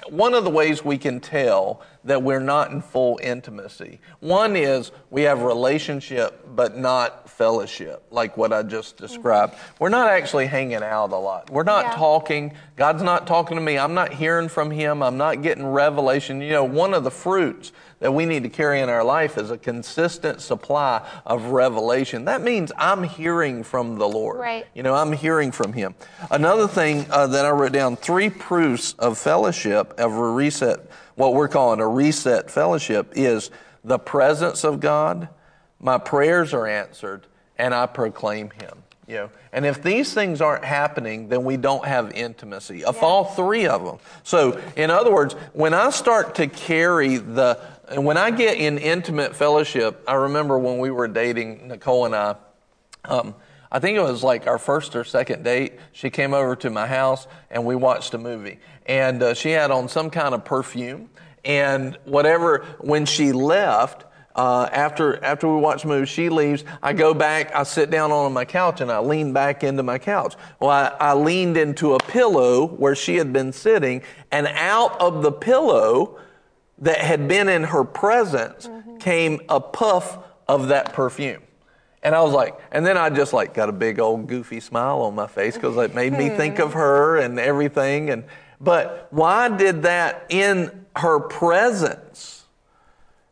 [0.10, 4.00] one of the ways we can tell that we're not in full intimacy.
[4.20, 9.06] One is we have relationship but not fellowship, like what I just mm-hmm.
[9.06, 9.56] described.
[9.80, 11.50] We're not actually hanging out a lot.
[11.50, 11.96] We're not Yeah.
[11.96, 12.54] talking.
[12.76, 13.78] God's not talking to me.
[13.78, 15.02] I'm not hearing from Him.
[15.02, 16.42] I'm not getting revelation.
[16.42, 17.72] You know, one of the fruits
[18.04, 22.26] that we need to carry in our life is a consistent supply of revelation.
[22.26, 24.42] That means I'm hearing from the Lord.
[24.42, 24.68] Right.
[24.74, 25.96] You know, I'm hearing from Him.
[26.30, 30.82] Another thing uh, that I wrote down three proofs of fellowship, of a reset,
[31.16, 33.52] what we're calling a reset fellowship, is
[33.86, 35.30] the presence of God,
[35.80, 37.26] my prayers are answered,
[37.58, 38.84] and I proclaim Him.
[39.08, 42.86] You know, and if these things aren't happening, then we don't have intimacy.
[42.86, 43.98] Of all three of them.
[44.24, 47.60] So, in other words, when I start to carry the,
[47.90, 52.16] and when I get in intimate fellowship, I remember when we were dating, Nicole and
[52.16, 52.36] I,
[53.06, 53.36] um,
[53.72, 55.74] I think it was like our first or second date.
[55.92, 58.60] She came over to my house and we watched a movie.
[58.86, 61.10] And uh, she had on some kind of perfume.
[61.44, 64.06] And whatever, when she left,
[64.36, 66.64] uh, after after we watch the movie, she leaves.
[66.82, 67.54] I go back.
[67.54, 70.36] I sit down on my couch and I lean back into my couch.
[70.60, 74.02] Well, I, I leaned into a pillow where she had been sitting,
[74.32, 76.20] and out of the pillow
[76.80, 78.98] that had been in her presence mm-hmm.
[78.98, 80.18] came a puff
[80.48, 81.42] of that perfume.
[82.02, 85.02] And I was like, and then I just like got a big old goofy smile
[85.02, 88.10] on my face because it made me think of her and everything.
[88.10, 88.26] And
[88.60, 92.44] but why did that in her presence?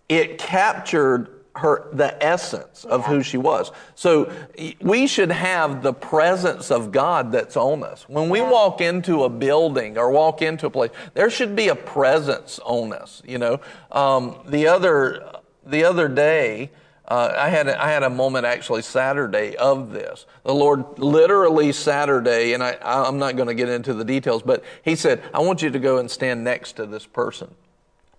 [0.07, 3.71] It captured her the essence of who she was.
[3.95, 4.31] So
[4.79, 8.07] we should have the presence of God that's on us.
[8.07, 11.75] When we walk into a building or walk into a place, there should be a
[11.75, 13.21] presence on us.
[13.25, 13.59] You know,
[13.91, 16.71] um, the other the other day.
[17.07, 20.25] Uh, I had a, I had a moment actually Saturday of this.
[20.45, 24.63] The Lord literally Saturday, and I, I'm not going to get into the details, but
[24.85, 27.53] He said, "I want you to go and stand next to this person."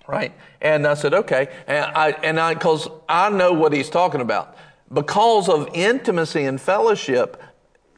[0.07, 0.33] Right?
[0.61, 1.49] And I said, okay.
[1.67, 4.57] And I, and I, cause I know what he's talking about.
[4.93, 7.43] Because of intimacy and fellowship,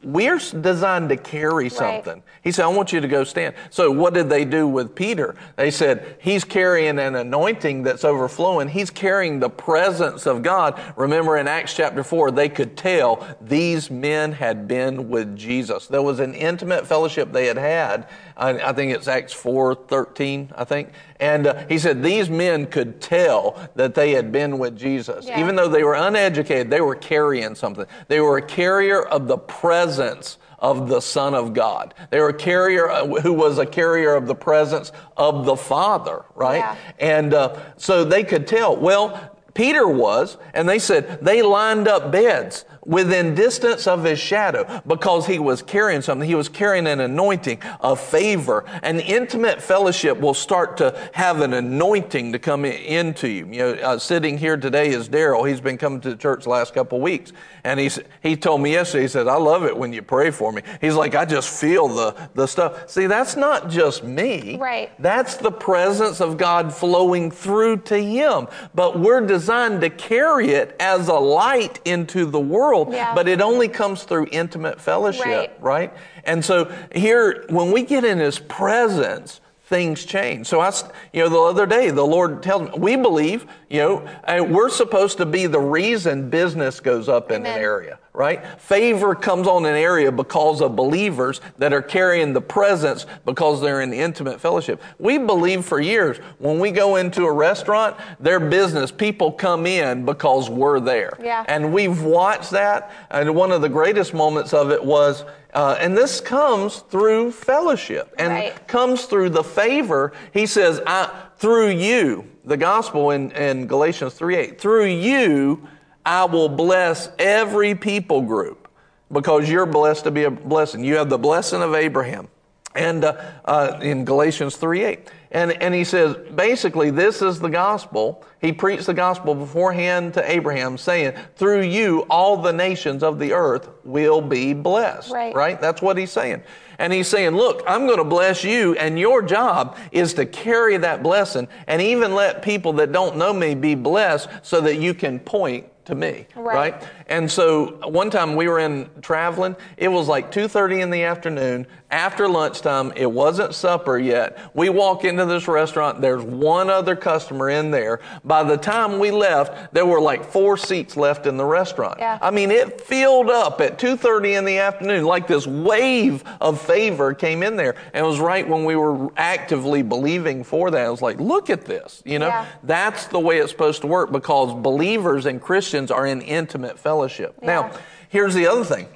[0.05, 2.21] we're designed to carry something.
[2.43, 3.55] He said, I want you to go stand.
[3.71, 5.35] So what did they do with Peter?
[5.55, 8.67] They said, he's carrying an anointing that's overflowing.
[8.69, 10.79] He's carrying the presence of God.
[10.95, 15.87] Remember in Acts chapter 4, they could tell these men had been with Jesus.
[15.87, 18.07] There was an intimate fellowship they had had.
[18.37, 20.89] I, I think it's Acts 4, 13, I think.
[21.19, 25.25] And uh, he said these men could tell that they had been with Jesus.
[25.25, 25.39] Yeah.
[25.39, 27.85] Even though they were uneducated, they were carrying something.
[28.07, 31.93] They were a carrier of the presence of the Son of God.
[32.09, 36.25] They were a carrier uh, who was a carrier of the presence of the Father,
[36.35, 36.57] right?
[36.57, 36.77] Yeah.
[36.99, 38.75] And uh, so they could tell.
[38.75, 44.81] Well, Peter was, and they said they lined up beds within distance of his shadow
[44.87, 46.27] because he was carrying something.
[46.27, 48.65] He was carrying an anointing, a favor.
[48.83, 53.47] An intimate fellowship will start to have an anointing to come into you.
[53.47, 55.47] You know, uh, sitting here today is Daryl.
[55.47, 57.33] He's been coming to the church the last couple of weeks.
[57.63, 60.51] And he's, he told me yesterday, he said, I love it when you pray for
[60.51, 60.61] me.
[60.81, 62.89] He's like, I just feel the, the stuff.
[62.89, 64.57] See, that's not just me.
[64.57, 64.91] Right.
[65.01, 68.47] That's the presence of God flowing through to him.
[68.75, 73.13] But we're designed to carry it as a light into the world, Yeah.
[73.15, 75.51] but it only comes through intimate fellowship, Right.
[75.61, 75.93] right?
[76.25, 80.45] And so here, when we get in his presence, things change.
[80.45, 80.71] So I,
[81.11, 85.17] you know, the other day, the Lord tells me, we believe, you know, we're supposed
[85.17, 88.45] to be the reason business goes up in an area, right?
[88.61, 93.81] Favor comes on an area because of believers that are carrying the presence because they're
[93.81, 94.83] in intimate fellowship.
[94.99, 100.05] We believe for years when we go into a restaurant, their business, people come in
[100.05, 101.17] because we're there.
[101.19, 101.43] Yeah.
[101.47, 102.91] And we've watched that.
[103.09, 105.25] And one of the greatest moments of it was,
[105.55, 108.67] uh, and this comes through fellowship and Right.
[108.67, 110.11] comes through the favor.
[110.33, 115.67] He says, I, through you, the gospel in, in Galatians 3 8, through you,
[116.05, 118.67] I will bless every people group
[119.11, 120.83] because you're blessed to be a blessing.
[120.83, 122.27] You have the blessing of Abraham.
[122.75, 123.15] And uh,
[123.45, 125.07] uh, in Galatians 3 8.
[125.35, 128.23] And, and he says, basically, this is the gospel.
[128.39, 133.33] He preached the gospel beforehand to Abraham, saying, through you, all the nations of the
[133.33, 135.11] earth will be blessed.
[135.11, 135.35] Right.
[135.35, 135.59] Right?
[135.59, 136.41] That's what he's saying.
[136.79, 140.77] And he's saying, look, I'm going to bless you, and your job is to carry
[140.77, 144.93] that blessing and even let people that don't know me be blessed so that you
[144.93, 146.55] can point to me Right.
[146.55, 151.03] right and so one time we were in traveling it was like 2.30 in the
[151.03, 151.67] afternoon.
[151.91, 154.37] After lunchtime it wasn't supper yet.
[154.53, 158.01] We walk into this restaurant there's one other customer in there.
[158.23, 161.97] By the time we left there were like four seats left in the restaurant.
[161.99, 162.17] Yeah.
[162.21, 167.13] i mean it filled up at 2.30 in the afternoon like this wave of favor
[167.13, 167.75] came in there.
[167.93, 170.85] And it was right when we were actively believing for that.
[170.85, 172.27] I was like look at this you know?
[172.27, 172.45] Yeah.
[172.63, 176.94] that's the way it's supposed to work because believers and Christians are in intimate fellowship.
[177.41, 177.71] Now,
[178.09, 178.87] here's the other thing.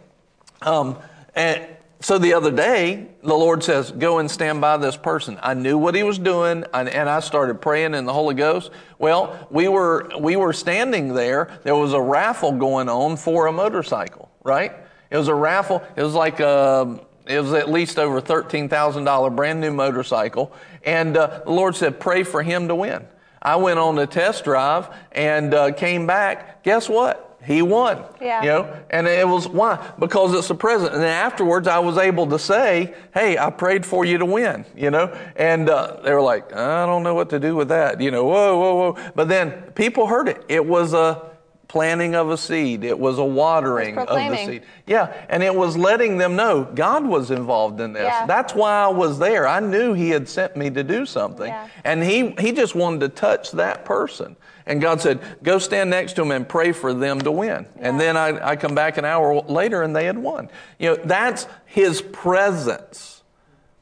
[0.62, 0.98] Um,
[1.36, 1.66] and
[2.02, 5.38] so the other day, the Lord says, Go and stand by this person.
[5.42, 8.72] I knew what he was doing, and, and I started praying in the Holy Ghost.
[8.98, 11.60] Well, we were, we were standing there.
[11.64, 14.74] There was a raffle going on for a motorcycle, right?
[15.12, 15.84] It was a raffle.
[15.98, 20.54] It was like a, it was at least over $13,000 brand new motorcycle.
[20.86, 23.06] And uh, the Lord said, Pray for him to win.
[23.42, 26.64] I went on a test drive and uh, came back.
[26.64, 27.29] Guess what?
[27.46, 28.04] He won.
[28.22, 28.42] Yeah.
[28.42, 29.92] You know, and it was why?
[29.98, 30.94] Because it's a present.
[30.94, 34.66] And then afterwards, I was able to say, "Hey, I prayed for you to win."
[34.76, 38.02] You know, and uh, they were like, "I don't know what to do with that."
[38.02, 39.12] You know, whoa, whoa, whoa.
[39.16, 40.44] But then people heard it.
[40.50, 41.30] It was a
[41.70, 42.84] planting of a seed.
[42.84, 44.64] It was a watering of the seed.
[44.88, 48.04] Yeah, and it was letting them know God was involved in this.
[48.04, 48.26] Yeah.
[48.26, 49.48] That's why I was there.
[49.48, 51.68] I knew He had sent me to do something, Yeah.
[51.84, 54.36] and He He just wanted to touch that person.
[54.70, 58.00] And God said, "Go stand next to him and pray for them to win." And
[58.00, 60.50] then I, I come back an hour later, and they had won.
[60.78, 63.24] You know, that's His presence.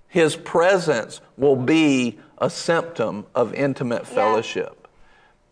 [0.08, 4.88] His presence will be a symptom of intimate fellowship.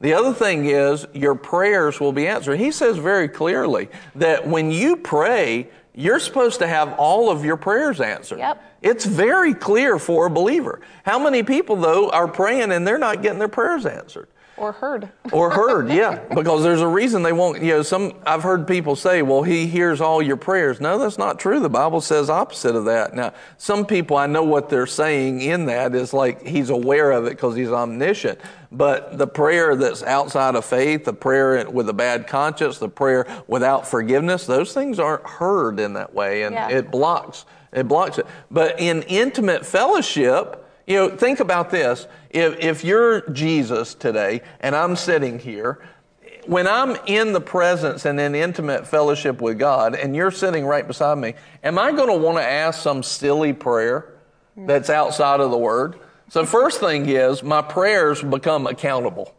[0.01, 2.59] The other thing is your prayers will be answered.
[2.59, 7.57] He says very clearly that when you pray, you're supposed to have all of your
[7.57, 8.39] prayers answered.
[8.39, 8.63] Yep.
[8.81, 10.81] It's very clear for a believer.
[11.03, 14.27] How many people though are praying and they're not getting their prayers answered?
[14.57, 15.09] Or heard.
[15.33, 18.95] or heard yeah because there's a reason they won't you know some i've heard people
[18.95, 22.73] say well he hears all your prayers no that's not true the bible says opposite
[22.73, 26.69] of that now some people i know what they're saying in that is like he's
[26.69, 28.39] aware of it because he's omniscient
[28.71, 33.27] but the prayer that's outside of faith the prayer with a bad conscience the prayer
[33.47, 36.69] without forgiveness those things aren't heard in that way and Yeah.
[36.69, 42.07] it blocks it blocks it but in intimate fellowship you know, think about this.
[42.35, 45.79] If, if you're Jesus today and I'm sitting here,
[46.45, 50.85] when I'm in the presence and in intimate fellowship with God and you're sitting right
[50.85, 54.15] beside me, am I going to want to ask some silly prayer
[54.57, 55.97] that's outside of the Word?
[56.27, 59.33] So, first thing is my prayers become accountable,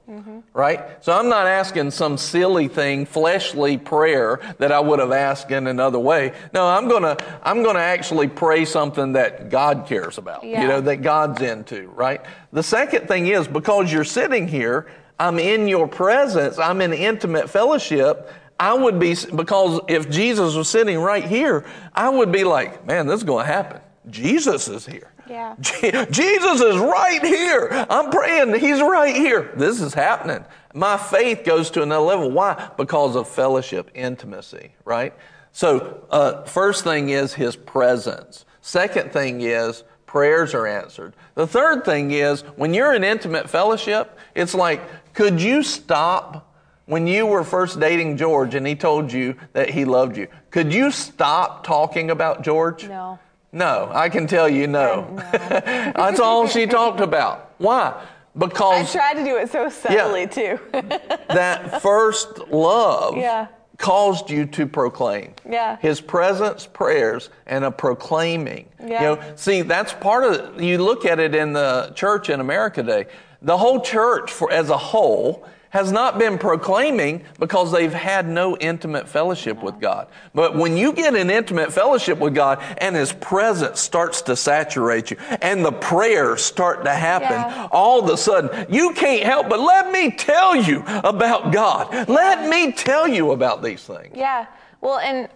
[0.55, 1.03] right?
[1.05, 5.67] So, I'm not asking some silly thing, fleshly prayer that I would have asked in
[5.67, 6.33] another way.
[6.55, 11.03] No, I'm gonna, I'm gonna actually pray something that God cares about, you know, that
[11.03, 12.21] God's into, right?
[12.53, 14.87] The second thing is because you're sitting here,
[15.19, 18.31] I'm in your presence, I'm in intimate fellowship.
[18.59, 23.07] I would be, because if Jesus was sitting right here, I would be like, man,
[23.07, 23.83] this is going to happen.
[24.09, 25.13] Jesus is here.
[25.29, 25.57] Yeah.
[26.11, 27.87] Jesus is right here.
[27.91, 28.59] I'm praying.
[28.61, 29.53] He's right here.
[29.57, 30.45] This is happening.
[30.75, 32.31] My faith goes to another level.
[32.31, 32.71] Why?
[32.77, 35.15] Because of fellowship, intimacy, right?
[35.53, 38.45] So, uh, first thing is his presence.
[38.61, 41.15] Second thing is prayers are answered.
[41.35, 44.81] The third thing is when you're in intimate fellowship, it's like,
[45.15, 46.55] could you stop
[46.87, 50.29] when you were first dating George and he told you that he loved you?
[50.51, 52.89] Could you stop talking about George?
[52.89, 53.19] No.
[53.57, 55.07] No, I can tell you no.
[55.33, 57.53] That's all she talked about.
[57.57, 58.05] Why?
[58.37, 60.59] Because I tried to do it so subtly too.
[60.73, 63.47] that first love Yeah.
[63.79, 65.33] caused you to proclaim.
[65.49, 65.79] Yeah.
[65.81, 68.69] His presence, prayers, and a proclaiming.
[68.79, 69.01] Yeah.
[69.01, 72.83] You know, see, that's part of you look at it in the church in America
[72.83, 73.07] today.
[73.41, 75.47] The whole church for as a whole
[75.77, 80.09] has not been proclaiming because they've had no intimate fellowship with God.
[80.35, 85.11] But when you get an intimate fellowship with God and His presence starts to saturate
[85.11, 87.69] you and the prayers start to happen, Yeah.
[87.71, 92.09] all of a sudden you can't help but let me tell you about God.
[92.09, 94.17] Let me tell you about these things.
[94.17, 94.47] yeah.
[94.81, 95.29] Well, and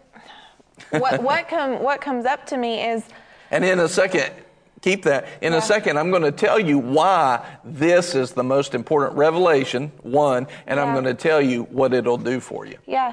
[0.91, 3.05] what what come what comes up to me is
[3.51, 4.33] And in a second,
[4.83, 5.29] Keep that.
[5.43, 9.93] In a second, I'm going to tell you why this is the most important revelation,
[10.03, 12.79] one, and I'm going to tell you what it'll do for you.
[12.87, 13.13] Yeah.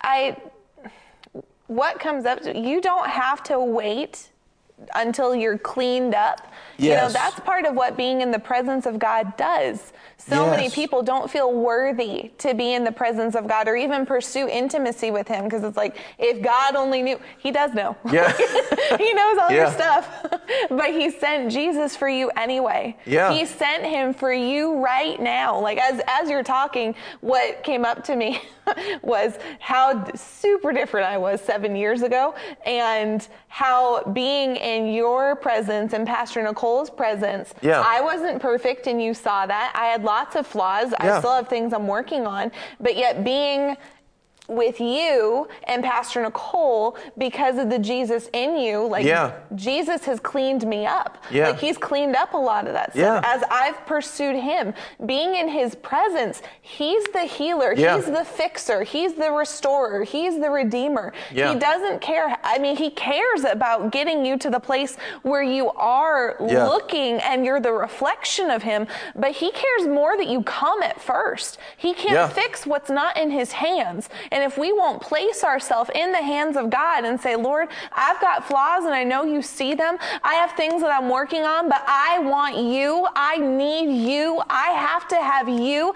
[0.00, 0.36] I
[1.66, 4.30] what comes up to you don't have to wait
[4.94, 6.52] until you're cleaned up.
[6.78, 9.92] You know, that's part of what being in the presence of God does.
[10.16, 14.06] So many people don't feel worthy to be in the presence of God or even
[14.06, 17.96] pursue intimacy with him because it's like if God only knew, he does know.
[18.10, 18.32] Yeah.
[18.98, 20.26] he knows all your stuff.
[20.70, 22.96] but he sent Jesus for you anyway.
[23.04, 23.34] Yeah.
[23.34, 25.60] He sent him for you right now.
[25.60, 28.40] Like as as you're talking, what came up to me
[29.02, 32.34] was how super different I was 7 years ago
[32.64, 37.82] and how being in your presence and Pastor Nicole's presence, Yeah.
[37.86, 39.72] I wasn't perfect and you saw that.
[39.74, 40.92] I had lots of flaws.
[40.92, 41.16] Yeah.
[41.16, 42.50] I still have things I'm working on,
[42.80, 43.76] but yet being
[44.48, 49.32] with you and Pastor Nicole because of the Jesus in you, like Yeah.
[49.54, 51.16] Jesus has cleaned me up.
[51.30, 51.48] Yeah.
[51.50, 53.20] Like he's cleaned up a lot of that Yeah.
[53.20, 53.34] stuff.
[53.36, 54.74] As I've pursued him,
[55.06, 57.96] being in his presence, he's the healer, Yeah.
[57.96, 61.12] he's the fixer, he's the restorer, he's the redeemer.
[61.32, 61.52] Yeah.
[61.54, 62.36] He doesn't care.
[62.44, 66.64] I mean, he cares about getting you to the place where you are Yeah.
[66.66, 71.00] looking and you're the reflection of him, but he cares more that you come at
[71.00, 71.56] first.
[71.76, 72.28] He can't Yeah.
[72.28, 74.08] fix what's not in his hands.
[74.34, 78.20] And if we won't place ourselves in the hands of God and say, Lord, I've
[78.20, 79.96] got flaws and I know you see them.
[80.24, 83.06] I have things that I'm working on, but I want you.
[83.14, 84.42] I need you.
[84.50, 85.94] I have to have you.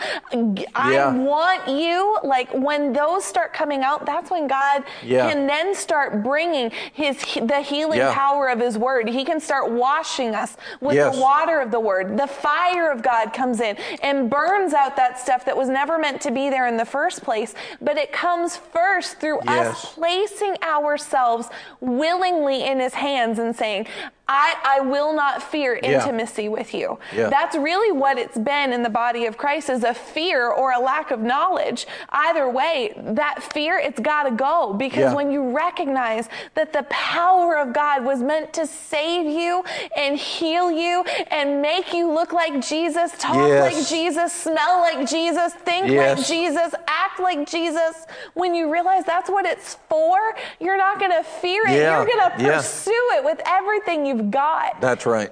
[0.77, 1.13] I Yeah.
[1.13, 2.17] want you.
[2.23, 5.29] Like when those start coming out, that's when God Yeah.
[5.29, 8.15] can then start bringing his the healing Yeah.
[8.15, 9.09] power of his word.
[9.09, 11.13] He can start washing us with Yes.
[11.17, 12.17] the water of the word.
[12.17, 16.21] The fire of God comes in and burns out that stuff that was never meant
[16.21, 19.85] to be there in the first place, but it comes first through Yes.
[19.85, 21.49] us placing ourselves
[21.81, 23.87] willingly in his hands and saying,
[24.29, 25.95] I, I will not fear Yeah.
[26.03, 26.99] intimacy with you.
[27.15, 27.31] Yeah.
[27.31, 30.79] That's really what it's been in the body of Christ is a fear or a
[30.79, 31.87] lack of knowledge.
[32.11, 35.15] Either way, that fear, it's got to go because Yeah.
[35.15, 39.65] when you recognize that the power of God was meant to save you
[39.97, 43.73] and heal you and make you look like Jesus, talk Yes.
[43.75, 49.31] like Jesus, smell like Jesus, think like Jesus, act like Jesus, when you realize that's
[49.31, 50.19] what it's for,
[50.61, 51.73] you're not going to fear it.
[51.79, 51.97] Yeah.
[51.97, 52.57] You're going to Yeah.
[52.57, 54.81] pursue it with everything you've got.
[54.81, 55.31] That's right.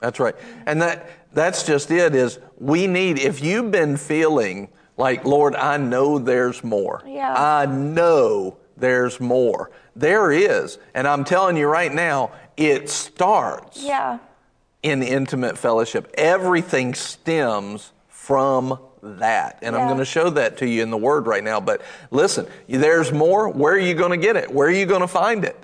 [0.00, 0.34] That's right.
[0.66, 5.76] And that that's just it is we need if you've been feeling like Lord, I
[5.76, 7.02] know there's more.
[7.06, 7.34] Yeah.
[7.34, 9.70] I know there's more.
[9.94, 10.78] There is.
[10.94, 14.18] And I'm telling you right now, it starts Yeah.
[14.82, 16.10] in intimate fellowship.
[16.14, 19.58] Everything stems from that.
[19.62, 21.60] And I'm going to show that to you in the word right now.
[21.60, 23.48] But listen, there's more.
[23.48, 24.50] Where are you going to get it?
[24.50, 25.56] Where are you going to find it?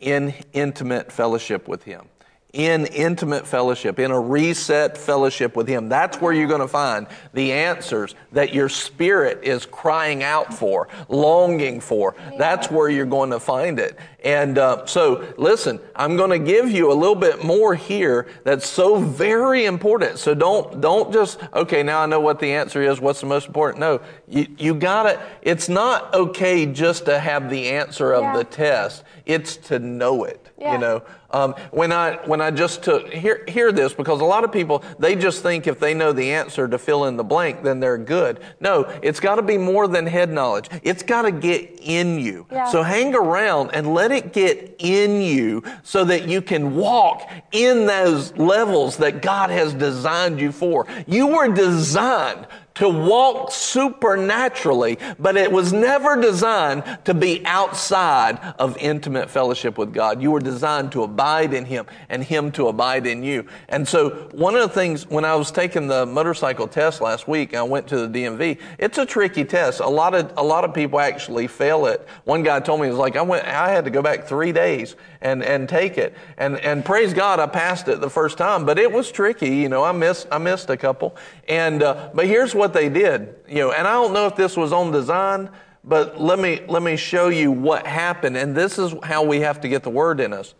[0.00, 2.08] In intimate fellowship with Him.
[2.52, 5.88] In intimate fellowship, in a reset fellowship with Him.
[5.88, 10.88] That's where you're going to find the answers that your spirit is crying out for,
[11.08, 12.16] longing for.
[12.38, 13.96] That's where you're going to find it.
[14.24, 18.68] And uh, so, listen, I'm going to give you a little bit more here that's
[18.68, 20.18] so very important.
[20.18, 21.84] So don't don't just okay.
[21.84, 23.00] Now I know what the answer is.
[23.00, 23.78] What's the most important?
[23.78, 28.36] No, you you got to It's not okay just to have the answer of Yeah.
[28.38, 29.04] the test.
[29.24, 30.48] It's to know it.
[30.58, 30.72] Yeah.
[30.72, 34.44] You know, um, when I when I just took hear hear this because a lot
[34.44, 37.62] of people they just think if they know the answer to fill in the blank
[37.62, 38.40] then they're good.
[38.60, 40.68] No, it's got to be more than head knowledge.
[40.82, 42.46] It's got to get in you.
[42.50, 42.70] Yeah.
[42.70, 47.86] So hang around and let it get in you so that you can walk in
[47.86, 50.86] those levels that God has designed you for.
[51.06, 52.46] You were designed
[52.80, 59.92] to walk supernaturally, but it was never designed to be outside of intimate fellowship with
[59.92, 60.22] God.
[60.22, 63.46] You were designed to abide in Him and Him to abide in you.
[63.68, 67.54] And so, one of the things when I was taking the motorcycle test last week,
[67.54, 68.58] I went to the DMV.
[68.78, 69.80] It's a tricky test.
[69.80, 72.06] A lot of a lot of people actually fail it.
[72.24, 74.50] One guy told me he was like, I went, I had to go back three
[74.50, 76.16] days and and take it.
[76.38, 79.56] And and praise God, I passed it the first time, but it was tricky.
[79.56, 81.16] You know, I missed I missed a couple.
[81.48, 83.34] And uh, but here's what they did.
[83.46, 85.50] You know, and I don't know if this was on design,
[85.84, 88.36] but let me let me show you what happened.
[88.36, 90.54] And this is how we have to get the word in us.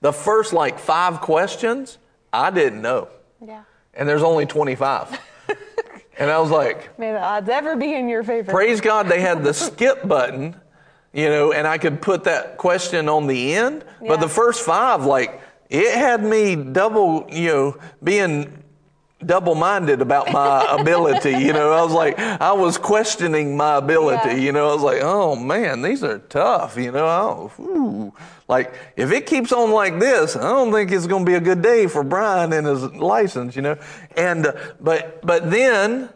[0.00, 1.98] The first like five questions,
[2.32, 3.08] I didn't know.
[3.44, 3.64] Yeah.
[3.94, 5.20] And there's only 25.
[6.18, 8.50] and I was like, May the odds ever be in your favor.
[8.50, 10.54] Praise God, they had the skip button,
[11.12, 13.84] you know, and I could put that question on the end.
[14.00, 18.62] But the first five, like, it had me double, you know, being
[19.24, 21.30] double minded about my ability.
[21.30, 24.30] You know, I was like, I was questioning my ability.
[24.30, 24.36] Yeah.
[24.36, 26.76] You know, I was like, oh man, these are tough.
[26.76, 28.14] You know, oh.
[28.48, 31.40] Like if it keeps on like this, I don't think it's going to be a
[31.40, 33.54] good day for Brian and his license.
[33.54, 33.78] You know,
[34.16, 36.08] and uh, but but then,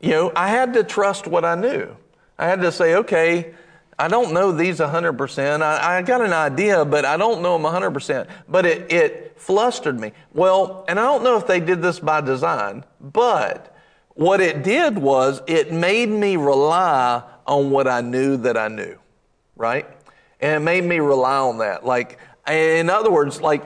[0.00, 1.94] you know, I had to trust what I knew.
[2.38, 3.54] I had to say, okay.
[4.00, 5.60] I don't know these 100%.
[5.60, 8.28] I, I got an idea, but I don't know them 100%.
[8.48, 10.12] But it, it flustered me.
[10.32, 13.76] Well, and I don't know if they did this by design, but
[14.10, 18.98] what it did was it made me rely on what I knew that I knew,
[19.56, 19.86] right?
[20.40, 21.84] And it made me rely on that.
[21.84, 23.62] Like, in other words, like,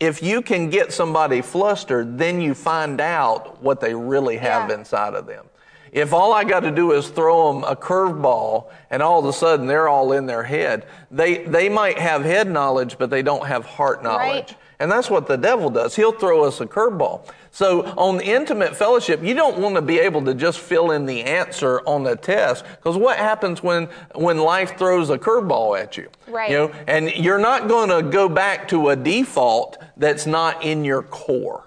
[0.00, 4.76] if you can get somebody flustered, then you find out what they really have Yeah.
[4.76, 5.46] inside of them.
[5.92, 9.32] If all I got to do is throw them a curveball and all of a
[9.32, 13.46] sudden they're all in their head, they, they might have head knowledge, but they don't
[13.46, 14.48] have heart knowledge.
[14.48, 14.56] Right.
[14.80, 15.94] And that's what the devil does.
[15.94, 17.28] He'll throw us a curveball.
[17.54, 21.22] So on intimate fellowship, you don't want to be able to just fill in the
[21.22, 26.08] answer on the test because what happens when when life throws a curveball at you?
[26.26, 26.50] Right.
[26.50, 30.84] You know, and you're not going to go back to a default that's not in
[30.84, 31.64] your core.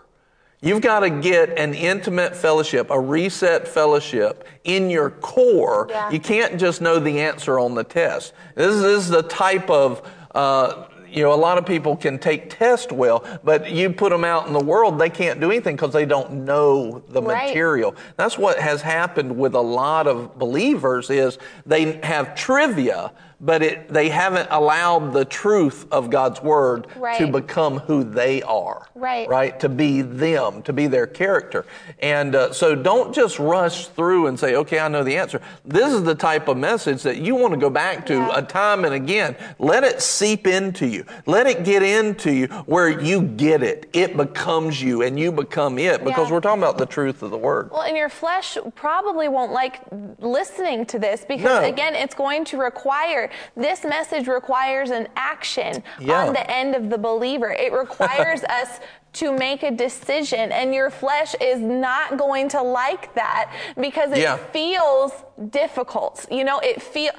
[0.60, 5.88] You've got to get an intimate fellowship, a reset fellowship in your core.
[5.90, 6.10] Yeah.
[6.10, 8.34] You can't just know the answer on the test.
[8.56, 10.06] This is, this is the type of,
[10.36, 14.24] uh, you know, a lot of people can take tests well, but you put them
[14.24, 17.48] out in the world, they can't do anything because they don't know the Right.
[17.48, 17.96] material.
[18.16, 23.90] That's what has happened with a lot of believers is they have trivia, but it,
[23.90, 26.88] they haven't allowed the truth of God's word
[27.18, 29.28] to become who they are Right.
[29.30, 29.60] right?
[29.60, 31.66] To be them, to be their character.
[32.00, 35.40] And uh, so don't just rush through and say, okay, I know the answer.
[35.64, 38.32] This is the type of message that you want to go back to Yeah.
[38.38, 39.36] a time and again.
[39.60, 41.06] Let it seep into you.
[41.28, 43.88] Let it get into you where you get it.
[43.94, 46.34] It becomes you and you become it because Yeah.
[46.34, 47.70] we're talking about the truth of the word.
[47.72, 49.80] Well, and your flesh probably won't like
[50.20, 51.68] listening to this because, No.
[51.68, 56.26] again, it's going to require this message requires an action Yeah.
[56.26, 57.52] on the end of the believer.
[57.52, 58.80] It requires us
[59.14, 64.20] to make a decision, and your flesh is not going to like that because it
[64.20, 64.38] Yeah.
[64.38, 65.12] feels
[65.50, 66.26] difficult.
[66.32, 67.12] You know, it feel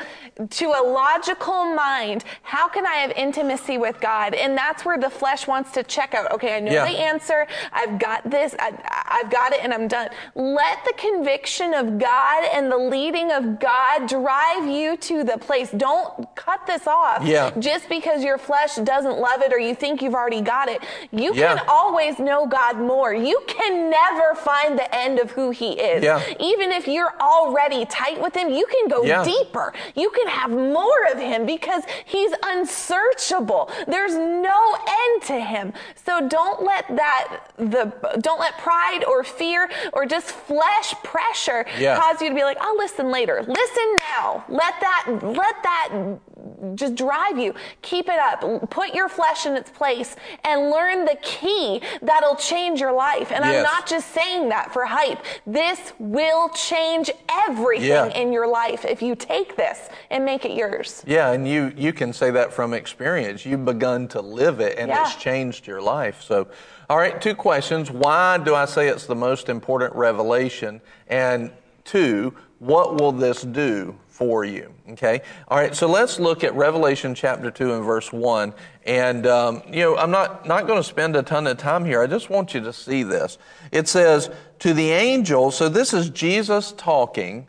[0.50, 2.24] to a logical mind.
[2.42, 4.34] How can I have intimacy with God?
[4.34, 6.30] And that's where the flesh wants to check out.
[6.32, 6.84] Okay, I know Yeah.
[6.90, 7.46] the answer.
[7.72, 8.54] I've got this.
[8.58, 8.72] I,
[9.22, 10.08] I've got it, and I'm done.
[10.34, 15.70] Let the conviction of God and the leading of God drive you to the place.
[15.70, 17.24] Don't cut this off.
[17.24, 17.50] Yeah.
[17.58, 20.82] Just because your flesh doesn't love it or you think you've already got it.
[21.10, 21.56] You Yeah.
[21.56, 23.12] can always know God more.
[23.14, 26.02] You can never find the end of who He is.
[26.40, 29.22] Even if you're already tight with Him, you can go Yeah.
[29.24, 29.72] deeper.
[29.94, 33.70] You can have more of Him because He's unsearchable.
[33.86, 35.72] There's no end to Him.
[36.04, 41.98] So don't let that the don't let pride or fear or just flesh pressure Yeah.
[42.00, 43.42] cause you to be like, I'll listen later.
[43.46, 44.44] Listen now.
[44.48, 45.88] Let that let that
[46.74, 47.54] just drive you.
[47.82, 48.70] Keep it up.
[48.70, 53.30] Put your flesh in its place and learn the key that'll change your life.
[53.32, 55.18] And I'm not just saying that for hype.
[55.46, 58.06] This will change everything Yeah.
[58.08, 61.02] in your life if you take this and make it yours.
[61.06, 63.44] Yeah, and you you can say that from experience.
[63.46, 65.02] You've begun to live it and Yeah.
[65.02, 66.22] it's changed your life.
[66.22, 66.48] So,
[66.90, 67.90] all right, two questions.
[67.90, 70.80] Why do I say it's the most important revelation?
[71.08, 71.50] And
[71.84, 74.72] two, what will this do for you?
[74.90, 75.20] Okay.
[75.46, 75.74] All right.
[75.74, 78.52] So let's look at Revelation chapter two and verse one.
[78.84, 82.02] And um, you know, I'm not not going to spend a ton of time here.
[82.02, 83.38] I just want you to see this.
[83.70, 85.50] It says to the angel.
[85.50, 87.46] So this is Jesus talking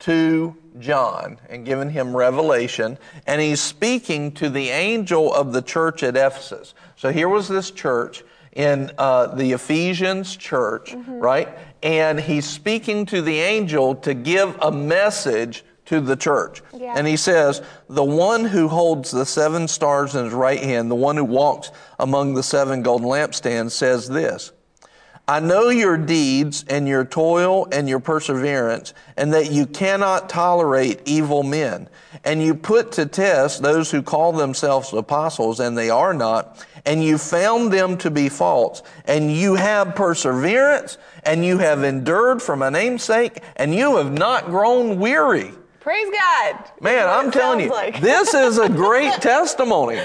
[0.00, 6.02] to John and giving him revelation, and he's speaking to the angel of the church
[6.02, 6.74] at Ephesus.
[6.96, 11.48] So here was this church in uh, the Ephesians church, right?
[11.82, 16.62] And he's speaking to the angel to give a message to the church.
[16.72, 16.94] Yeah.
[16.96, 20.94] And he says, The one who holds the seven stars in his right hand, the
[20.94, 24.52] one who walks among the seven golden lampstands, says this.
[25.30, 31.02] I know your deeds and your toil and your perseverance, and that you cannot tolerate
[31.04, 31.88] evil men.
[32.24, 37.02] And you put to test those who call themselves apostles, and they are not, and
[37.02, 38.82] you found them to be false.
[39.04, 44.12] And you have perseverance, and you have endured for my name's sake, and you have
[44.12, 45.52] not grown weary.
[45.80, 46.70] Praise God.
[46.80, 48.00] Man, I'm telling you, like.
[48.00, 50.00] this is a great testimony.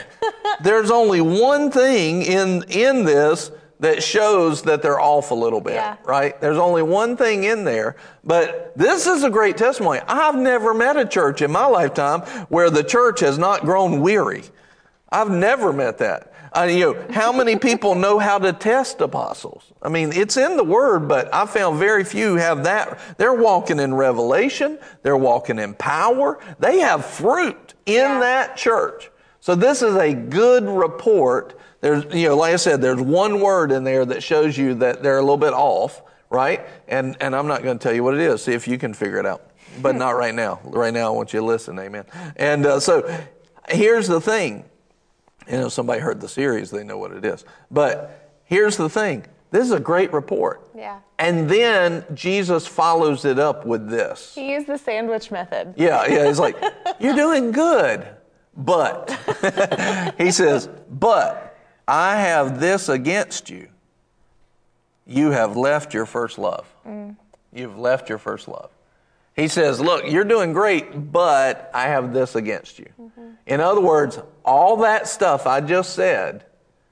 [0.64, 5.74] There's only one thing in in this that shows that they're off a little bit,
[5.74, 5.98] Yeah.
[6.06, 6.40] right?
[6.40, 10.00] There's only one thing in there, but this is a great testimony.
[10.08, 14.44] I've never met a church in my lifetime where the church has not grown weary.
[15.10, 16.32] I've never met that.
[16.56, 19.74] Uh, you know, how many people know how to test apostles?
[19.82, 23.00] I mean, it's in the Word, but I found very few have that.
[23.18, 24.80] They're walking in revelation.
[25.04, 26.40] They're walking in power.
[26.60, 29.12] They have fruit in that church.
[29.42, 31.60] So this is a good report.
[31.82, 35.04] There's, you know, like I said, there's one word in there that shows you that
[35.04, 36.66] they're a little bit off, right?
[36.88, 38.44] And and I'm not going to tell you what it is.
[38.44, 39.52] See if you can figure it out,
[39.82, 40.62] but not right now.
[40.64, 41.78] Right now, I want you to listen.
[41.78, 42.06] Amen.
[42.38, 43.08] And uh, so,
[43.70, 44.64] here's the thing.
[45.50, 47.46] You know, somebody heard the series, they know what it is.
[47.70, 49.26] But here's the thing.
[49.52, 50.70] This is a great report.
[50.76, 51.00] Yeah.
[51.20, 54.34] And then Jesus follows it up with this.
[54.36, 55.74] He used the sandwich method.
[55.78, 56.28] Yeah, yeah.
[56.28, 56.58] He's like,
[57.00, 58.06] You're doing good.
[58.58, 59.12] But,
[60.18, 61.58] he says, But
[61.88, 63.70] I have this against you.
[65.06, 66.68] You have left your first love.
[66.86, 67.16] Mm.
[67.54, 68.72] You've left your first love.
[69.36, 72.88] He says, Look, you're doing great, but I have this against you.
[73.00, 73.22] Mm-hmm.
[73.46, 76.46] In other words, all that stuff I just said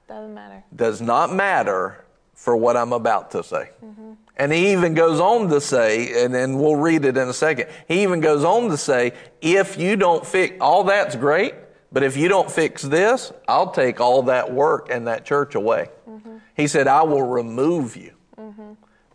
[0.08, 0.62] Doesn't matter.
[0.74, 2.04] does not matter
[2.34, 3.70] for what I'm about to say.
[3.84, 4.12] Mm-hmm.
[4.36, 7.68] And he even goes on to say, and then we'll read it in a second.
[7.86, 11.54] He even goes on to say, if you don't fix, all that's great,
[11.92, 15.88] but if you don't fix this, I'll take all that work and that church away.
[16.08, 16.38] Mm-hmm.
[16.56, 18.10] He said, I will remove you.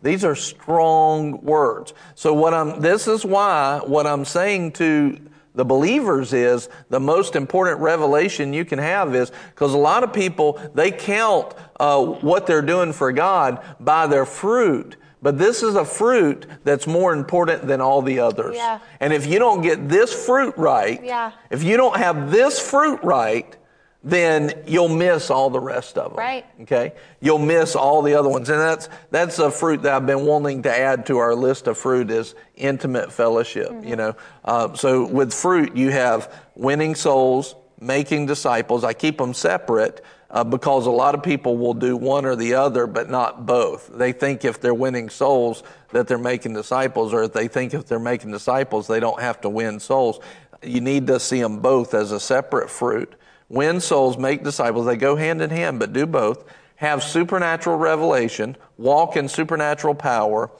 [0.02, 1.92] These are strong words.
[2.14, 5.18] So what I'm, this is why what I'm saying to
[5.54, 10.12] the believers is the most important revelation you can have is because a lot of
[10.12, 14.96] people, they count uh, what they're doing for God by their fruit.
[15.22, 18.56] But this is a fruit that's more important than all the others.
[18.56, 18.78] Yeah.
[19.00, 21.32] And if you don't get this fruit right, Yeah.
[21.50, 23.54] if you don't have this fruit right,
[24.02, 26.18] then you'll miss all the rest of them.
[26.18, 26.46] Right.
[26.62, 26.92] Okay?
[27.20, 28.48] You'll miss all the other ones.
[28.48, 31.76] And that's that's a fruit that I've been wanting to add to our list of
[31.76, 34.16] fruit is intimate fellowship, you know.
[34.44, 38.84] Uh, so with fruit, you have winning souls, making disciples.
[38.84, 42.54] I keep them separate uh, because a lot of people will do one or the
[42.54, 43.90] other, but not both.
[43.92, 45.62] They think if they're winning souls
[45.92, 49.40] that they're making disciples, or if they think if they're making disciples, they don't have
[49.42, 50.20] to win souls.
[50.62, 53.14] You need to see them both as a separate fruit
[53.50, 54.86] win souls, make disciples.
[54.86, 56.44] They go hand in hand, but do both.
[56.76, 60.50] Have supernatural revelation, walk in supernatural power,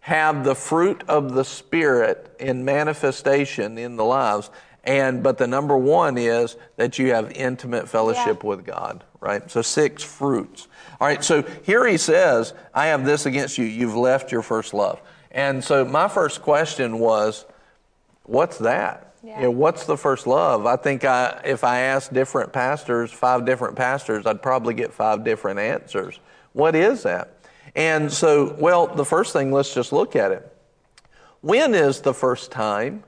[0.00, 4.48] have the fruit of the Spirit in manifestation in the lives.
[4.84, 9.50] And but the number one is that you have intimate fellowship with God, right?
[9.50, 10.68] So six fruits.
[11.00, 13.66] All right, so here he says, I have this against you.
[13.66, 15.02] You've left your first love.
[15.30, 17.44] And so my first question was,
[18.22, 19.05] what's that?
[19.26, 19.38] Yeah.
[19.38, 20.66] You know, what's the first love?
[20.66, 25.24] I think I, if I asked different pastors, five different pastors, I'd probably get five
[25.24, 26.20] different answers.
[26.52, 27.36] What is that?
[27.74, 30.56] And so, well, the first thing, let's just look at it.
[31.40, 33.02] When is the first time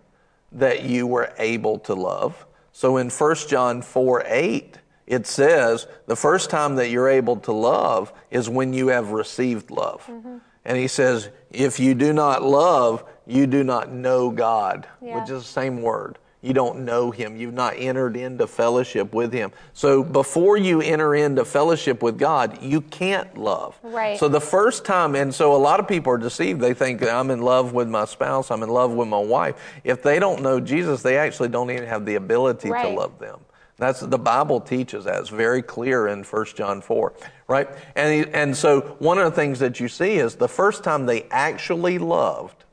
[0.50, 2.46] that you were able to love?
[2.72, 4.76] So in 1 John 4 8,
[5.06, 9.70] it says the first time that you're able to love is when you have received
[9.70, 10.04] love.
[10.08, 10.38] Mm-hmm.
[10.64, 15.20] And he says, if you do not love, you do not know God, Yeah.
[15.20, 16.18] which is the same word.
[16.40, 17.36] You don't know him.
[17.36, 19.50] You've not entered into fellowship with him.
[19.72, 23.76] So before you enter into fellowship with God, you can't love.
[23.82, 24.16] Right.
[24.18, 26.60] So the first time, and so a lot of people are deceived.
[26.60, 29.56] They think I'm in love with my spouse, I'm in love with my wife.
[29.82, 33.40] If they don't know Jesus, they actually don't even have the ability to love them.
[33.76, 35.20] That's the Bible teaches that.
[35.20, 37.12] It's very clear in 1 John 4,
[37.46, 37.68] right?
[37.94, 41.24] And, and so one of the things that you see is the first time they
[41.30, 42.64] actually loved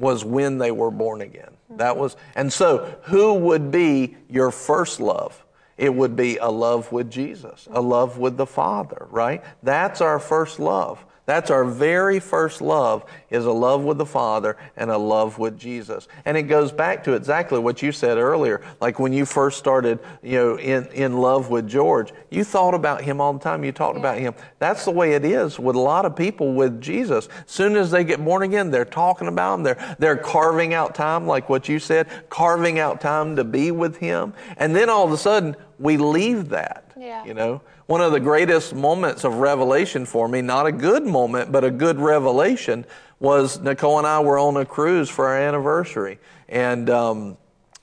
[0.00, 1.50] was when they were born again.
[1.76, 5.44] That was, and so who would be your first love?
[5.76, 9.42] It would be a love with Jesus, a love with the Father, right?
[9.62, 11.04] That's our first love.
[11.30, 15.56] That's our very first love is a love with the Father and a love with
[15.56, 16.08] Jesus.
[16.24, 18.62] And it goes back to exactly what you said earlier.
[18.80, 23.02] Like when you first started, you know, in, in love with George, you thought about
[23.02, 23.62] him all the time.
[23.62, 24.34] You talked about him.
[24.58, 27.28] That's the way it is with a lot of people with Jesus.
[27.46, 29.62] Soon as they get born again, they're talking about him.
[29.62, 33.98] They're, they're carving out time, like what you said, carving out time to be with
[33.98, 34.34] him.
[34.56, 36.92] And then all of a sudden, we leave that.
[36.98, 37.24] Yeah.
[37.24, 41.50] You know, one of the greatest moments of revelation for me, not a good moment,
[41.50, 42.86] but a good revelation,
[43.18, 46.20] was Nicole and I were on a cruise for our anniversary.
[46.48, 47.36] And, um,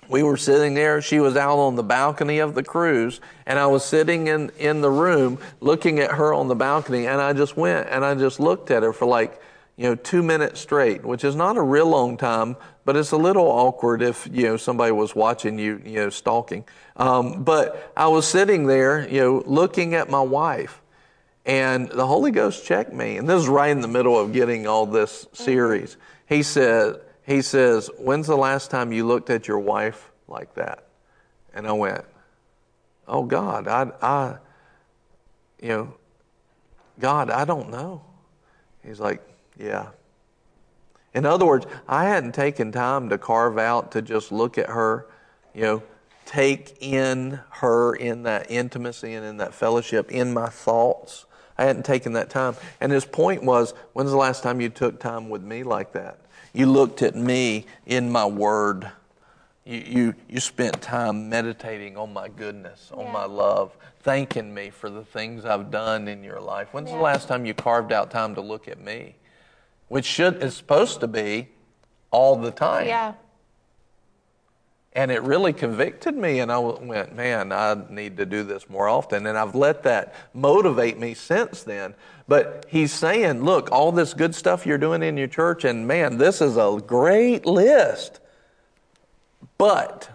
[0.07, 1.01] we were sitting there.
[1.01, 4.79] She was out on the balcony of the cruise, and I was sitting in, in
[4.79, 7.05] the room looking at her on the balcony.
[7.05, 9.41] And I just went and I just looked at her for like,
[9.75, 12.55] you know, two minutes straight, which is not a real long time,
[12.87, 16.63] but it's a little awkward if, you know, somebody was watching you, you know, stalking.
[16.95, 20.81] Um, but I was sitting there, you know, looking at my wife,
[21.45, 23.17] and the Holy Ghost checked me.
[23.17, 25.97] And this is right in the middle of getting all this series.
[26.29, 30.85] He said, he says, when's the last time you looked at your wife like that?
[31.53, 32.05] And I went,
[33.05, 34.37] oh God, I, I,
[35.61, 35.93] you know,
[37.01, 38.01] God, I don't know.
[38.81, 39.21] He's like,
[39.59, 39.87] yeah.
[41.13, 45.07] In other words, I hadn't taken time to carve out to just look at her,
[45.53, 45.83] you know,
[46.25, 51.25] take in her in that intimacy and in that fellowship in my thoughts.
[51.57, 52.55] I hadn't taken that time.
[52.79, 56.19] And his point was, when's the last time you took time with me like that?
[56.53, 58.91] You looked at me in my word.
[59.65, 63.11] You, you, you spent time meditating on my goodness, on Yeah.
[63.11, 66.69] my love, thanking me for the things I've done in your life.
[66.73, 69.15] When's the last time you carved out time to look at me?
[69.87, 71.49] Which should is supposed to be
[72.11, 72.87] all the time.
[72.87, 73.13] Yeah.
[74.93, 78.87] And it really convicted me, and I went, man, I need to do this more
[78.87, 79.27] often.
[79.27, 81.93] And I've let that motivate me since then.
[82.27, 86.17] But he's saying, look, all this good stuff you're doing in your church, and man,
[86.17, 88.19] this is a great list.
[89.59, 90.09] But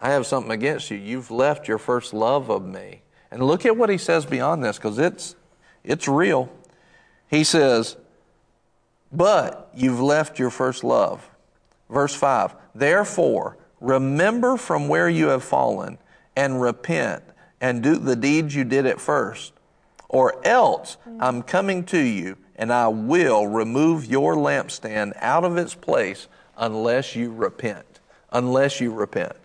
[0.00, 0.96] I have something against you.
[0.96, 3.02] You've left your first love of me.
[3.30, 5.36] And look at what he says beyond this, because it's,
[5.84, 6.50] it's real.
[7.28, 7.96] He says,
[9.12, 11.28] but you've left your first love.
[11.88, 15.98] Verse 5 Therefore, remember from where you have fallen
[16.36, 17.24] and repent
[17.60, 19.52] and do the deeds you did at first.
[20.08, 25.74] Or else I'm coming to you and I will remove your lampstand out of its
[25.74, 28.00] place unless you repent.
[28.32, 29.36] Unless you repent.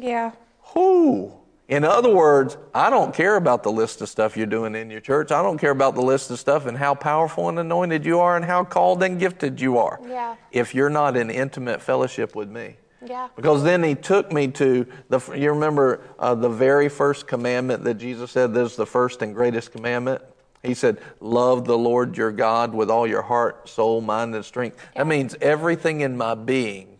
[0.00, 0.32] Yeah.
[0.74, 1.32] Who?
[1.68, 5.00] In other words, I don't care about the list of stuff you're doing in your
[5.00, 5.32] church.
[5.32, 8.36] I don't care about the list of stuff and how powerful and anointed you are
[8.36, 9.98] and how called and gifted you are.
[10.06, 10.36] Yeah.
[10.52, 12.76] If you're not in intimate fellowship with me.
[13.04, 13.28] Yeah.
[13.34, 15.20] Because then he took me to the.
[15.34, 18.54] You remember uh, the very first commandment that Jesus said.
[18.54, 20.22] This is the first and greatest commandment.
[20.62, 24.78] He said, "Love the Lord your God with all your heart, soul, mind, and strength."
[24.96, 26.95] That means everything in my being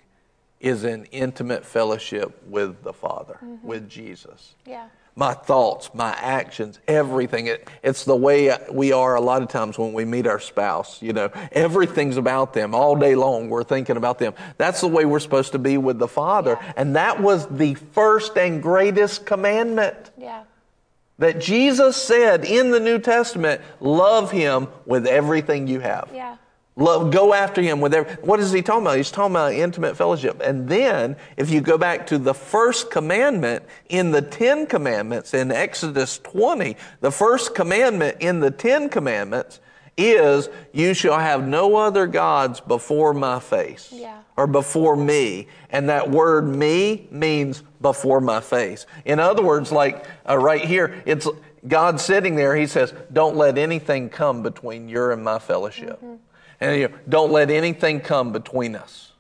[0.61, 3.67] is in intimate fellowship with the Father, mm-hmm.
[3.67, 4.87] with Jesus Yeah.
[5.15, 7.47] my thoughts, my actions, everything.
[7.47, 11.01] It, it's the way we are a lot of times when we meet our spouse.
[11.03, 13.49] You know, everything's about them all day long.
[13.51, 14.35] We're thinking about them.
[14.57, 16.59] That's the way we're supposed to be with the Father.
[16.77, 20.45] And that was the first and greatest commandment Yeah.
[21.19, 26.11] that Jesus said in the New Testament love Him with everything you have.
[26.15, 26.37] Yeah.
[26.79, 28.99] Love, go after him with every, what is he talking about?
[28.99, 30.43] He's talking about intimate fellowship.
[30.45, 35.51] And then, if you go back to the first commandment in the Ten Commandments in
[35.51, 39.61] Exodus 20, the first commandment in the Ten Commandments
[39.97, 43.91] is, you shall have no other gods before my face.
[43.91, 44.21] Yeah.
[44.37, 45.49] Or before me.
[45.71, 48.85] And that word me means before my face.
[49.07, 51.27] In other words, like uh, right here, it's
[51.67, 56.03] God sitting there, he says, don't let anything come between your and my fellowship.
[56.61, 59.13] And you know, don't let anything come between us.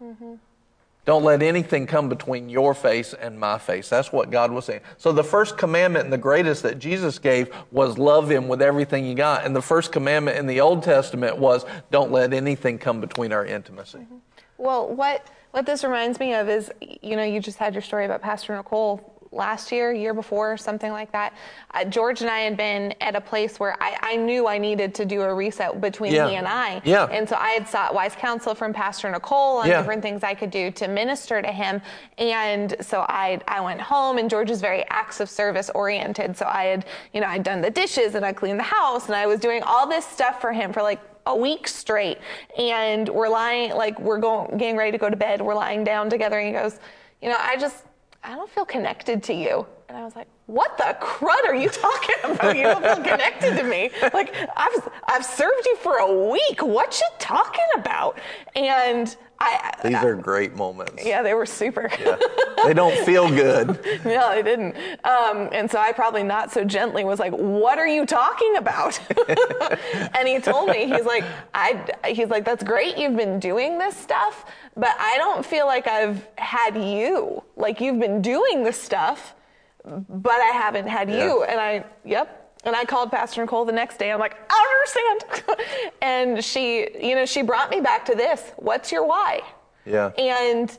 [1.06, 3.88] Don't let anything come between your face and my face.
[3.88, 4.80] That's what God was saying.
[4.98, 9.06] So the first commandment and the greatest that Jesus gave was love him with everything
[9.06, 9.46] you got.
[9.46, 13.46] And the first commandment in the Old Testament was don't let anything come between our
[13.46, 13.98] intimacy.
[13.98, 14.16] Mm-hmm.
[14.58, 18.04] Well, what what this reminds me of is, you know, you just had your story
[18.04, 21.34] about Pastor Nicole last year, year before, something like that.
[21.74, 24.94] Uh, George and I had been at a place where I, I knew I needed
[24.96, 26.28] to do a reset between Yeah.
[26.28, 26.80] he and I.
[26.84, 27.04] Yeah.
[27.06, 29.78] And so I had sought wise counsel from Pastor Nicole on Yeah.
[29.78, 31.80] different things I could do to minister to him.
[32.18, 36.36] And so I I went home, and George is very acts of service oriented.
[36.36, 39.14] So I had, you know, I'd done the dishes and I cleaned the house, and
[39.14, 42.18] I was doing all this stuff for him for like a week straight.
[42.56, 45.40] And we're lying, like we're going, getting ready to go to bed.
[45.42, 46.78] We're lying down together, and he goes,
[47.20, 47.82] you know, I just,
[48.26, 49.64] I don't feel connected to you.
[49.88, 52.56] And I was like, what the crud are you talking about?
[52.56, 53.90] You don't feel connected to me.
[54.12, 56.60] Like I've, I've served you for a week.
[56.60, 58.18] What you talking about?
[58.56, 61.04] And I, These are great moments.
[61.04, 61.90] yeah, they were super.
[62.00, 62.16] Yeah.
[62.64, 63.68] They don't feel good.
[64.04, 64.74] no, they didn't.
[65.04, 68.98] Um, and so I probably not so gently was like, "What are you talking about?"
[70.14, 72.96] and he told me he's like, "I." He's like, "That's great.
[72.96, 77.42] You've been doing this stuff, but I don't feel like I've had you.
[77.56, 79.34] Like you've been doing this stuff,
[79.84, 82.45] but I haven't had you." And I, yep.
[82.66, 84.10] And I called Pastor Nicole the next day.
[84.10, 85.58] I'm like, I don't understand.
[86.02, 88.42] and she, you know, she brought me back to this.
[88.56, 89.42] What's your why?
[89.86, 90.08] Yeah.
[90.18, 90.76] And,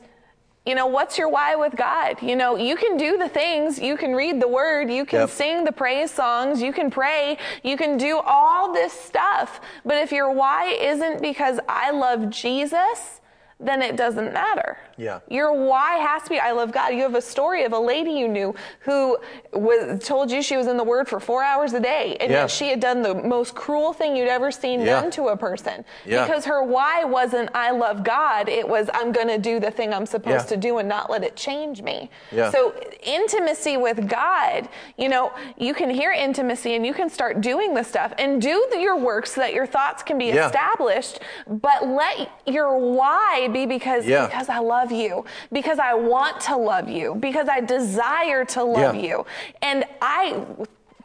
[0.66, 2.20] you know, what's your why with God?
[2.20, 5.30] You know, you can do the things, you can read the word, you can Yep.
[5.30, 9.62] sing the praise songs, you can pray, you can do all this stuff.
[9.82, 13.22] But if your why isn't because I love Jesus,
[13.58, 14.76] then it doesn't matter.
[14.98, 15.20] Yeah.
[15.28, 16.88] Your why has to be I love God.
[16.92, 19.16] You have a story of a lady you knew who
[19.52, 22.40] was told you she was in the Word for four hours a day, and Yeah.
[22.42, 25.00] yet she had done the most cruel thing you'd ever seen Yeah.
[25.00, 25.84] done to a person.
[26.04, 26.26] Yeah.
[26.26, 29.94] Because her why wasn't I love God, it was I'm going to do the thing
[29.94, 32.10] I'm supposed to do and not let it change me.
[32.32, 32.50] Yeah.
[32.50, 37.72] So intimacy with God, you know, you can hear intimacy and you can start doing
[37.74, 41.86] the stuff and do the- your work so that your thoughts can be established, but
[41.86, 47.14] let your why be because because I love you, because I want to love you,
[47.16, 49.00] because I desire to love Yeah.
[49.02, 49.26] you.
[49.62, 50.44] And I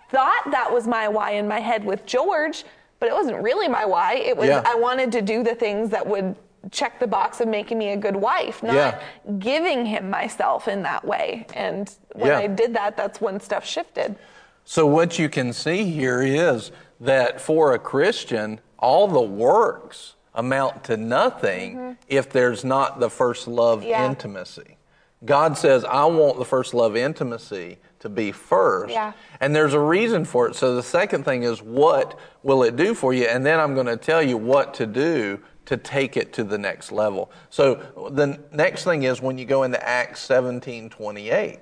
[0.09, 2.63] thought that was my why in my head with George,
[2.99, 4.15] but it wasn't really my why.
[4.15, 4.61] It was Yeah.
[4.65, 6.35] I wanted to do the things that would
[6.71, 8.99] check the box of making me a good wife, not Yeah.
[9.39, 11.45] giving him myself in that way.
[11.53, 12.37] And when Yeah.
[12.39, 14.15] I did that, that's when stuff shifted.
[14.63, 20.83] So, what you can see here is that for a Christian, all the works amount
[20.85, 23.89] to nothing if there's not the first love Mm-hmm.
[23.89, 24.09] Yeah.
[24.09, 24.77] intimacy.
[25.25, 28.91] God says, I want the first love intimacy to be first.
[28.91, 29.13] Yeah.
[29.39, 30.55] And there's a reason for it.
[30.55, 33.25] So, the second thing is, what will it do for you?
[33.25, 36.57] And then I'm going to tell you what to do to take it to the
[36.57, 37.31] next level.
[37.49, 37.75] So,
[38.11, 41.59] the next thing is when you go into Acts 17 28,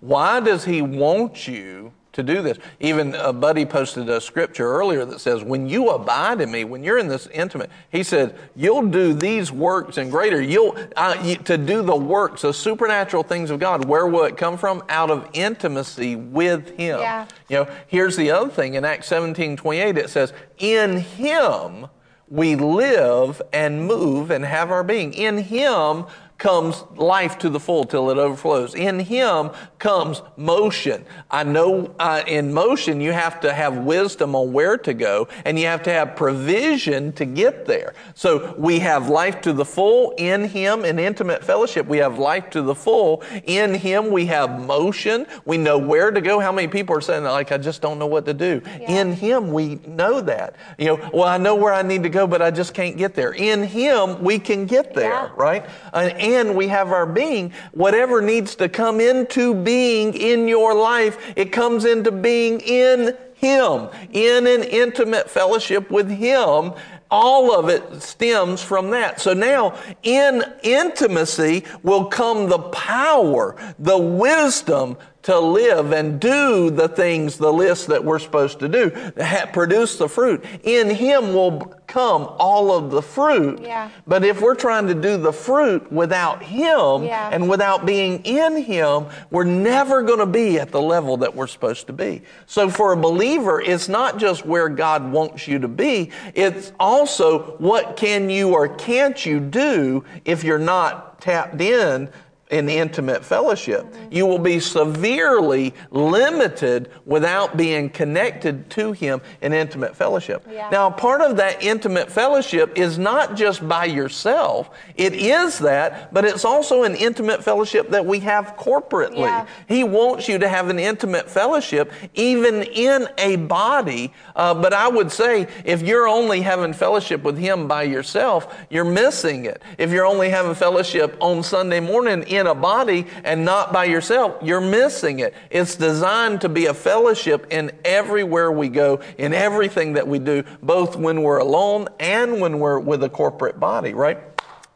[0.00, 2.58] why does he want you to do this?
[2.80, 6.82] Even a buddy posted a scripture earlier that says, When you abide in me, when
[6.82, 10.40] you're in this intimate, he said, You'll do these works and greater.
[10.40, 13.84] You'll, uh, you, to do the works, the supernatural things of God.
[13.84, 14.82] Where will it come from?
[14.88, 17.00] Out of intimacy with him.
[17.00, 17.26] Yeah.
[17.48, 21.86] You know, here's the other thing in Acts 17 28, it says, In him
[22.28, 25.12] we live and move and have our being.
[25.12, 26.06] In him
[26.44, 28.74] comes life to the full till it overflows.
[28.74, 29.48] In him
[29.78, 31.06] comes motion.
[31.30, 35.58] I know uh, in motion you have to have wisdom on where to go and
[35.58, 37.94] you have to have provision to get there.
[38.14, 41.86] So we have life to the full in him in intimate fellowship.
[41.86, 43.22] We have life to the full.
[43.44, 45.26] In him we have motion.
[45.46, 46.40] We know where to go.
[46.40, 48.60] How many people are saying like I just don't know what to do?
[48.86, 50.56] In him we know that.
[50.76, 53.14] You know, well I know where I need to go but I just can't get
[53.14, 53.32] there.
[53.32, 55.30] In him we can get there, Yeah.
[55.36, 55.64] right?
[55.94, 57.52] And, and we have our being.
[57.72, 63.88] Whatever needs to come into being in your life, it comes into being in Him,
[64.12, 66.72] in an intimate fellowship with Him.
[67.10, 69.20] All of it stems from that.
[69.20, 76.86] So now, in intimacy will come the power, the wisdom to live and do the
[76.86, 80.44] things, the list that we're supposed to do, ha- produce the fruit.
[80.62, 83.60] In Him will come all of the fruit.
[83.62, 83.88] Yeah.
[84.06, 87.30] But if we're trying to do the fruit without Him Yeah.
[87.32, 91.46] and without being in Him, we're never going to be at the level that we're
[91.46, 92.20] supposed to be.
[92.44, 97.54] So for a believer, it's not just where God wants you to be, it's also
[97.58, 102.10] what can you or can't you do if you're not tapped in
[102.54, 103.84] in intimate fellowship.
[104.12, 110.46] You will be severely limited without being connected to Him in intimate fellowship.
[110.48, 110.70] Yeah.
[110.70, 116.24] Now, part of that intimate fellowship is not just by yourself, it is that, but
[116.24, 119.18] it's also an intimate fellowship that we have corporately.
[119.18, 119.46] Yeah.
[119.66, 124.12] He wants you to have an intimate fellowship, even in a body.
[124.36, 128.84] Uh, but I would say if you're only having fellowship with Him by yourself, you're
[128.84, 129.60] missing it.
[129.76, 134.36] If you're only having fellowship on Sunday morning in a body and not by yourself,
[134.42, 135.34] you're missing it.
[135.50, 140.44] It's designed to be a fellowship in everywhere we go, in everything that we do,
[140.62, 144.18] both when we're alone and when we're with a corporate body, right?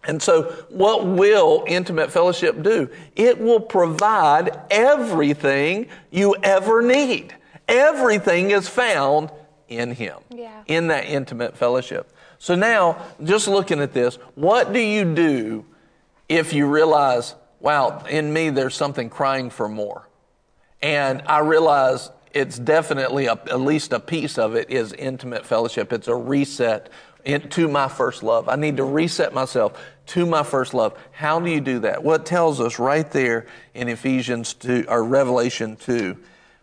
[0.05, 2.89] And so, what will intimate fellowship do?
[3.15, 7.35] It will provide everything you ever need.
[7.69, 9.31] Everything is found
[9.69, 10.63] in Him, Yeah.
[10.67, 12.11] in that intimate fellowship.
[12.39, 15.67] So, now, just looking at this, what do you do
[16.29, 20.09] if you realize, wow, in me there's something crying for more?
[20.83, 25.93] And I realize it's definitely a, at least a piece of it is intimate fellowship.
[25.93, 26.91] It's a reset
[27.25, 28.49] in, to my first love.
[28.49, 30.99] I need to reset myself to my first love.
[31.13, 32.03] How do you do that?
[32.03, 36.17] Well, it tells us right there in Ephesians 2 or Revelation 2,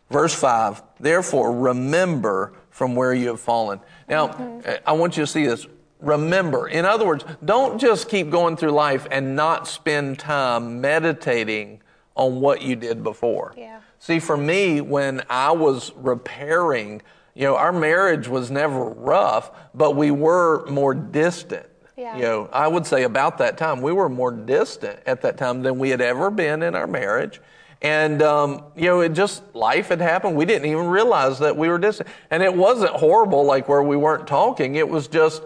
[0.09, 0.81] verse 5.
[0.99, 3.79] Therefore, remember from where you have fallen.
[4.07, 4.69] Now, mm-hmm.
[4.85, 5.67] I want you to see this.
[6.05, 6.67] Remember.
[6.67, 11.81] In other words, don't just keep going through life and not spend time meditating
[12.15, 13.55] on what you did before.
[13.57, 13.81] Yeah.
[13.97, 17.01] See, for me, when I was repairing,
[17.33, 21.65] you know, our marriage was never rough, but we were more distant.
[21.97, 22.15] Yeah.
[22.15, 25.63] You know, I would say about that time, we were more distant at that time
[25.63, 27.41] than we had ever been in our marriage.
[27.81, 30.35] And, um, you know, it just, life had happened.
[30.35, 32.09] We didn't even realize that we were distant.
[32.29, 34.75] And it wasn't horrible, like where we weren't talking.
[34.75, 35.41] It was just,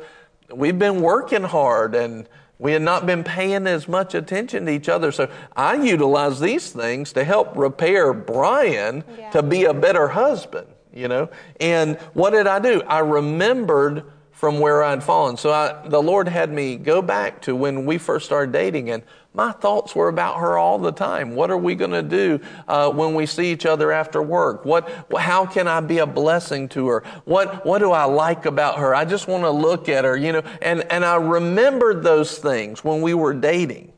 [0.54, 2.28] we've been working hard and
[2.60, 5.14] We had not been paying as much attention to each other.
[5.14, 11.08] So I utilized these things to help repair Brian to be a better husband, you
[11.08, 11.30] know.
[11.62, 12.82] And what did I do?
[12.82, 14.04] I remembered
[14.34, 15.38] from where I'd fallen.
[15.38, 19.04] So I, the Lord had me go back to when we first started dating, and
[19.40, 21.34] my thoughts were about her all the time.
[21.34, 24.66] What are we going to do uh, when we see each other after work?
[24.66, 27.04] What, how can I be a blessing to her?
[27.24, 28.94] What, what do I like about her?
[28.94, 30.42] I just want to look at her, you know.
[30.62, 33.94] And, and I remembered those things when we were dating.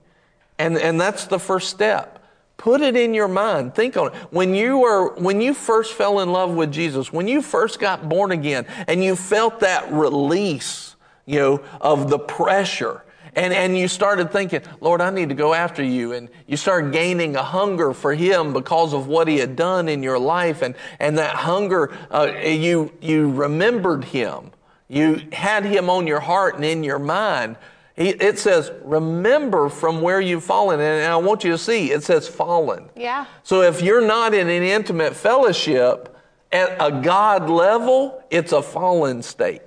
[0.60, 2.24] And, and that's the first step.
[2.58, 3.74] Put it in your mind.
[3.74, 4.14] Think on it.
[4.30, 8.08] When you were, when you first fell in love with Jesus, when you first got
[8.08, 10.96] born again and you felt that release,
[11.26, 13.02] you know, of the pressure,
[13.36, 16.14] and, and you started thinking, Lord, I need to go after you.
[16.14, 20.04] And you started gaining a hunger for him because of what he had done in
[20.04, 20.62] your life.
[20.62, 24.52] And, and that hunger, uh, you, you remembered him.
[24.90, 27.56] You had him on your heart and in your mind.
[27.96, 30.82] He, it says, remember from where you've fallen.
[30.82, 32.90] And I want you to see, it says fallen.
[32.98, 33.26] Yeah.
[33.44, 36.14] So if you're not in an intimate fellowship
[36.52, 39.62] at a God level, it's a fallen state.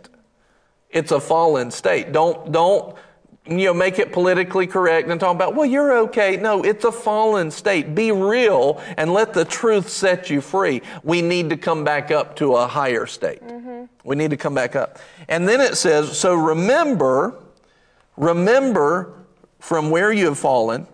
[0.91, 2.13] It's a fallen state.
[2.13, 2.95] Don't, don't,
[3.47, 6.37] you know, make it politically correct and talk about, well, you're okay.
[6.37, 7.95] No, it's a fallen state.
[7.95, 10.81] Be real and let the truth set you free.
[11.03, 13.43] We need to come back up to a higher state.
[13.43, 13.85] Mm-hmm.
[14.03, 14.99] We need to come back up.
[15.29, 17.35] And then it says, so remember,
[18.17, 19.13] remember
[19.59, 20.87] from where you have fallen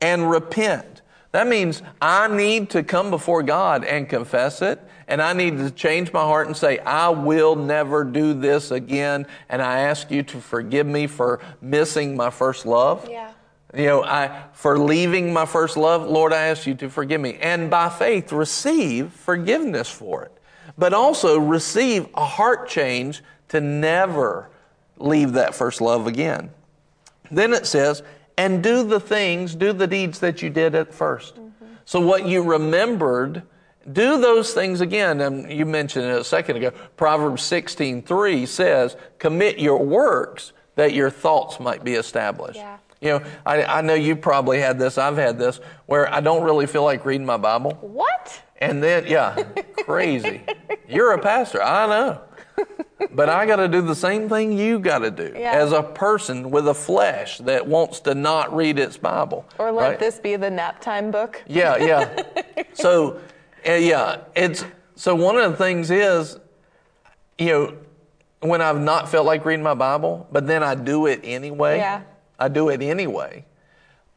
[0.00, 1.02] and repent.
[1.32, 4.80] That means I need to come before God and confess it.
[5.08, 9.26] And I need to change my heart and say, I will never do this again.
[9.48, 13.08] And I ask you to forgive me for missing my first love.
[13.10, 13.32] Yeah.
[13.74, 17.38] You know, I, for leaving my first love, Lord, I ask you to forgive me.
[17.40, 20.32] And by faith, receive forgiveness for it.
[20.76, 24.50] But also receive a heart change to never
[24.98, 26.50] leave that first love again.
[27.30, 28.02] Then it says,
[28.36, 31.66] and do the things, do the deeds that you did at 1st mm-hmm.
[31.84, 33.42] So what you remembered,
[33.92, 35.20] do those things again.
[35.20, 36.70] And you mentioned it a second ago.
[36.96, 42.56] Proverbs 16, 3 says, commit your works that your thoughts might be established.
[42.56, 42.78] Yeah.
[43.00, 46.42] You know, I, I know you probably had this, I've had this, where I don't
[46.42, 47.72] really feel like reading my Bible.
[47.80, 48.42] What?
[48.60, 49.40] And then, yeah,
[49.84, 50.42] crazy.
[50.88, 52.20] You're a pastor, I know.
[53.12, 55.52] But I got to do the same thing you got to do Yeah.
[55.52, 59.46] as a person with a flesh that wants to not read its Bible.
[59.58, 59.98] Or let right?
[60.00, 61.42] this be the nap time book.
[61.46, 62.22] Yeah, yeah.
[62.74, 63.20] so,
[63.68, 64.64] Uh, yeah, it's
[64.96, 66.38] so one of the things is,
[67.38, 67.76] you know,
[68.40, 71.78] when I've not felt like reading my Bible, but then I do it anyway.
[71.78, 72.02] Yeah.
[72.38, 73.44] I do it anyway.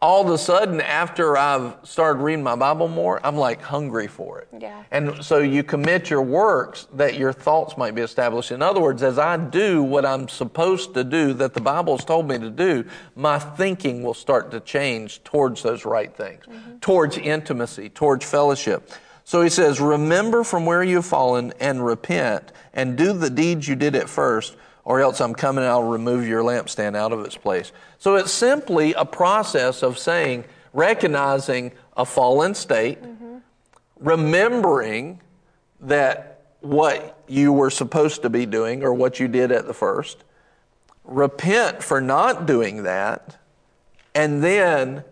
[0.01, 4.39] All of a sudden, after I've started reading my Bible more, I'm like hungry for
[4.39, 4.47] it.
[4.59, 4.83] Yeah.
[4.89, 8.51] And so you commit your works that your thoughts might be established.
[8.51, 12.27] In other words, as I do what I'm supposed to do, that the Bible's told
[12.27, 16.79] me to do, my thinking will start to change towards those right things, mm-hmm.
[16.79, 18.89] towards intimacy, towards fellowship.
[19.23, 23.75] So he says, Remember from where you've fallen and repent and do the deeds you
[23.75, 27.37] did at first, or else I'm coming and I'll remove your lampstand out of its
[27.37, 27.71] place.
[27.99, 33.37] So it's simply a process of saying, recognizing a fallen state, mm-hmm.
[33.99, 35.21] remembering
[35.81, 40.23] that what you were supposed to be doing or what you did at the first,
[41.03, 43.37] repent for not doing that,
[44.13, 45.03] and then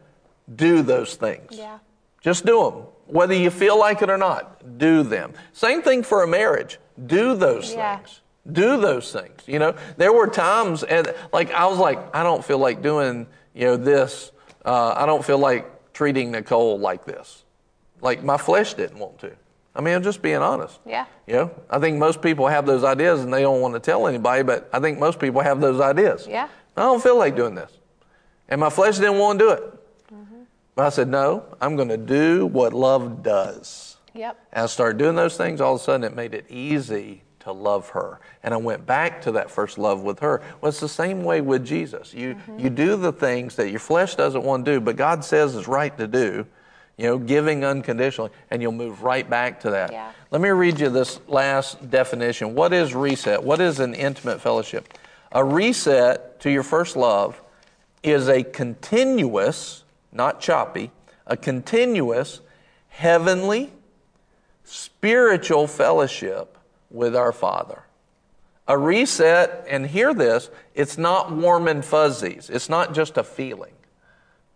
[0.53, 1.51] do those things.
[1.51, 1.79] Yeah.
[2.21, 2.83] Just do them.
[3.09, 5.33] Whether you feel like it or not, do them.
[5.53, 6.79] Same thing for a marriage.
[7.07, 7.97] Do those Yeah.
[7.97, 8.21] things.
[8.51, 9.41] Do those things.
[9.47, 13.27] You know, there were times, and like I was like, I don't feel like doing,
[13.53, 14.31] you know, this.
[14.65, 17.43] Uh, I don't feel like treating Nicole like this.
[18.01, 19.31] Like my flesh didn't want to.
[19.75, 20.79] I mean, I'm just being honest.
[20.85, 21.05] Yeah.
[21.27, 24.07] You know, I think most people have those ideas and they don't want to tell
[24.07, 26.27] anybody, but I think most people have those ideas.
[26.27, 26.47] Yeah.
[26.75, 27.71] I don't feel like doing this.
[28.49, 29.78] And my flesh didn't want to do it.
[30.75, 33.97] But I said, no, I'm going to do what love does.
[34.13, 34.37] Yep.
[34.53, 37.51] And I started doing those things, all of a sudden it made it easy to
[37.51, 38.19] love her.
[38.43, 40.41] And I went back to that first love with her.
[40.61, 42.13] Well, it's the same way with Jesus.
[42.13, 42.59] You, mm-hmm.
[42.59, 45.67] you do the things that your flesh doesn't want to do, but God says is
[45.67, 46.45] right to do,
[46.97, 49.91] you know, giving unconditionally, and you'll move right back to that.
[49.91, 50.11] Yeah.
[50.31, 52.55] Let me read you this last definition.
[52.55, 53.41] What is reset?
[53.41, 54.93] What is an intimate fellowship?
[55.31, 57.41] A reset to your first love
[58.03, 60.91] is a continuous, not choppy,
[61.27, 62.41] a continuous
[62.89, 63.71] heavenly,
[64.63, 66.57] spiritual fellowship
[66.89, 67.83] with our Father.
[68.67, 72.49] A reset, and hear this, it's not warm and fuzzies.
[72.49, 73.73] It's not just a feeling,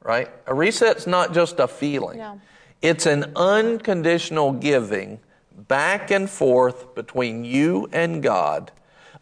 [0.04, 0.30] right?
[0.46, 2.20] A reset's not just a feeling.
[2.20, 2.40] No.
[2.82, 5.20] It's an unconditional giving
[5.56, 8.72] back and forth between you and God.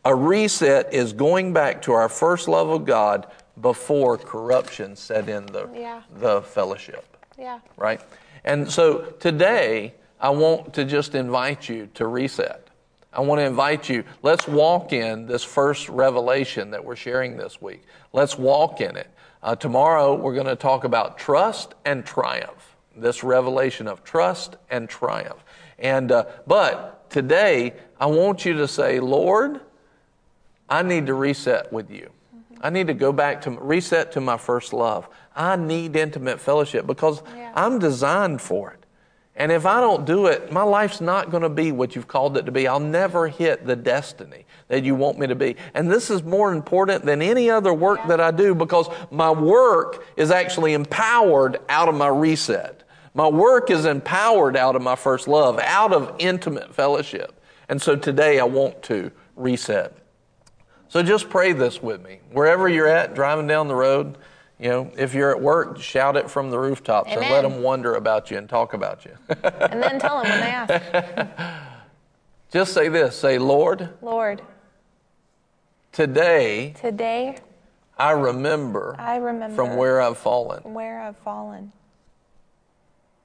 [0.04, 3.28] A reset is going back to our first love of God
[3.62, 6.02] before corruption set in the, Yeah.
[6.14, 7.06] the fellowship
[7.38, 7.60] Yeah.
[7.78, 8.02] right?
[8.44, 12.68] And so today, I want to just invite you to reset.
[13.14, 17.62] I want to invite you, let's walk in this first revelation that we're sharing this
[17.62, 17.84] week.
[18.14, 19.10] Let's walk in it.
[19.44, 24.88] Uh, tomorrow, we're going to talk about trust and triumph, this revelation of trust and
[24.88, 25.44] triumph.
[25.78, 29.60] And, uh, but today, I want you to say, Lord,
[30.70, 32.12] I need to reset with you.
[32.62, 35.10] I need to go back to reset to my first love.
[35.36, 37.52] I need intimate fellowship because Yeah.
[37.56, 38.78] I'm designed for it.
[39.36, 42.38] And if I don't do it, my life's not going to be what you've called
[42.38, 42.68] it to be.
[42.68, 45.56] I'll never hit the destiny that you want me to be.
[45.74, 50.06] And this is more important than any other work that I do because my work
[50.18, 52.84] is actually empowered out of my reset.
[53.14, 57.42] My work is empowered out of my first love, out of intimate fellowship.
[57.70, 59.98] And so today I want to reset.
[60.92, 62.20] So just pray this with me.
[62.34, 64.18] Wherever you're at, driving down the road,
[64.60, 67.96] you know, if you're at work, shout it from the rooftops and let them wonder
[67.96, 69.16] about you and talk about you.
[69.30, 71.32] And then tell them when they ask,
[72.52, 74.42] just say this say, Lord, Lord,
[75.94, 77.38] today today
[77.98, 80.62] I remember I remember from where I've fallen.
[80.74, 81.72] where I've fallen.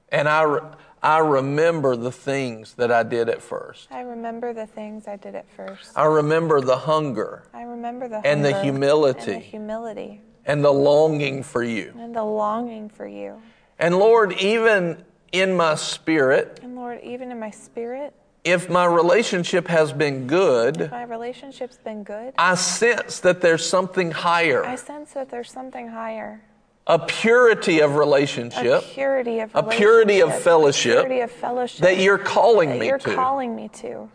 [0.09, 0.61] And I, re-
[1.03, 3.87] I remember the things that I did at first.
[3.91, 5.91] I remember the things I did at first.
[5.95, 9.31] I remember the hunger I remember the And the humility.
[9.33, 11.93] and the humility and the longing for you.
[11.99, 13.41] and the longing for you.
[13.79, 15.03] And Lord, even
[15.33, 18.13] in my spirit, And Lord, even in my spirit,
[18.45, 22.33] if my relationship has been good, if my relationship's been good.
[22.37, 24.65] I sense that there's something higher.
[24.65, 26.41] I sense that there's something higher.
[26.87, 31.81] A purity of A relationship purity of A purity of fellowship a purity of fellowship
[31.81, 33.13] that you're calling that me you're to.
[33.15, 34.09] calling me to.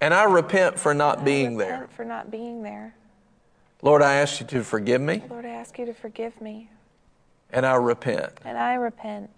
[0.00, 1.88] And I repent for not I being repent there.
[1.96, 2.94] for not being there.
[3.82, 6.70] Lord, I ask you to forgive me, Lord, I ask you to forgive me,
[7.50, 8.32] and I repent.
[8.44, 9.30] and I repent.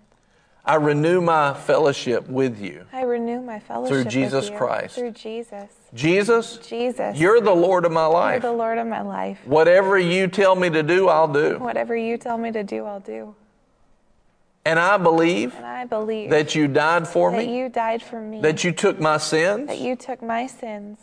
[0.66, 2.86] I renew my fellowship with you.
[2.92, 4.56] I renew my fellowship through Jesus you.
[4.56, 4.94] Christ.
[4.96, 5.70] Through Jesus.
[5.94, 7.16] Jesus, Jesus.
[7.16, 8.42] you're the Lord of my life.
[8.42, 9.38] You're the Lord of my life.
[9.44, 11.58] Whatever you tell me to do, I'll do.
[11.58, 13.34] Whatever you tell me to do, I'll do.
[14.64, 18.20] And I believe And I believe that you died for that me, you died for
[18.20, 18.40] me.
[18.40, 20.98] that you took my sins, that you took my sins.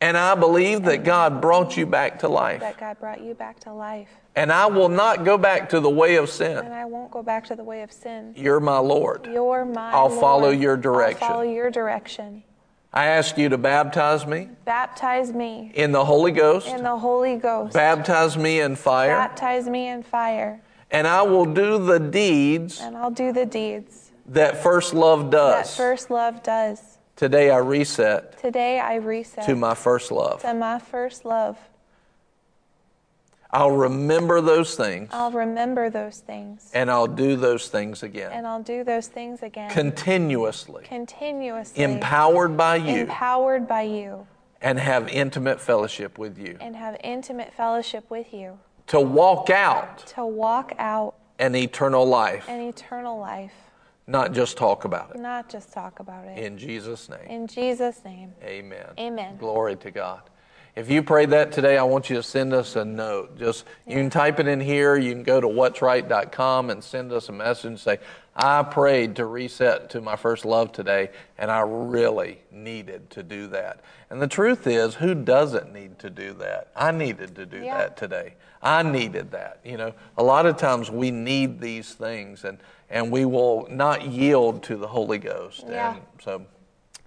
[0.00, 2.60] and I believe that God brought you back to life.
[2.60, 4.08] That God brought you back to life.
[4.36, 6.56] And I will not go back to the way of sin.
[6.58, 6.72] And.
[6.72, 8.32] I won't go back to the way of sin.
[8.36, 9.26] You're my Lord.
[9.30, 10.20] You're my I'll Lord.
[10.20, 11.22] follow your direction.
[11.24, 12.44] I'll follow your direction.
[12.92, 17.36] I ask you to baptize me Baptize me in the Holy Ghost, in the Holy
[17.36, 17.72] Ghost.
[17.72, 20.60] baptize me in fire, Baptize me in fire.
[20.90, 25.70] and I will do the deeds And I'll do the deeds that first love does.
[25.70, 26.98] that first love does.
[27.16, 30.40] Today I reset Today I reset to my first love.
[30.42, 31.56] to my first love.
[33.52, 36.70] I'll remember those things I'll remember those things.
[36.72, 38.30] and I'll do those things again.
[38.32, 39.70] And I'll do those things again.
[39.70, 41.82] Continuously, continuously.
[41.82, 44.26] empowered by you, Empowered by you.
[44.60, 46.56] and have intimate fellowship with you.
[46.60, 48.58] And have intimate fellowship with you.
[48.88, 53.52] To walk out To walk out an eternal life, an eternal life.
[54.06, 55.18] not just talk about it.
[55.18, 56.38] Not just talk about it.
[56.38, 57.26] In Jesus' name.
[57.28, 58.32] In Jesus' name.
[58.44, 58.86] Amen.
[58.98, 59.36] Amen.
[59.38, 60.20] Glory to God.
[60.76, 63.36] If you prayed that today, I want you to send us a note.
[63.36, 64.96] Just you can type it in here.
[64.96, 67.98] You can go to what'sright.com and send us a message and say,
[68.36, 73.48] I prayed to reset to my first love today, and I really needed to do
[73.48, 73.80] that.
[74.08, 76.68] And the truth is, who doesn't need to do that?
[76.76, 77.78] I needed to do Yeah.
[77.78, 78.34] that today.
[78.62, 79.58] I needed that.
[79.64, 82.58] You know, a lot of times we need these things, and
[82.92, 85.64] and we will not yield to the Holy Ghost.
[85.68, 85.94] Yeah.
[85.94, 86.42] And so,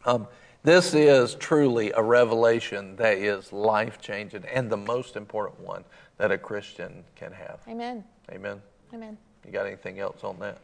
[0.05, 0.27] um,
[0.63, 5.83] this is truly a revelation that is life changing and the most important one
[6.17, 7.59] that a Christian can have.
[7.67, 8.03] Amen.
[8.31, 8.61] Amen.
[8.93, 9.17] Amen.
[9.45, 10.57] You got anything else on that?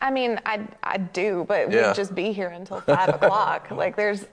[0.00, 1.88] I mean, I, I do, but Yeah.
[1.88, 3.68] we'd just be here until five o'clock.
[3.70, 4.26] Like, there's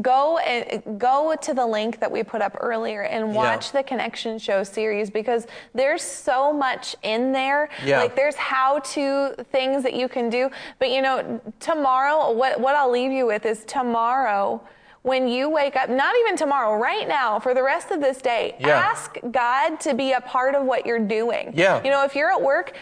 [0.00, 4.38] Go and go to the link that we put up earlier and watch the Connection
[4.38, 7.68] Show series because there's so much in there.
[7.84, 8.00] Yeah.
[8.00, 10.50] Like there's how-to things that you can do.
[10.78, 14.60] But you know, tomorrow, what what I'll leave you with is tomorrow.
[15.02, 18.56] When you wake up, not even tomorrow, right now, for the rest of this day,
[18.58, 18.70] Yeah.
[18.70, 21.52] ask God to be a part of what you're doing.
[21.54, 21.80] Yeah.
[21.84, 22.72] You know, if you're at work,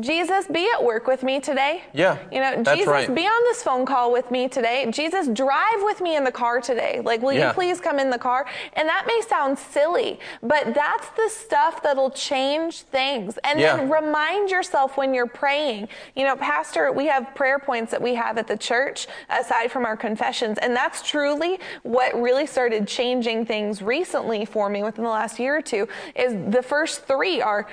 [0.00, 1.82] Jesus, be at work with me today.
[1.94, 3.14] Yeah, You know, Jesus, right.
[3.14, 4.86] be on this phone call with me today.
[4.90, 7.00] Jesus, drive with me in the car today.
[7.02, 7.48] Like, will Yeah.
[7.48, 8.44] you please come in the car?
[8.74, 13.38] And that may sound silly, but that's the stuff that'll change things.
[13.44, 15.88] And then remind yourself when you're praying.
[16.14, 19.86] You know, Pastor, we have prayer points that we have at the church aside from
[19.86, 20.58] our confessions.
[20.58, 25.56] And that's truly what really started changing things recently for me within the last year
[25.56, 27.66] or two is the first three are,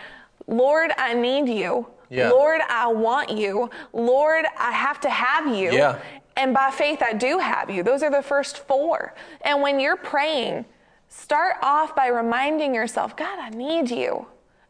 [0.47, 1.87] Lord, I need you.
[2.13, 2.29] Yeah.
[2.29, 3.69] Lord, I want you.
[3.91, 5.71] Lord, I have to have you.
[5.71, 5.99] Yeah.
[6.37, 7.81] And by faith, I do have you.
[7.83, 9.15] Those are the first four.
[9.41, 10.65] And when you're praying,
[11.09, 14.27] start off by reminding yourself, God, I need you.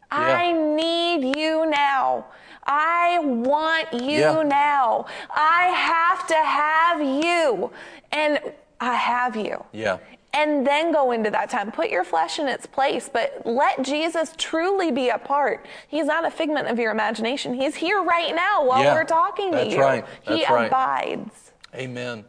[0.10, 2.26] I need you now.
[2.65, 4.44] I want you Yeah.
[4.44, 5.06] now.
[5.30, 7.72] I have to have you.
[8.11, 8.40] And
[8.80, 9.64] I have you.
[9.72, 9.98] Yeah.
[10.35, 11.72] And then go into that time.
[11.72, 15.65] Put your flesh in its place, but let Jesus truly be a part.
[15.88, 17.53] He's not a figment of your imagination.
[17.53, 19.80] He's here right now while Yeah, we're talking to you.
[19.80, 20.68] right, He right.
[20.68, 21.51] abides.
[21.76, 22.26] Amen.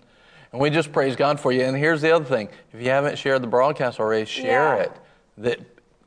[0.52, 1.62] And we just praise God for you.
[1.62, 4.82] And here's the other thing if you haven't shared the broadcast already, share Yeah.
[4.82, 4.93] it.
[5.39, 5.60] That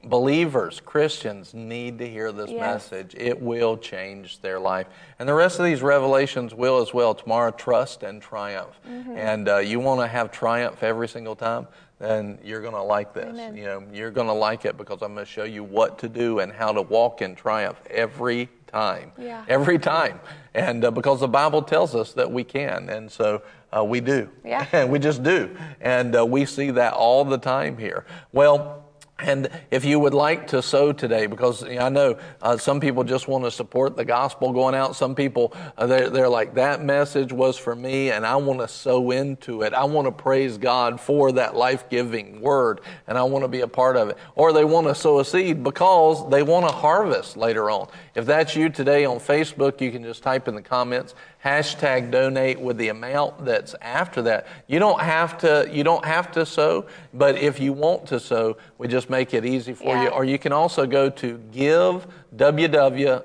[0.03, 2.59] believers, Christians, need to hear this Yes.
[2.61, 3.15] message.
[3.17, 4.87] It will change their life.
[5.19, 7.13] And the rest of these revelations will as well.
[7.13, 8.79] Tomorrow, trust and triumph.
[8.87, 9.17] Mm-hmm.
[9.17, 11.67] And uh, you want to have triumph every single time,
[11.99, 13.35] then you're going to like this.
[13.55, 16.09] You know, you're going to like it because I'm going to show you what to
[16.09, 19.11] do and how to walk in triumph every time.
[19.17, 19.43] Yeah.
[19.47, 20.19] Every time.
[20.53, 22.89] And uh, because the Bible tells us that we can.
[22.89, 23.41] And so
[23.75, 24.29] uh, we do.
[24.45, 24.67] Yeah.
[24.71, 25.55] And we just do.
[25.81, 28.05] And uh, we see that all the time here.
[28.31, 28.86] Well,
[29.19, 33.27] and if you would like to sow today, because I know uh, some people just
[33.27, 34.95] want to support the gospel going out.
[34.95, 38.67] Some people, uh, they're, they're like, that message was for me, and I want to
[38.67, 39.73] sow into it.
[39.73, 43.61] I want to praise God for that life giving word, and I want to be
[43.61, 44.17] a part of it.
[44.35, 47.87] Or they want to sow a seed because they want to harvest later on.
[48.13, 51.15] If that's you today on Facebook, you can just type in the comments,
[51.47, 54.47] hashtag donate with the amount that's after that.
[54.67, 58.57] You don't have to, you don't have to sow, but if you want to sow,
[58.77, 60.09] we just make it easy for you.
[60.09, 62.05] Or you can also go to give
[62.35, 63.23] www.org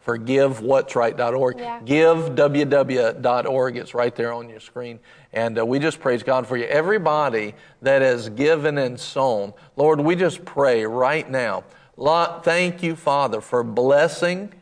[0.00, 1.58] for givewhat'sright.org.
[1.58, 1.80] Yeah.
[1.80, 3.76] Giveww.org.
[3.78, 5.00] It's right there on your screen.
[5.32, 6.66] And uh, we just praise God for you.
[6.66, 11.64] Everybody that has given and sown, Lord, we just pray right now.
[11.96, 14.52] Lord, thank you, Father, for blessing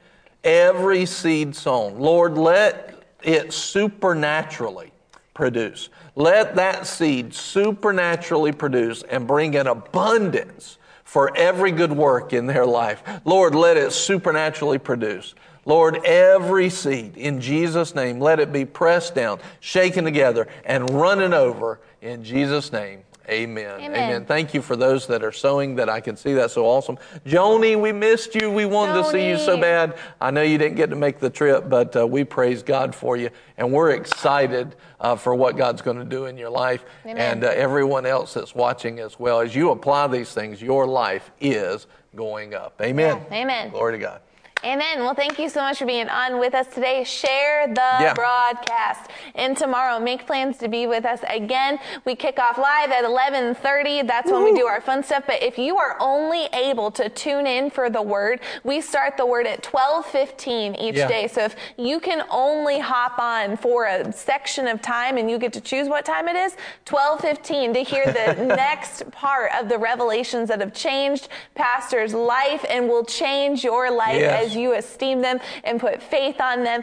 [0.45, 1.99] every seed sown.
[1.99, 4.93] Lord, let it supernaturally
[5.35, 5.89] produce.
[6.15, 12.67] Let that seed supernaturally produce and bring an abundance for every good work in their
[12.67, 13.03] life.
[13.25, 15.35] Lord, let it supernaturally produce.
[15.65, 21.33] Lord, every seed in Jesus' name, let it be pressed down, shaken together, and running
[21.33, 23.05] over in Jesus' name.
[23.29, 23.81] Amen.
[23.81, 24.25] Amen.
[24.25, 26.35] Thank you for those that are sowing that I can see.
[26.35, 26.99] That's so awesome.
[27.25, 28.51] Joni, we missed you.
[28.51, 29.97] We wanted to see you so bad.
[30.21, 33.17] I know you didn't get to make the trip, but uh, we praise God for
[33.17, 33.31] you.
[33.57, 36.85] And we're excited uh, for what God's going to do in your life.
[37.05, 39.41] And uh, everyone else that's watching as well.
[39.41, 42.81] As you apply these things, your life is going up.
[42.81, 43.25] Amen.
[43.31, 43.43] Yeah.
[43.43, 43.71] Amen.
[43.71, 44.21] Glory to God.
[44.65, 45.01] Amen.
[45.01, 47.03] Well, thank you so much for being on with us today.
[47.03, 48.15] Share the Yeah.
[48.15, 49.11] broadcast.
[49.35, 51.81] And tomorrow, make plans to be with us again.
[52.05, 54.03] We kick off live at 11:30.
[54.03, 55.25] That's when we do our fun stuff.
[55.27, 59.27] But if you are only able to tune in for the word, we start the
[59.27, 61.09] word at 12:15 each Yeah.
[61.09, 61.27] day.
[61.27, 65.53] So if you can only hop on for a section of time and you get
[65.55, 70.49] to choose what time it is, 12:15 to hear the next part of the revelations
[70.51, 71.27] that have changed
[71.57, 74.47] pastor's life and will change your life Yes.
[74.47, 76.83] as you esteem them and put faith on them.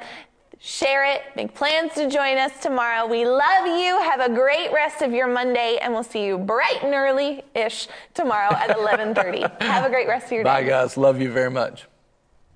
[0.61, 1.21] Share it.
[1.37, 3.07] Make plans to join us tomorrow.
[3.07, 3.97] We love you.
[4.01, 7.87] Have a great rest of your Monday, and we'll see you bright and early ish
[8.13, 9.61] tomorrow at 11:30.
[9.61, 10.49] Have a great rest of your day.
[10.49, 10.97] Bye, guys.
[10.97, 11.85] Love you very much.